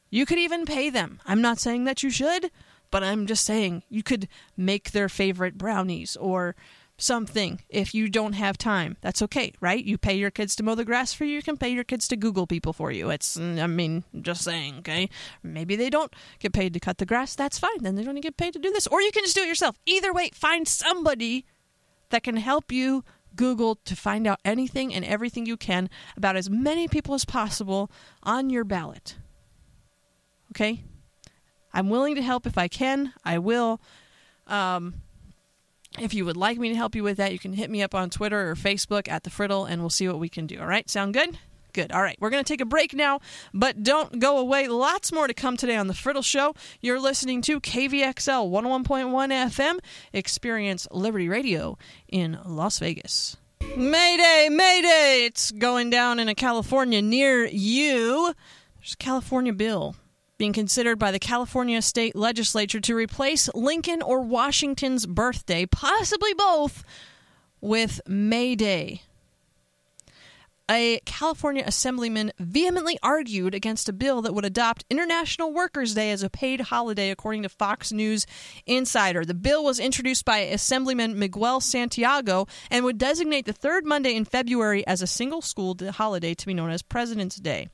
You 0.09 0.25
could 0.25 0.39
even 0.39 0.65
pay 0.65 0.89
them. 0.89 1.19
I'm 1.25 1.41
not 1.41 1.59
saying 1.59 1.83
that 1.86 2.01
you 2.01 2.09
should, 2.09 2.51
but 2.89 3.03
I'm 3.03 3.25
just 3.27 3.43
saying 3.45 3.83
you 3.89 4.03
could 4.03 4.27
make 4.55 4.91
their 4.91 5.09
favorite 5.09 5.57
brownies 5.57 6.15
or 6.15 6.55
something 6.98 7.62
if 7.70 7.93
you 7.93 8.10
don't 8.10 8.34
have 8.34 8.58
time. 8.58 8.98
That's 9.02 9.22
okay, 9.24 9.54
right? 9.60 9.84
You 9.84 9.98
pay 9.98 10.16
your 10.16 10.32
kids 10.32 10.56
to 10.56 10.64
mow 10.64 10.76
the 10.76 10.86
grass 10.86 11.14
for 11.14 11.26
you, 11.26 11.36
you 11.36 11.41
can 11.41 11.58
pay 11.58 11.70
your 11.70 11.84
kids 11.84 12.08
to 12.10 12.16
Google 12.16 12.48
people 12.48 12.74
for 12.74 12.91
you. 12.91 13.10
It's, 13.10 13.38
I 13.38 13.68
mean, 13.68 14.04
just 14.22 14.43
saying, 14.43 14.80
okay? 14.80 15.10
Maybe 15.43 15.76
they 15.76 15.89
don't 15.89 16.14
get 16.39 16.54
paid 16.54 16.74
to 16.74 16.80
cut 16.80 16.98
the 16.98 17.06
grass. 17.06 17.36
That's 17.36 17.60
fine. 17.60 17.82
Then 17.82 17.96
they 17.96 18.04
don't 18.04 18.20
get 18.22 18.38
paid 18.38 18.54
to 18.54 18.60
do 18.60 18.72
this. 18.72 18.88
Or 18.88 19.02
you 19.02 19.12
can 19.12 19.24
just 19.24 19.36
do 19.36 19.43
it 19.43 19.48
yourself. 19.48 19.78
Either 19.86 20.14
way, 20.14 20.30
find 20.34 20.68
somebody 20.68 21.46
that 22.10 22.24
can 22.24 22.38
help 22.38 22.72
you 22.72 23.04
Google 23.36 23.76
to 23.86 23.96
find 23.96 24.26
out 24.28 24.39
anything 24.46 24.93
and 24.93 25.04
everything 25.04 25.46
you 25.46 25.58
can 25.58 25.89
about 26.16 26.36
as 26.36 26.50
many 26.50 26.88
people 26.88 27.14
as 27.14 27.26
possible 27.26 27.91
on 28.24 28.50
your 28.50 28.64
ballot. 28.64 29.18
Okay? 30.52 30.84
I'm 31.74 31.89
willing 31.89 32.16
to 32.16 32.22
help 32.22 32.48
if 32.48 32.58
I 32.58 32.70
can. 32.70 33.14
I 33.26 33.38
will. 33.38 33.82
Um, 34.48 35.02
if 36.00 36.14
you 36.14 36.26
would 36.26 36.38
like 36.38 36.58
me 36.58 36.70
to 36.70 36.76
help 36.76 36.96
you 36.96 37.04
with 37.04 37.18
that, 37.18 37.32
you 37.32 37.39
can 37.39 37.54
hit 37.54 37.70
me 37.70 37.82
up 37.82 37.96
on 37.96 38.10
Twitter 38.10 38.50
or 38.50 38.56
Facebook 38.56 39.08
at 39.08 39.24
the 39.24 39.30
Friddle, 39.30 39.70
and 39.70 39.82
we'll 39.82 39.89
see 39.89 40.08
what 40.08 40.20
we 40.20 40.30
can 40.30 40.48
do. 40.48 40.60
All 40.60 40.68
right, 40.68 40.89
sound 40.89 41.14
good? 41.14 41.38
Good. 41.74 41.91
All 41.91 42.02
right, 42.02 42.18
we're 42.22 42.30
going 42.30 42.43
to 42.43 42.48
take 42.48 42.62
a 42.62 42.66
break 42.66 42.93
now, 42.93 43.20
but 43.54 43.84
don't 43.84 44.20
go 44.20 44.38
away. 44.38 44.68
Lots 44.68 45.12
more 45.12 45.28
to 45.28 45.34
come 45.34 45.58
today 45.58 45.76
on 45.76 45.88
the 45.88 45.93
Friddle 45.93 46.24
Show. 46.24 46.56
You're 46.80 47.02
listening 47.02 47.41
to 47.43 47.60
KVXL 47.60 48.50
101.1 48.50 48.86
FM, 48.86 49.80
Experience 50.14 50.88
Liberty 50.91 51.28
Radio 51.28 51.78
in 52.08 52.39
Las 52.46 52.80
Vegas. 52.80 53.36
Mayday, 53.76 54.48
Mayday! 54.50 55.26
It's 55.26 55.52
going 55.52 55.89
down 55.89 56.20
in 56.20 56.30
a 56.30 56.36
California 56.36 57.02
near 57.02 57.46
you. 57.46 58.34
There's 58.80 58.93
a 58.93 58.98
California 58.98 59.52
bill 59.52 59.96
being 60.38 60.53
considered 60.53 60.99
by 60.99 61.11
the 61.11 61.19
California 61.19 61.81
state 61.81 62.15
legislature 62.15 62.79
to 62.79 62.95
replace 62.95 63.49
Lincoln 63.53 64.01
or 64.01 64.21
Washington's 64.21 65.05
birthday, 65.05 65.65
possibly 65.65 66.33
both, 66.33 66.83
with 67.61 68.01
May 68.07 68.55
Day 68.55 69.01
a 70.70 70.99
California 71.05 71.63
assemblyman 71.66 72.32
vehemently 72.39 72.97
argued 73.03 73.53
against 73.53 73.88
a 73.88 73.93
bill 73.93 74.22
that 74.22 74.34
would 74.34 74.45
adopt 74.45 74.86
International 74.89 75.53
Workers' 75.53 75.93
Day 75.93 76.11
as 76.11 76.24
a 76.24 76.30
paid 76.30 76.61
holiday, 76.61 77.11
according 77.11 77.43
to 77.43 77.49
Fox 77.49 77.91
News 77.91 78.26
Insider. 78.66 79.24
The 79.24 79.34
bill 79.34 79.63
was 79.63 79.80
introduced 79.80 80.26
by 80.26 80.39
Assemblyman 80.39 81.18
Miguel 81.20 81.61
Santiago 81.61 82.47
and 82.72 82.84
would 82.84 82.97
designate 82.97 83.45
the 83.45 83.53
third 83.53 83.86
Monday 83.86 84.16
in 84.16 84.26
February 84.26 84.86
as 84.88 85.01
a 85.01 85.07
single 85.07 85.41
school 85.41 85.76
holiday 85.91 86.34
to 86.34 86.45
be 86.45 86.53
known 86.53 86.72
as 86.72 86.82
President's 86.82 87.38
Day. 87.38 87.70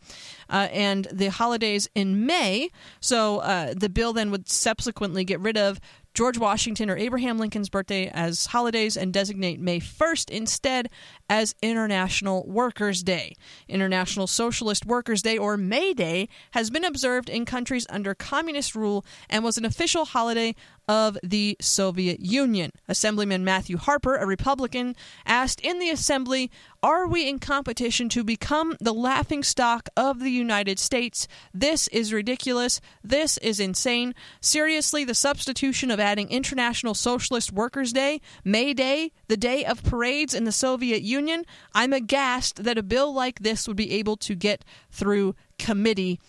Uh, 0.50 0.68
and 0.72 1.08
the 1.12 1.28
holidays 1.28 1.89
in 1.96 2.26
May, 2.26 2.70
so 3.00 3.39
uh, 3.39 3.74
the 3.76 3.89
bill 3.89 4.12
then 4.12 4.32
would 4.32 4.50
subsequently 4.50 5.24
get 5.24 5.39
rid 5.39 5.58
of 5.58 5.80
George 6.14 6.38
Washington 6.38 6.89
or 6.89 6.97
Abraham 6.97 7.38
Lincoln's 7.38 7.70
birthday 7.70 8.07
as 8.07 8.47
holidays 8.47 8.97
and 8.97 9.14
designate 9.14 9.59
May 9.59 9.80
1st 9.80 10.30
instead 10.30 10.89
as 11.30 11.55
International 11.62 12.45
Workers' 12.45 13.01
Day. 13.01 13.36
International 13.70 14.28
Socialist 14.28 14.86
Workers' 14.86 15.22
Day 15.22 15.38
or 15.38 15.55
May 15.55 15.93
Day 15.93 16.28
has 16.51 16.70
been 16.70 16.84
observed 16.84 17.30
in 17.30 17.45
countries 17.45 17.88
under 17.89 18.14
communist 18.14 18.76
rule 18.76 19.05
and 19.30 19.43
was 19.43 19.57
an 19.57 19.64
official 19.64 20.03
holiday 20.03 20.53
of 20.88 21.18
the 21.24 21.56
Soviet 21.62 22.20
Union. 22.20 22.72
Assemblyman 22.88 23.44
Matthew 23.44 23.78
Harper, 23.78 24.16
a 24.16 24.26
Republican, 24.26 24.96
asked 25.26 25.60
in 25.62 25.80
the 25.80 25.90
assembly, 25.90 26.52
Are 26.84 27.08
we 27.08 27.28
in 27.28 27.40
competition 27.40 28.10
to 28.10 28.24
become 28.24 28.76
the 28.80 28.94
laughing 28.94 29.44
stock 29.44 29.90
of 29.96 30.20
the 30.20 30.32
United 30.32 30.80
States? 30.80 31.28
This 31.54 31.88
is 31.90 32.14
ridiculous. 32.14 32.82
This 33.04 33.38
is 33.38 33.60
insane. 33.60 34.16
Seriously, 34.42 35.04
the 35.04 35.16
substitution 35.16 35.92
of 35.92 36.00
adding 36.00 36.30
International 36.30 36.94
Socialist 36.94 37.52
Workers' 37.52 37.94
Day, 37.94 38.22
May 38.44 38.74
Day, 38.74 39.12
the 39.28 39.38
day 39.38 39.64
of 39.64 39.84
parades 39.84 40.34
in 40.34 40.44
the 40.44 40.52
Soviet 40.52 41.02
Union, 41.02 41.46
I'm 41.74 41.94
aghast 41.94 42.64
that 42.64 42.78
a 42.78 42.84
bill 42.84 43.14
like 43.14 43.40
this 43.40 43.68
would 43.68 43.78
be 43.78 43.92
able 43.92 44.18
to 44.18 44.36
get 44.36 44.66
through 44.90 45.36
committee. 45.58 46.20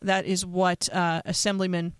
That 0.00 0.26
is 0.26 0.46
what 0.46 0.88
uh, 0.92 1.22
Assemblyman 1.24 1.94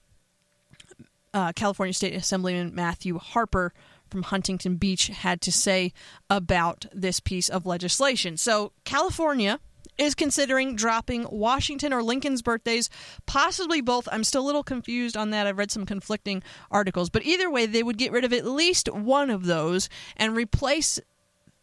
uh, 1.35 1.53
California 1.53 1.93
State 1.93 2.15
Assemblyman 2.15 2.75
Matthew 2.75 3.19
Harper 3.19 3.73
from 4.09 4.23
Huntington 4.23 4.77
Beach 4.77 5.09
had 5.09 5.41
to 5.43 5.53
say 5.53 5.93
about 6.31 6.87
this 6.93 7.21
piece 7.21 7.49
of 7.49 7.67
legislation. 7.67 8.37
So, 8.37 8.73
California 8.85 9.61
is 9.99 10.15
considering 10.15 10.77
dropping 10.77 11.27
Washington 11.31 11.93
or 11.93 12.03
Lincoln's 12.03 12.41
birthdays, 12.41 12.89
possibly 13.27 13.81
both. 13.81 14.09
I'm 14.11 14.25
still 14.25 14.43
a 14.43 14.47
little 14.47 14.63
confused 14.63 15.17
on 15.17 15.31
that. 15.31 15.47
I've 15.47 15.59
read 15.59 15.73
some 15.73 15.85
conflicting 15.85 16.43
articles, 16.71 17.11
but 17.11 17.25
either 17.25 17.51
way, 17.51 17.67
they 17.67 17.83
would 17.83 17.99
get 17.99 18.13
rid 18.13 18.25
of 18.25 18.33
at 18.33 18.47
least 18.47 18.89
one 18.93 19.29
of 19.29 19.47
those 19.47 19.89
and 20.17 20.37
replace 20.37 21.01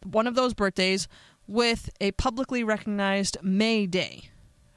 one 0.04 0.26
of 0.26 0.34
those 0.34 0.54
birthdays 0.54 1.08
with 1.46 1.90
a 2.00 2.12
publicly 2.12 2.62
recognized 2.62 3.38
May 3.42 3.86
Day. 3.86 4.30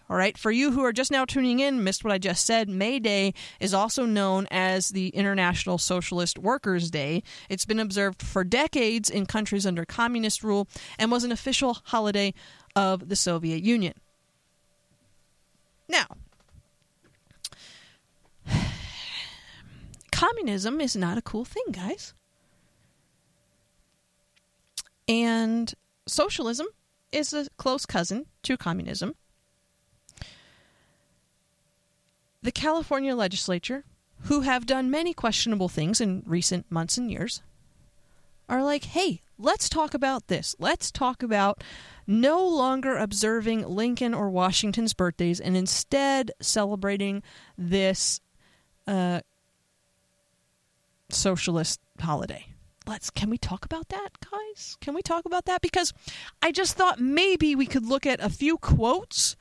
All 0.10 0.18
right, 0.18 0.36
for 0.36 0.50
you 0.50 0.72
who 0.72 0.84
are 0.84 0.92
just 0.92 1.12
now 1.12 1.24
tuning 1.24 1.60
in, 1.60 1.84
missed 1.84 2.04
what 2.04 2.12
I 2.12 2.18
just 2.18 2.44
said, 2.44 2.68
May 2.68 2.98
Day 2.98 3.36
is 3.60 3.76
also 3.76 4.06
known 4.06 4.48
as 4.50 4.90
the 4.90 5.10
International 5.10 5.78
Socialist 5.78 6.40
Workers' 6.40 6.90
Day. 6.90 7.22
It's 7.48 7.66
been 7.66 7.80
observed 7.80 8.24
for 8.24 8.44
decades 8.44 9.12
in 9.12 9.28
countries 9.28 9.68
under 9.68 9.86
communist 9.86 10.44
rule 10.44 10.68
and 10.98 11.12
was 11.12 11.24
an 11.24 11.32
official 11.32 11.78
holiday 11.86 12.34
of 12.76 13.08
the 13.08 13.16
Soviet 13.16 13.62
Union. 13.62 13.94
Now, 15.88 16.08
communism 20.12 20.82
is 20.82 20.96
not 20.96 21.20
a 21.20 21.22
cool 21.22 21.46
thing, 21.46 21.66
guys. 21.72 22.16
And 25.08 25.72
socialism 26.08 26.66
is 27.12 27.32
a 27.32 27.48
close 27.58 27.86
cousin 27.86 28.26
to 28.44 28.58
communism. 28.58 29.14
The 32.42 32.52
California 32.52 33.16
legislature, 33.16 33.86
who 34.24 34.42
have 34.42 34.66
done 34.66 34.92
many 34.92 35.14
questionable 35.14 35.70
things 35.70 36.02
in 36.02 36.24
recent 36.26 36.70
months 36.70 36.98
and 36.98 37.10
years, 37.12 37.42
are 38.48 38.64
like, 38.64 38.86
hey, 38.86 39.22
let's 39.38 39.70
talk 39.70 39.94
about 39.94 40.28
this. 40.28 40.56
Let's 40.60 40.92
talk 40.92 41.24
about 41.24 41.64
no 42.08 42.46
longer 42.46 42.98
observing 42.98 43.68
Lincoln 43.68 44.14
or 44.14 44.30
Washington's 44.30 44.94
birthdays 44.94 45.40
and 45.40 45.56
instead 45.56 46.32
celebrating 46.42 47.22
this 47.58 48.20
uh, 48.88 49.22
socialist 51.10 51.80
holiday. 52.00 52.48
Let's 52.88 53.12
can 53.12 53.30
we 53.30 53.38
talk 53.38 53.66
about 53.66 53.90
that, 53.90 54.10
guys? 54.32 54.76
Can 54.82 54.96
we 54.96 55.04
talk 55.04 55.26
about 55.26 55.46
that? 55.46 55.62
Because 55.62 55.94
I 56.42 56.52
just 56.52 56.76
thought 56.76 57.00
maybe 57.00 57.56
we 57.56 57.68
could 57.68 57.86
look 57.86 58.08
at 58.08 58.20
a 58.20 58.30
few 58.30 58.58
quotes 58.58 59.36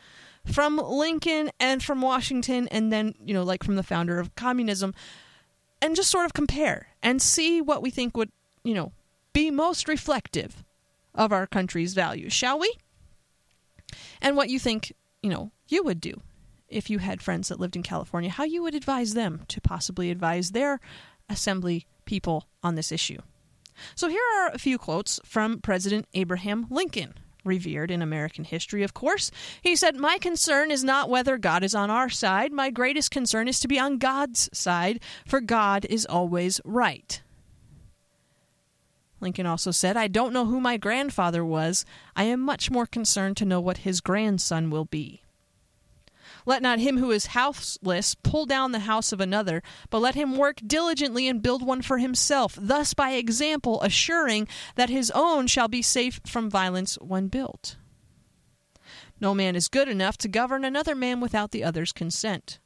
from 0.48 0.78
Lincoln 0.78 1.50
and 1.60 1.82
from 1.82 2.00
Washington, 2.00 2.68
and 2.68 2.92
then, 2.92 3.14
you 3.24 3.34
know, 3.34 3.42
like 3.42 3.62
from 3.62 3.76
the 3.76 3.82
founder 3.82 4.18
of 4.18 4.34
communism, 4.34 4.94
and 5.80 5.94
just 5.94 6.10
sort 6.10 6.26
of 6.26 6.34
compare 6.34 6.88
and 7.02 7.22
see 7.22 7.60
what 7.60 7.82
we 7.82 7.90
think 7.90 8.16
would, 8.16 8.32
you 8.64 8.74
know, 8.74 8.92
be 9.32 9.50
most 9.50 9.88
reflective 9.88 10.64
of 11.14 11.32
our 11.32 11.46
country's 11.46 11.94
values, 11.94 12.32
shall 12.32 12.58
we? 12.58 12.72
And 14.20 14.36
what 14.36 14.50
you 14.50 14.58
think, 14.58 14.92
you 15.22 15.30
know, 15.30 15.52
you 15.68 15.82
would 15.84 16.00
do 16.00 16.20
if 16.68 16.90
you 16.90 16.98
had 16.98 17.22
friends 17.22 17.48
that 17.48 17.60
lived 17.60 17.76
in 17.76 17.82
California, 17.82 18.30
how 18.30 18.44
you 18.44 18.62
would 18.62 18.74
advise 18.74 19.14
them 19.14 19.42
to 19.48 19.60
possibly 19.60 20.10
advise 20.10 20.50
their 20.50 20.80
assembly 21.28 21.86
people 22.04 22.48
on 22.62 22.74
this 22.74 22.92
issue. 22.92 23.18
So 23.94 24.08
here 24.08 24.22
are 24.38 24.48
a 24.48 24.58
few 24.58 24.76
quotes 24.76 25.20
from 25.24 25.60
President 25.60 26.06
Abraham 26.14 26.66
Lincoln 26.68 27.14
revered 27.48 27.90
in 27.90 28.02
American 28.02 28.44
history, 28.44 28.84
of 28.84 28.94
course. 28.94 29.32
He 29.60 29.74
said, 29.74 29.96
My 29.96 30.18
concern 30.18 30.70
is 30.70 30.84
not 30.84 31.10
whether 31.10 31.36
God 31.36 31.64
is 31.64 31.74
on 31.74 31.90
our 31.90 32.08
side. 32.08 32.52
My 32.52 32.70
greatest 32.70 33.10
concern 33.10 33.48
is 33.48 33.58
to 33.60 33.68
be 33.68 33.78
on 33.78 33.98
God's 33.98 34.48
side, 34.52 35.00
for 35.26 35.40
God 35.40 35.84
is 35.86 36.06
always 36.06 36.60
right. 36.64 37.20
Lincoln 39.20 39.46
also 39.46 39.72
said, 39.72 39.96
I 39.96 40.06
don't 40.06 40.32
know 40.32 40.46
who 40.46 40.60
my 40.60 40.76
grandfather 40.76 41.44
was. 41.44 41.84
I 42.14 42.24
am 42.24 42.40
much 42.40 42.70
more 42.70 42.86
concerned 42.86 43.36
to 43.38 43.44
know 43.44 43.60
what 43.60 43.78
his 43.78 44.00
grandson 44.00 44.70
will 44.70 44.84
be. 44.84 45.22
Let 46.48 46.62
not 46.62 46.78
him 46.78 46.96
who 46.96 47.10
is 47.10 47.26
houseless 47.26 48.14
pull 48.14 48.46
down 48.46 48.72
the 48.72 48.78
house 48.78 49.12
of 49.12 49.20
another, 49.20 49.62
but 49.90 49.98
let 49.98 50.14
him 50.14 50.34
work 50.34 50.62
diligently 50.66 51.28
and 51.28 51.42
build 51.42 51.60
one 51.60 51.82
for 51.82 51.98
himself, 51.98 52.56
thus 52.58 52.94
by 52.94 53.10
example 53.10 53.82
assuring 53.82 54.48
that 54.74 54.88
his 54.88 55.12
own 55.14 55.46
shall 55.46 55.68
be 55.68 55.82
safe 55.82 56.22
from 56.26 56.48
violence 56.48 56.94
when 57.02 57.28
built. 57.28 57.76
No 59.20 59.34
man 59.34 59.56
is 59.56 59.68
good 59.68 59.88
enough 59.88 60.16
to 60.16 60.26
govern 60.26 60.64
another 60.64 60.94
man 60.94 61.20
without 61.20 61.50
the 61.50 61.62
other's 61.62 61.92
consent. 61.92 62.60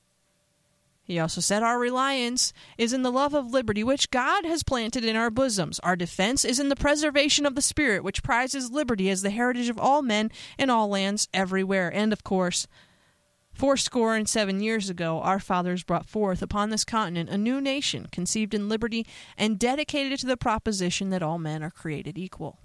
He 1.02 1.18
also 1.18 1.40
said, 1.40 1.64
Our 1.64 1.80
reliance 1.80 2.52
is 2.78 2.92
in 2.92 3.02
the 3.02 3.10
love 3.10 3.34
of 3.34 3.50
liberty 3.50 3.82
which 3.82 4.12
God 4.12 4.46
has 4.46 4.62
planted 4.62 5.04
in 5.04 5.16
our 5.16 5.28
bosoms. 5.28 5.80
Our 5.80 5.96
defense 5.96 6.44
is 6.44 6.60
in 6.60 6.68
the 6.68 6.76
preservation 6.76 7.46
of 7.46 7.56
the 7.56 7.60
Spirit, 7.60 8.04
which 8.04 8.22
prizes 8.22 8.70
liberty 8.70 9.10
as 9.10 9.22
the 9.22 9.30
heritage 9.30 9.68
of 9.68 9.80
all 9.80 10.02
men 10.02 10.30
in 10.56 10.70
all 10.70 10.86
lands 10.86 11.26
everywhere. 11.34 11.92
And, 11.92 12.12
of 12.12 12.22
course, 12.22 12.68
Fourscore 13.52 14.16
and 14.16 14.28
seven 14.28 14.60
years 14.60 14.88
ago, 14.88 15.20
our 15.20 15.38
fathers 15.38 15.82
brought 15.82 16.06
forth 16.06 16.42
upon 16.42 16.70
this 16.70 16.84
continent 16.84 17.28
a 17.28 17.38
new 17.38 17.60
nation, 17.60 18.08
conceived 18.10 18.54
in 18.54 18.68
liberty 18.68 19.06
and 19.36 19.58
dedicated 19.58 20.18
to 20.20 20.26
the 20.26 20.36
proposition 20.36 21.10
that 21.10 21.22
all 21.22 21.38
men 21.38 21.62
are 21.62 21.70
created 21.70 22.16
equal. 22.16 22.58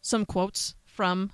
Some 0.00 0.26
quotes 0.26 0.74
from 0.84 1.30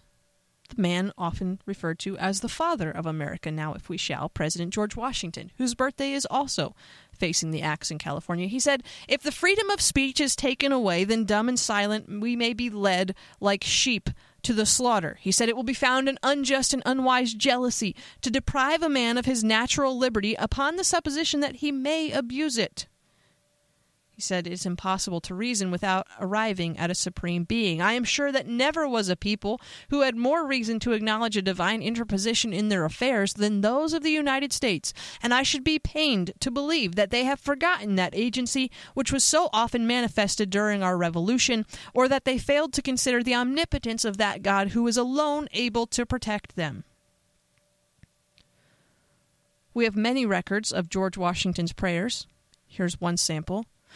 the 0.69 0.81
man 0.81 1.13
often 1.17 1.61
referred 1.65 1.99
to 2.01 2.19
as 2.19 2.41
the 2.41 2.49
father 2.49 2.91
of 2.91 3.07
America, 3.07 3.51
now, 3.51 3.73
if 3.73 3.89
we 3.89 3.97
shall, 3.97 4.29
President 4.29 4.73
George 4.73 4.95
Washington, 4.95 5.51
whose 5.57 5.75
birthday 5.75 6.13
is 6.13 6.27
also 6.31 6.75
facing 7.11 7.51
the 7.51 7.63
axe 7.63 7.91
in 7.91 7.99
California. 7.99 8.47
He 8.47 8.61
said, 8.61 8.83
If 9.09 9.23
the 9.23 9.33
freedom 9.33 9.71
of 9.71 9.81
speech 9.81 10.21
is 10.21 10.37
taken 10.37 10.71
away, 10.71 11.05
then 11.05 11.25
dumb 11.25 11.49
and 11.49 11.59
silent 11.59 12.21
we 12.21 12.37
may 12.37 12.53
be 12.53 12.69
led 12.69 13.15
like 13.41 13.65
sheep 13.65 14.11
to 14.43 14.53
the 14.53 14.67
slaughter. 14.67 15.19
He 15.21 15.33
said 15.33 15.49
it 15.49 15.57
will 15.57 15.63
be 15.63 15.75
found 15.75 16.09
an 16.09 16.19
unjust 16.23 16.73
and 16.73 16.83
unwise 16.87 17.35
jealousy 17.35 17.95
to 18.23 18.31
deprive 18.31 18.83
a 18.83 18.89
man 18.89 19.19
of 19.19 19.27
his 19.27 19.45
natural 19.45 19.97
liberty 19.97 20.35
upon 20.35 20.77
the 20.77 20.85
supposition 20.85 21.41
that 21.41 21.57
he 21.57 21.73
may 21.73 22.11
abuse 22.11 22.59
it. 22.59 22.87
He 24.19 24.23
said, 24.23 24.49
It's 24.49 24.67
impossible 24.67 25.21
to 25.21 25.35
reason 25.37 25.71
without 25.71 26.09
arriving 26.19 26.77
at 26.77 26.91
a 26.91 26.95
supreme 26.97 27.45
being. 27.45 27.81
I 27.81 27.93
am 27.93 28.03
sure 28.03 28.33
that 28.33 28.49
never 28.49 28.89
was 28.89 29.09
a 29.09 29.15
people 29.15 29.61
who 29.91 30.01
had 30.01 30.17
more 30.17 30.45
reason 30.45 30.81
to 30.81 30.91
acknowledge 30.91 31.37
a 31.37 31.41
divine 31.41 31.83
interposition 31.83 32.53
in 32.53 32.69
their 32.69 32.85
affairs 32.85 33.35
than 33.35 33.61
those 33.61 33.93
of 33.93 34.03
the 34.03 34.11
United 34.11 34.53
States, 34.53 34.93
and 35.23 35.33
I 35.33 35.45
should 35.45 35.63
be 35.63 35.79
pained 35.79 36.33
to 36.41 36.51
believe 36.51 36.97
that 36.97 37.13
they 37.13 37.27
have 37.27 37.39
forgotten 37.39 37.95
that 37.95 38.13
agency 38.13 38.73
which 38.93 39.13
was 39.13 39.23
so 39.23 39.51
often 39.53 39.87
manifested 39.87 40.51
during 40.51 40.83
our 40.83 40.99
Revolution, 40.99 41.65
or 41.95 42.09
that 42.09 42.25
they 42.25 42.39
failed 42.39 42.73
to 42.73 42.83
consider 42.83 43.23
the 43.23 43.37
omnipotence 43.37 44.05
of 44.05 44.17
that 44.17 44.43
God 44.43 44.71
who 44.71 44.85
is 44.89 44.97
alone 44.97 45.47
able 45.53 45.87
to 45.87 46.05
protect 46.05 46.57
them. 46.57 46.83
We 49.75 49.85
have 49.85 49.95
many 49.95 50.27
records 50.27 50.73
of 50.73 50.91
George 50.91 51.17
Washington's 51.17 51.73
prayers. 51.73 52.27
Here's 52.67 53.01
one 53.01 53.17
sample. 53.17 53.65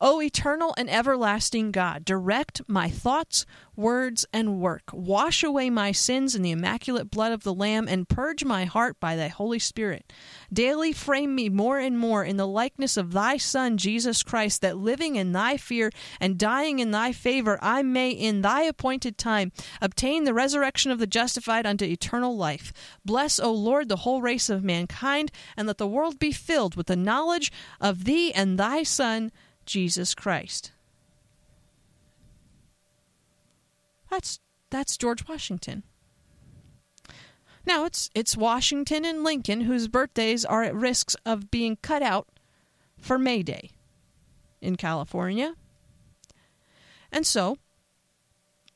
O 0.00 0.20
eternal 0.20 0.74
and 0.76 0.90
everlasting 0.90 1.70
God, 1.70 2.04
direct 2.04 2.62
my 2.66 2.90
thoughts, 2.90 3.46
words, 3.76 4.26
and 4.32 4.60
work. 4.60 4.90
Wash 4.92 5.42
away 5.42 5.70
my 5.70 5.92
sins 5.92 6.34
in 6.34 6.42
the 6.42 6.50
immaculate 6.50 7.10
blood 7.10 7.32
of 7.32 7.42
the 7.42 7.54
Lamb, 7.54 7.86
and 7.88 8.08
purge 8.08 8.44
my 8.44 8.64
heart 8.64 8.98
by 9.00 9.16
thy 9.16 9.28
Holy 9.28 9.58
Spirit. 9.58 10.12
Daily 10.52 10.92
frame 10.92 11.34
me 11.34 11.48
more 11.48 11.78
and 11.78 11.98
more 11.98 12.24
in 12.24 12.36
the 12.36 12.46
likeness 12.46 12.96
of 12.96 13.12
thy 13.12 13.36
Son, 13.36 13.76
Jesus 13.76 14.22
Christ, 14.22 14.60
that 14.62 14.76
living 14.76 15.16
in 15.16 15.32
thy 15.32 15.56
fear 15.56 15.90
and 16.20 16.38
dying 16.38 16.78
in 16.78 16.90
thy 16.90 17.12
favor, 17.12 17.58
I 17.62 17.82
may 17.82 18.10
in 18.10 18.42
thy 18.42 18.62
appointed 18.62 19.16
time 19.16 19.52
obtain 19.80 20.24
the 20.24 20.34
resurrection 20.34 20.90
of 20.90 20.98
the 20.98 21.06
justified 21.06 21.66
unto 21.66 21.84
eternal 21.84 22.36
life. 22.36 22.72
Bless, 23.04 23.38
O 23.38 23.52
Lord, 23.52 23.88
the 23.88 23.96
whole 23.96 24.22
race 24.22 24.50
of 24.50 24.64
mankind, 24.64 25.30
and 25.56 25.66
let 25.66 25.78
the 25.78 25.86
world 25.86 26.18
be 26.18 26.32
filled 26.32 26.74
with 26.74 26.88
the 26.88 26.96
knowledge 26.96 27.52
of 27.80 28.04
thee 28.04 28.32
and 28.32 28.58
thy 28.58 28.82
Son, 28.82 29.30
Jesus 29.66 29.83
Christ. 30.14 30.72
That's 34.10 34.40
that's 34.70 34.96
George 34.96 35.28
Washington. 35.28 35.82
Now 37.66 37.84
it's 37.84 38.10
it's 38.14 38.36
Washington 38.36 39.04
and 39.04 39.24
Lincoln 39.24 39.62
whose 39.62 39.88
birthdays 39.88 40.44
are 40.44 40.62
at 40.62 40.74
risks 40.74 41.16
of 41.26 41.50
being 41.50 41.76
cut 41.82 42.02
out 42.02 42.28
for 42.98 43.18
May 43.18 43.42
Day 43.42 43.70
in 44.60 44.76
California. 44.76 45.54
And 47.10 47.26
so 47.26 47.58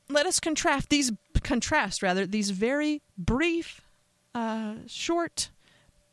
let 0.09 0.25
us 0.25 0.39
contrast 0.39 0.89
these 0.89 1.11
contrast 1.43 2.01
rather 2.01 2.25
these 2.25 2.49
very 2.49 3.01
brief, 3.17 3.81
uh, 4.35 4.75
short, 4.87 5.51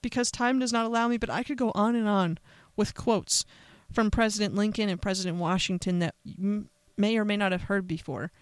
because 0.03 0.31
time 0.31 0.59
does 0.59 0.73
not 0.73 0.87
allow 0.87 1.09
me, 1.09 1.17
but 1.17 1.31
I 1.31 1.43
could 1.43 1.59
go 1.59 1.73
on 1.75 1.97
and 1.97 2.09
on 2.09 2.39
with 2.77 2.95
quotes 2.95 3.45
from 3.93 4.11
President 4.11 4.55
Lincoln 4.55 4.89
and 4.89 5.01
President 5.01 5.39
Washington 5.39 5.99
that 6.01 6.15
you 6.25 6.67
may 6.97 7.17
or 7.17 7.25
may 7.25 7.37
not 7.37 7.53
have 7.53 7.63
heard 7.63 7.87
before. 7.87 8.33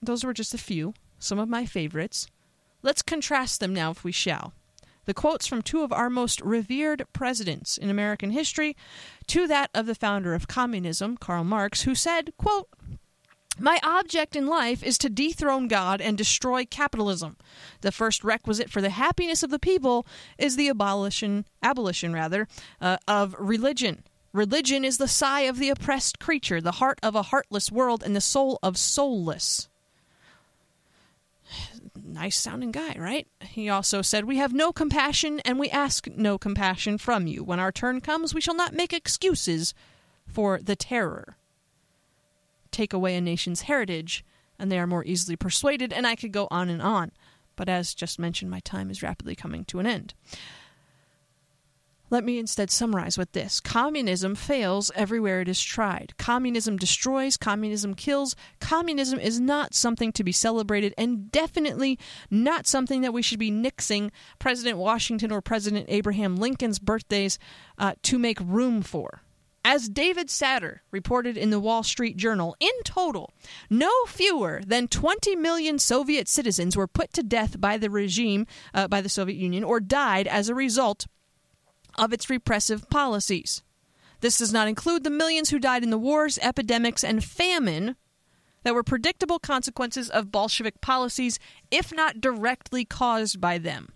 Those 0.00 0.24
were 0.24 0.32
just 0.32 0.54
a 0.54 0.58
few, 0.58 0.94
some 1.18 1.38
of 1.38 1.48
my 1.48 1.64
favorites. 1.66 2.26
Let's 2.82 3.02
contrast 3.02 3.60
them 3.60 3.72
now, 3.72 3.92
if 3.92 4.02
we 4.02 4.12
shall. 4.12 4.52
The 5.04 5.14
quotes 5.14 5.46
from 5.46 5.62
two 5.62 5.82
of 5.82 5.92
our 5.92 6.10
most 6.10 6.40
revered 6.40 7.04
presidents 7.12 7.76
in 7.76 7.90
American 7.90 8.30
history 8.30 8.76
to 9.28 9.46
that 9.48 9.70
of 9.74 9.86
the 9.86 9.94
founder 9.94 10.34
of 10.34 10.48
communism, 10.48 11.16
Karl 11.16 11.44
Marx, 11.44 11.82
who 11.82 11.94
said, 11.94 12.32
quote, 12.36 12.68
my 13.58 13.78
object 13.82 14.34
in 14.34 14.46
life 14.46 14.82
is 14.82 14.98
to 14.98 15.08
dethrone 15.08 15.68
God 15.68 16.00
and 16.00 16.16
destroy 16.16 16.64
capitalism. 16.64 17.36
The 17.82 17.92
first 17.92 18.24
requisite 18.24 18.70
for 18.70 18.80
the 18.80 18.90
happiness 18.90 19.42
of 19.42 19.50
the 19.50 19.58
people 19.58 20.06
is 20.38 20.56
the 20.56 20.68
abolition, 20.68 21.44
abolition 21.62 22.12
rather, 22.12 22.48
uh, 22.80 22.96
of 23.06 23.36
religion. 23.38 24.04
Religion 24.32 24.84
is 24.84 24.96
the 24.96 25.08
sigh 25.08 25.42
of 25.42 25.58
the 25.58 25.68
oppressed 25.68 26.18
creature, 26.18 26.60
the 26.60 26.72
heart 26.72 26.98
of 27.02 27.14
a 27.14 27.22
heartless 27.22 27.70
world, 27.70 28.02
and 28.02 28.16
the 28.16 28.20
soul 28.20 28.58
of 28.62 28.78
soulless 28.78 29.68
nice 32.04 32.38
sounding 32.38 32.72
guy, 32.72 32.94
right? 32.98 33.26
He 33.40 33.68
also 33.68 34.02
said, 34.02 34.24
We 34.24 34.38
have 34.38 34.52
no 34.52 34.72
compassion, 34.72 35.40
and 35.40 35.58
we 35.58 35.70
ask 35.70 36.06
no 36.08 36.38
compassion 36.38 36.98
from 36.98 37.26
you. 37.26 37.44
When 37.44 37.60
our 37.60 37.72
turn 37.72 38.00
comes, 38.00 38.34
we 38.34 38.40
shall 38.40 38.54
not 38.54 38.74
make 38.74 38.92
excuses 38.92 39.74
for 40.26 40.58
the 40.60 40.76
terror. 40.76 41.36
Take 42.72 42.92
away 42.92 43.14
a 43.14 43.20
nation's 43.20 43.62
heritage, 43.62 44.24
and 44.58 44.72
they 44.72 44.78
are 44.78 44.86
more 44.86 45.04
easily 45.04 45.36
persuaded, 45.36 45.92
and 45.92 46.06
I 46.06 46.16
could 46.16 46.32
go 46.32 46.48
on 46.50 46.68
and 46.68 46.82
on. 46.82 47.12
But 47.54 47.68
as 47.68 47.94
just 47.94 48.18
mentioned, 48.18 48.50
my 48.50 48.60
time 48.60 48.90
is 48.90 49.02
rapidly 49.02 49.36
coming 49.36 49.64
to 49.66 49.78
an 49.78 49.86
end. 49.86 50.14
Let 52.12 52.24
me 52.24 52.38
instead 52.38 52.70
summarize 52.70 53.16
with 53.16 53.32
this 53.32 53.58
Communism 53.58 54.34
fails 54.34 54.90
everywhere 54.94 55.40
it 55.40 55.48
is 55.48 55.62
tried. 55.62 56.12
Communism 56.18 56.76
destroys, 56.76 57.38
communism 57.38 57.94
kills. 57.94 58.36
Communism 58.60 59.18
is 59.18 59.40
not 59.40 59.72
something 59.72 60.12
to 60.12 60.22
be 60.22 60.30
celebrated, 60.30 60.92
and 60.98 61.32
definitely 61.32 61.98
not 62.30 62.66
something 62.66 63.00
that 63.00 63.14
we 63.14 63.22
should 63.22 63.38
be 63.38 63.50
nixing 63.50 64.10
President 64.38 64.76
Washington 64.76 65.32
or 65.32 65.40
President 65.40 65.86
Abraham 65.88 66.36
Lincoln's 66.36 66.78
birthdays 66.78 67.38
uh, 67.78 67.94
to 68.02 68.18
make 68.18 68.38
room 68.40 68.82
for. 68.82 69.22
As 69.64 69.88
David 69.88 70.26
Satter 70.26 70.80
reported 70.90 71.36
in 71.36 71.50
the 71.50 71.60
Wall 71.60 71.84
Street 71.84 72.16
Journal, 72.16 72.56
in 72.58 72.72
total, 72.84 73.32
no 73.70 73.90
fewer 74.08 74.60
than 74.66 74.88
20 74.88 75.36
million 75.36 75.78
Soviet 75.78 76.28
citizens 76.28 76.76
were 76.76 76.88
put 76.88 77.12
to 77.12 77.22
death 77.22 77.60
by 77.60 77.76
the 77.78 77.88
regime, 77.90 78.46
uh, 78.74 78.88
by 78.88 79.00
the 79.00 79.08
Soviet 79.08 79.36
Union, 79.36 79.62
or 79.62 79.78
died 79.78 80.26
as 80.26 80.48
a 80.48 80.54
result 80.54 81.06
of 81.96 82.12
its 82.12 82.28
repressive 82.28 82.90
policies. 82.90 83.62
This 84.20 84.38
does 84.38 84.52
not 84.52 84.68
include 84.68 85.04
the 85.04 85.10
millions 85.10 85.50
who 85.50 85.58
died 85.60 85.84
in 85.84 85.90
the 85.90 85.98
wars, 85.98 86.38
epidemics, 86.42 87.04
and 87.04 87.22
famine 87.22 87.96
that 88.64 88.74
were 88.74 88.82
predictable 88.82 89.38
consequences 89.38 90.10
of 90.10 90.32
Bolshevik 90.32 90.80
policies, 90.80 91.38
if 91.70 91.92
not 91.92 92.20
directly 92.20 92.84
caused 92.84 93.40
by 93.40 93.58
them. 93.58 93.92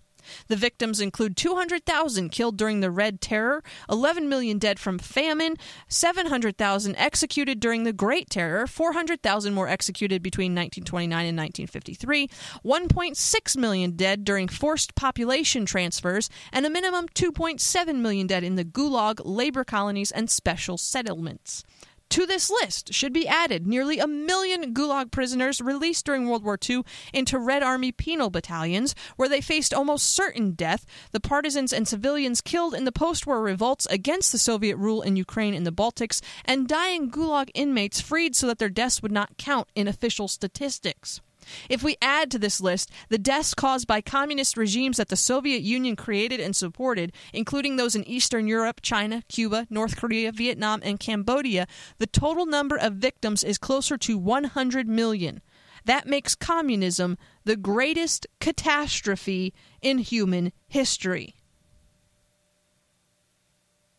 The 0.47 0.55
victims 0.55 0.99
include 0.99 1.37
200,000 1.37 2.29
killed 2.29 2.57
during 2.57 2.79
the 2.79 2.91
Red 2.91 3.21
Terror, 3.21 3.63
11 3.89 4.29
million 4.29 4.57
dead 4.57 4.79
from 4.79 4.99
famine, 4.99 5.57
700,000 5.87 6.95
executed 6.97 7.59
during 7.59 7.83
the 7.83 7.93
Great 7.93 8.29
Terror, 8.29 8.67
400,000 8.67 9.53
more 9.53 9.67
executed 9.67 10.21
between 10.21 10.51
1929 10.51 11.25
and 11.25 11.37
1953, 11.37 12.27
1.6 12.63 13.57
million 13.57 13.91
dead 13.91 14.23
during 14.23 14.47
forced 14.47 14.95
population 14.95 15.65
transfers, 15.65 16.29
and 16.51 16.65
a 16.65 16.69
minimum 16.69 17.07
2.7 17.09 17.95
million 17.95 18.27
dead 18.27 18.43
in 18.43 18.55
the 18.55 18.65
Gulag, 18.65 19.19
labor 19.23 19.63
colonies, 19.63 20.11
and 20.11 20.29
special 20.29 20.77
settlements. 20.77 21.63
To 22.09 22.25
this 22.25 22.49
list 22.49 22.93
should 22.93 23.11
be 23.11 23.27
added 23.27 23.67
nearly 23.67 23.99
a 23.99 24.07
million 24.07 24.73
Gulag 24.73 25.11
prisoners 25.11 25.59
released 25.59 26.05
during 26.05 26.27
World 26.27 26.43
War 26.43 26.57
II 26.67 26.83
into 27.13 27.37
Red 27.37 27.63
Army 27.63 27.91
penal 27.91 28.29
battalions, 28.29 28.95
where 29.17 29.27
they 29.27 29.41
faced 29.41 29.73
almost 29.73 30.15
certain 30.15 30.51
death, 30.51 30.85
the 31.11 31.19
partisans 31.19 31.73
and 31.73 31.87
civilians 31.87 32.41
killed 32.41 32.73
in 32.73 32.85
the 32.85 32.91
post 32.91 33.27
war 33.27 33.41
revolts 33.41 33.85
against 33.87 34.31
the 34.31 34.37
Soviet 34.37 34.77
rule 34.77 35.01
in 35.01 35.15
Ukraine 35.15 35.53
and 35.53 35.65
the 35.65 35.71
Baltics, 35.71 36.21
and 36.45 36.67
dying 36.67 37.11
Gulag 37.11 37.51
inmates 37.53 37.99
freed 37.99 38.35
so 38.35 38.47
that 38.47 38.57
their 38.57 38.69
deaths 38.69 39.01
would 39.01 39.11
not 39.11 39.37
count 39.37 39.67
in 39.75 39.87
official 39.87 40.27
statistics. 40.27 41.21
If 41.69 41.83
we 41.83 41.97
add 42.01 42.31
to 42.31 42.39
this 42.39 42.61
list 42.61 42.91
the 43.09 43.17
deaths 43.17 43.53
caused 43.53 43.87
by 43.87 44.01
communist 44.01 44.57
regimes 44.57 44.97
that 44.97 45.09
the 45.09 45.15
Soviet 45.15 45.61
Union 45.61 45.95
created 45.95 46.39
and 46.39 46.55
supported, 46.55 47.13
including 47.33 47.75
those 47.75 47.95
in 47.95 48.07
Eastern 48.07 48.47
Europe, 48.47 48.81
China, 48.81 49.23
Cuba, 49.27 49.67
North 49.69 49.95
Korea, 49.97 50.31
Vietnam, 50.31 50.81
and 50.83 50.99
Cambodia, 50.99 51.67
the 51.97 52.07
total 52.07 52.45
number 52.45 52.77
of 52.77 52.93
victims 52.93 53.43
is 53.43 53.57
closer 53.57 53.97
to 53.97 54.17
100 54.17 54.87
million. 54.87 55.41
That 55.85 56.05
makes 56.05 56.35
communism 56.35 57.17
the 57.45 57.55
greatest 57.55 58.27
catastrophe 58.39 59.53
in 59.81 59.99
human 59.99 60.51
history. 60.67 61.35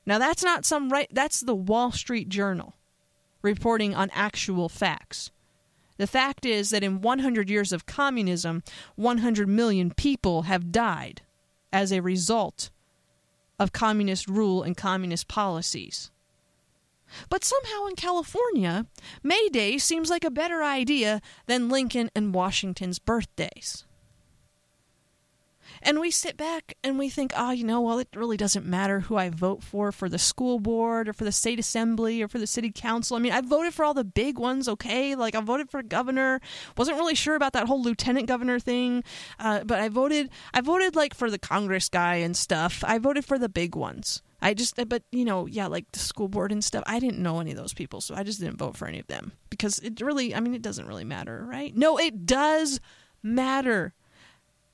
Now 0.04 0.18
that's 0.18 0.42
not 0.42 0.64
some 0.64 0.88
right 0.90 1.08
that's 1.10 1.40
the 1.40 1.54
Wall 1.54 1.92
Street 1.92 2.28
Journal 2.28 2.74
reporting 3.42 3.94
on 3.94 4.10
actual 4.12 4.68
facts. 4.68 5.30
The 5.98 6.06
fact 6.06 6.46
is 6.46 6.70
that 6.70 6.84
in 6.84 7.00
100 7.00 7.50
years 7.50 7.72
of 7.72 7.86
communism, 7.86 8.62
100 8.96 9.48
million 9.48 9.90
people 9.90 10.42
have 10.42 10.72
died 10.72 11.22
as 11.72 11.92
a 11.92 12.00
result 12.00 12.70
of 13.58 13.72
communist 13.72 14.28
rule 14.28 14.62
and 14.62 14.76
communist 14.76 15.28
policies. 15.28 16.10
But 17.28 17.44
somehow 17.44 17.86
in 17.86 17.96
California, 17.96 18.86
May 19.22 19.48
Day 19.48 19.78
seems 19.78 20.10
like 20.10 20.24
a 20.24 20.30
better 20.30 20.62
idea 20.62 21.20
than 21.46 21.68
Lincoln 21.68 22.10
and 22.14 22.34
Washington's 22.34 22.98
birthdays. 22.98 23.84
And 25.82 26.00
we 26.00 26.10
sit 26.10 26.36
back 26.36 26.76
and 26.82 26.98
we 26.98 27.08
think, 27.08 27.32
oh, 27.36 27.50
you 27.50 27.64
know, 27.64 27.80
well, 27.80 27.98
it 27.98 28.08
really 28.14 28.36
doesn't 28.36 28.66
matter 28.66 29.00
who 29.00 29.16
I 29.16 29.30
vote 29.30 29.62
for 29.62 29.92
for 29.92 30.08
the 30.08 30.18
school 30.18 30.58
board 30.58 31.08
or 31.08 31.12
for 31.12 31.24
the 31.24 31.32
state 31.32 31.58
assembly 31.58 32.22
or 32.22 32.28
for 32.28 32.38
the 32.38 32.46
city 32.46 32.72
council. 32.74 33.16
I 33.16 33.20
mean, 33.20 33.32
I 33.32 33.40
voted 33.40 33.74
for 33.74 33.84
all 33.84 33.94
the 33.94 34.04
big 34.04 34.38
ones, 34.38 34.68
okay? 34.68 35.14
Like, 35.14 35.34
I 35.34 35.40
voted 35.40 35.70
for 35.70 35.82
governor. 35.82 36.40
Wasn't 36.76 36.96
really 36.96 37.14
sure 37.14 37.36
about 37.36 37.52
that 37.52 37.66
whole 37.66 37.82
lieutenant 37.82 38.26
governor 38.26 38.58
thing, 38.58 39.04
uh, 39.38 39.64
but 39.64 39.80
I 39.80 39.88
voted. 39.88 40.30
I 40.52 40.60
voted 40.60 40.96
like 40.96 41.14
for 41.14 41.30
the 41.30 41.38
Congress 41.38 41.88
guy 41.88 42.16
and 42.16 42.36
stuff. 42.36 42.82
I 42.86 42.98
voted 42.98 43.24
for 43.24 43.38
the 43.38 43.48
big 43.48 43.74
ones. 43.74 44.22
I 44.40 44.54
just, 44.54 44.76
but 44.88 45.02
you 45.10 45.24
know, 45.24 45.46
yeah, 45.46 45.66
like 45.66 45.90
the 45.92 45.98
school 45.98 46.28
board 46.28 46.52
and 46.52 46.62
stuff. 46.62 46.84
I 46.86 47.00
didn't 47.00 47.18
know 47.18 47.40
any 47.40 47.50
of 47.50 47.56
those 47.56 47.74
people, 47.74 48.00
so 48.00 48.14
I 48.14 48.22
just 48.22 48.40
didn't 48.40 48.56
vote 48.56 48.76
for 48.76 48.86
any 48.86 49.00
of 49.00 49.08
them 49.08 49.32
because 49.50 49.78
it 49.80 50.00
really, 50.00 50.34
I 50.34 50.40
mean, 50.40 50.54
it 50.54 50.62
doesn't 50.62 50.86
really 50.86 51.04
matter, 51.04 51.44
right? 51.48 51.76
No, 51.76 51.98
it 51.98 52.24
does 52.24 52.80
matter. 53.22 53.94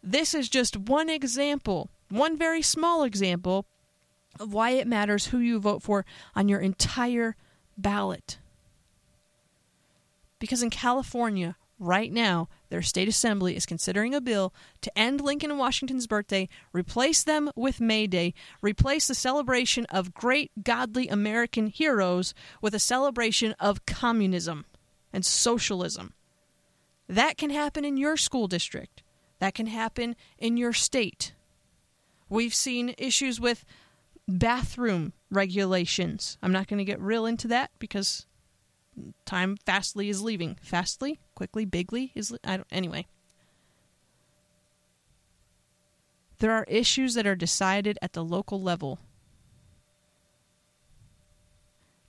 This 0.06 0.34
is 0.34 0.50
just 0.50 0.76
one 0.76 1.08
example, 1.08 1.88
one 2.10 2.36
very 2.36 2.60
small 2.60 3.04
example 3.04 3.64
of 4.38 4.52
why 4.52 4.70
it 4.70 4.86
matters 4.86 5.26
who 5.26 5.38
you 5.38 5.58
vote 5.58 5.82
for 5.82 6.04
on 6.34 6.46
your 6.46 6.60
entire 6.60 7.36
ballot. 7.78 8.38
Because 10.38 10.62
in 10.62 10.68
California, 10.68 11.56
right 11.78 12.12
now, 12.12 12.50
their 12.68 12.82
state 12.82 13.08
assembly 13.08 13.56
is 13.56 13.64
considering 13.64 14.14
a 14.14 14.20
bill 14.20 14.52
to 14.82 14.98
end 14.98 15.22
Lincoln 15.22 15.50
and 15.50 15.58
Washington's 15.58 16.06
birthday, 16.06 16.50
replace 16.74 17.24
them 17.24 17.50
with 17.56 17.80
May 17.80 18.06
Day, 18.06 18.34
replace 18.60 19.08
the 19.08 19.14
celebration 19.14 19.86
of 19.86 20.12
great 20.12 20.50
godly 20.62 21.08
American 21.08 21.68
heroes 21.68 22.34
with 22.60 22.74
a 22.74 22.78
celebration 22.78 23.54
of 23.58 23.86
communism 23.86 24.66
and 25.14 25.24
socialism. 25.24 26.12
That 27.08 27.38
can 27.38 27.48
happen 27.48 27.86
in 27.86 27.96
your 27.96 28.18
school 28.18 28.48
district. 28.48 29.02
That 29.38 29.54
can 29.54 29.66
happen 29.66 30.16
in 30.38 30.56
your 30.56 30.72
state. 30.72 31.32
We've 32.28 32.54
seen 32.54 32.94
issues 32.98 33.40
with 33.40 33.64
bathroom 34.26 35.12
regulations. 35.30 36.38
I'm 36.42 36.52
not 36.52 36.68
going 36.68 36.78
to 36.78 36.84
get 36.84 37.00
real 37.00 37.26
into 37.26 37.48
that 37.48 37.70
because 37.78 38.26
time 39.24 39.56
fastly 39.64 40.08
is 40.08 40.22
leaving. 40.22 40.56
Fastly, 40.62 41.18
quickly, 41.34 41.64
bigly 41.64 42.12
is 42.14 42.34
I 42.44 42.56
don't 42.56 42.68
anyway. 42.70 43.06
There 46.38 46.52
are 46.52 46.64
issues 46.68 47.14
that 47.14 47.26
are 47.26 47.36
decided 47.36 47.98
at 48.02 48.12
the 48.12 48.24
local 48.24 48.60
level. 48.60 48.98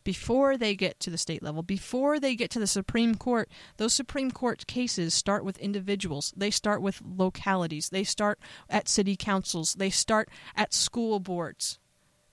Before 0.05 0.55
they 0.55 0.75
get 0.75 0.99
to 1.01 1.09
the 1.09 1.17
state 1.17 1.43
level, 1.43 1.63
before 1.63 2.19
they 2.19 2.35
get 2.35 2.49
to 2.51 2.59
the 2.59 2.67
Supreme 2.67 3.15
Court, 3.15 3.49
those 3.75 3.93
Supreme 3.93 4.31
Court 4.31 4.65
cases 4.67 5.13
start 5.13 5.43
with 5.43 5.57
individuals. 5.57 6.33
They 6.37 6.51
start 6.51 6.81
with 6.81 7.01
localities. 7.03 7.89
They 7.89 8.05
start 8.05 8.39
at 8.69 8.87
city 8.87 9.17
councils. 9.17 9.73
They 9.73 9.89
start 9.89 10.29
at 10.55 10.73
school 10.73 11.19
boards. 11.19 11.79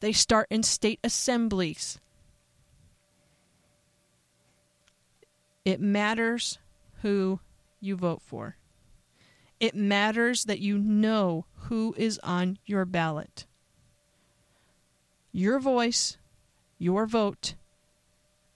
They 0.00 0.12
start 0.12 0.46
in 0.50 0.62
state 0.62 1.00
assemblies. 1.02 1.98
It 5.64 5.80
matters 5.80 6.58
who 7.00 7.40
you 7.80 7.96
vote 7.96 8.20
for. 8.20 8.56
It 9.58 9.74
matters 9.74 10.44
that 10.44 10.58
you 10.58 10.76
know 10.76 11.46
who 11.54 11.94
is 11.96 12.18
on 12.22 12.58
your 12.66 12.84
ballot. 12.84 13.46
Your 15.30 15.58
voice, 15.58 16.18
your 16.78 17.06
vote, 17.06 17.54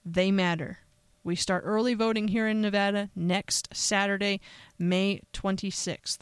they 0.06 0.30
matter. 0.30 0.78
We 1.22 1.36
start 1.36 1.64
early 1.66 1.94
voting 1.94 2.28
here 2.28 2.48
in 2.48 2.62
Nevada 2.62 3.10
next 3.14 3.68
Saturday, 3.74 4.40
May 4.78 5.20
26th. 5.34 6.20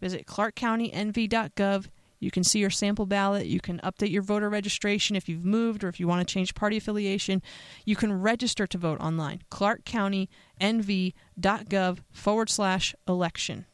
Visit 0.00 0.26
clarkcountynv.gov 0.26 1.88
you 2.20 2.30
can 2.30 2.44
see 2.44 2.58
your 2.58 2.70
sample 2.70 3.06
ballot. 3.06 3.46
You 3.46 3.60
can 3.60 3.78
update 3.80 4.10
your 4.10 4.22
voter 4.22 4.50
registration 4.50 5.16
if 5.16 5.28
you've 5.28 5.44
moved 5.44 5.84
or 5.84 5.88
if 5.88 6.00
you 6.00 6.08
want 6.08 6.26
to 6.26 6.32
change 6.32 6.54
party 6.54 6.76
affiliation. 6.76 7.42
You 7.84 7.94
can 7.96 8.12
register 8.12 8.66
to 8.66 8.78
vote 8.78 9.00
online. 9.00 9.42
ClarkCountyNV.gov 9.50 11.98
forward 12.10 12.50
slash 12.50 12.94
election. 13.06 13.66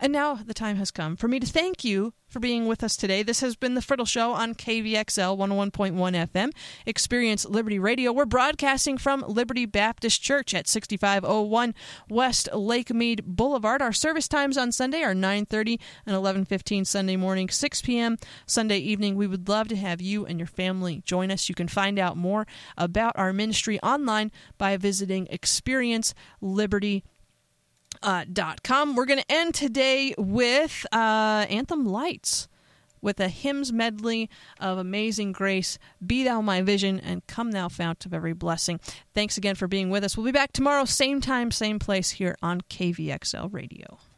And 0.00 0.12
now 0.12 0.34
the 0.34 0.54
time 0.54 0.76
has 0.76 0.90
come 0.90 1.16
for 1.16 1.28
me 1.28 1.40
to 1.40 1.46
thank 1.46 1.84
you 1.84 2.12
for 2.28 2.40
being 2.40 2.66
with 2.66 2.84
us 2.84 2.96
today. 2.96 3.22
This 3.22 3.40
has 3.40 3.56
been 3.56 3.74
the 3.74 3.80
Friddle 3.80 4.06
Show 4.06 4.32
on 4.32 4.54
KVXL 4.54 5.36
101.1 5.36 6.28
FM, 6.28 6.52
Experience 6.84 7.46
Liberty 7.46 7.78
Radio. 7.78 8.12
We're 8.12 8.26
broadcasting 8.26 8.98
from 8.98 9.24
Liberty 9.26 9.64
Baptist 9.64 10.22
Church 10.22 10.52
at 10.54 10.68
6501 10.68 11.74
West 12.10 12.48
Lake 12.52 12.92
Mead 12.92 13.22
Boulevard. 13.24 13.80
Our 13.80 13.92
service 13.92 14.28
times 14.28 14.58
on 14.58 14.72
Sunday 14.72 15.02
are 15.02 15.14
9:30 15.14 15.80
and 16.06 16.14
11:15 16.14 16.86
Sunday 16.86 17.16
morning, 17.16 17.48
6 17.48 17.82
p.m. 17.82 18.18
Sunday 18.46 18.78
evening. 18.78 19.16
We 19.16 19.26
would 19.26 19.48
love 19.48 19.68
to 19.68 19.76
have 19.76 20.00
you 20.00 20.26
and 20.26 20.38
your 20.38 20.46
family 20.46 21.02
join 21.04 21.30
us. 21.30 21.48
You 21.48 21.54
can 21.54 21.68
find 21.68 21.98
out 21.98 22.16
more 22.16 22.46
about 22.76 23.12
our 23.16 23.32
ministry 23.32 23.80
online 23.80 24.30
by 24.58 24.76
visiting 24.76 25.26
Experience 25.30 26.14
Liberty 26.40 27.04
uh, 28.02 28.24
dot 28.32 28.62
com. 28.62 28.94
We're 28.94 29.06
going 29.06 29.20
to 29.20 29.32
end 29.32 29.54
today 29.54 30.14
with 30.18 30.86
uh, 30.92 31.46
Anthem 31.48 31.84
Lights 31.84 32.48
with 33.00 33.20
a 33.20 33.28
hymns 33.28 33.72
medley 33.72 34.28
of 34.58 34.76
Amazing 34.76 35.32
Grace, 35.32 35.78
Be 36.04 36.24
Thou 36.24 36.40
My 36.40 36.62
Vision, 36.62 36.98
and 36.98 37.24
Come 37.26 37.52
Thou 37.52 37.68
Fount 37.68 38.04
of 38.06 38.12
Every 38.12 38.32
Blessing. 38.32 38.80
Thanks 39.14 39.36
again 39.36 39.54
for 39.54 39.68
being 39.68 39.88
with 39.88 40.02
us. 40.02 40.16
We'll 40.16 40.26
be 40.26 40.32
back 40.32 40.52
tomorrow, 40.52 40.84
same 40.84 41.20
time, 41.20 41.50
same 41.50 41.78
place 41.78 42.10
here 42.10 42.36
on 42.42 42.60
KVXL 42.62 43.52
Radio. 43.52 43.98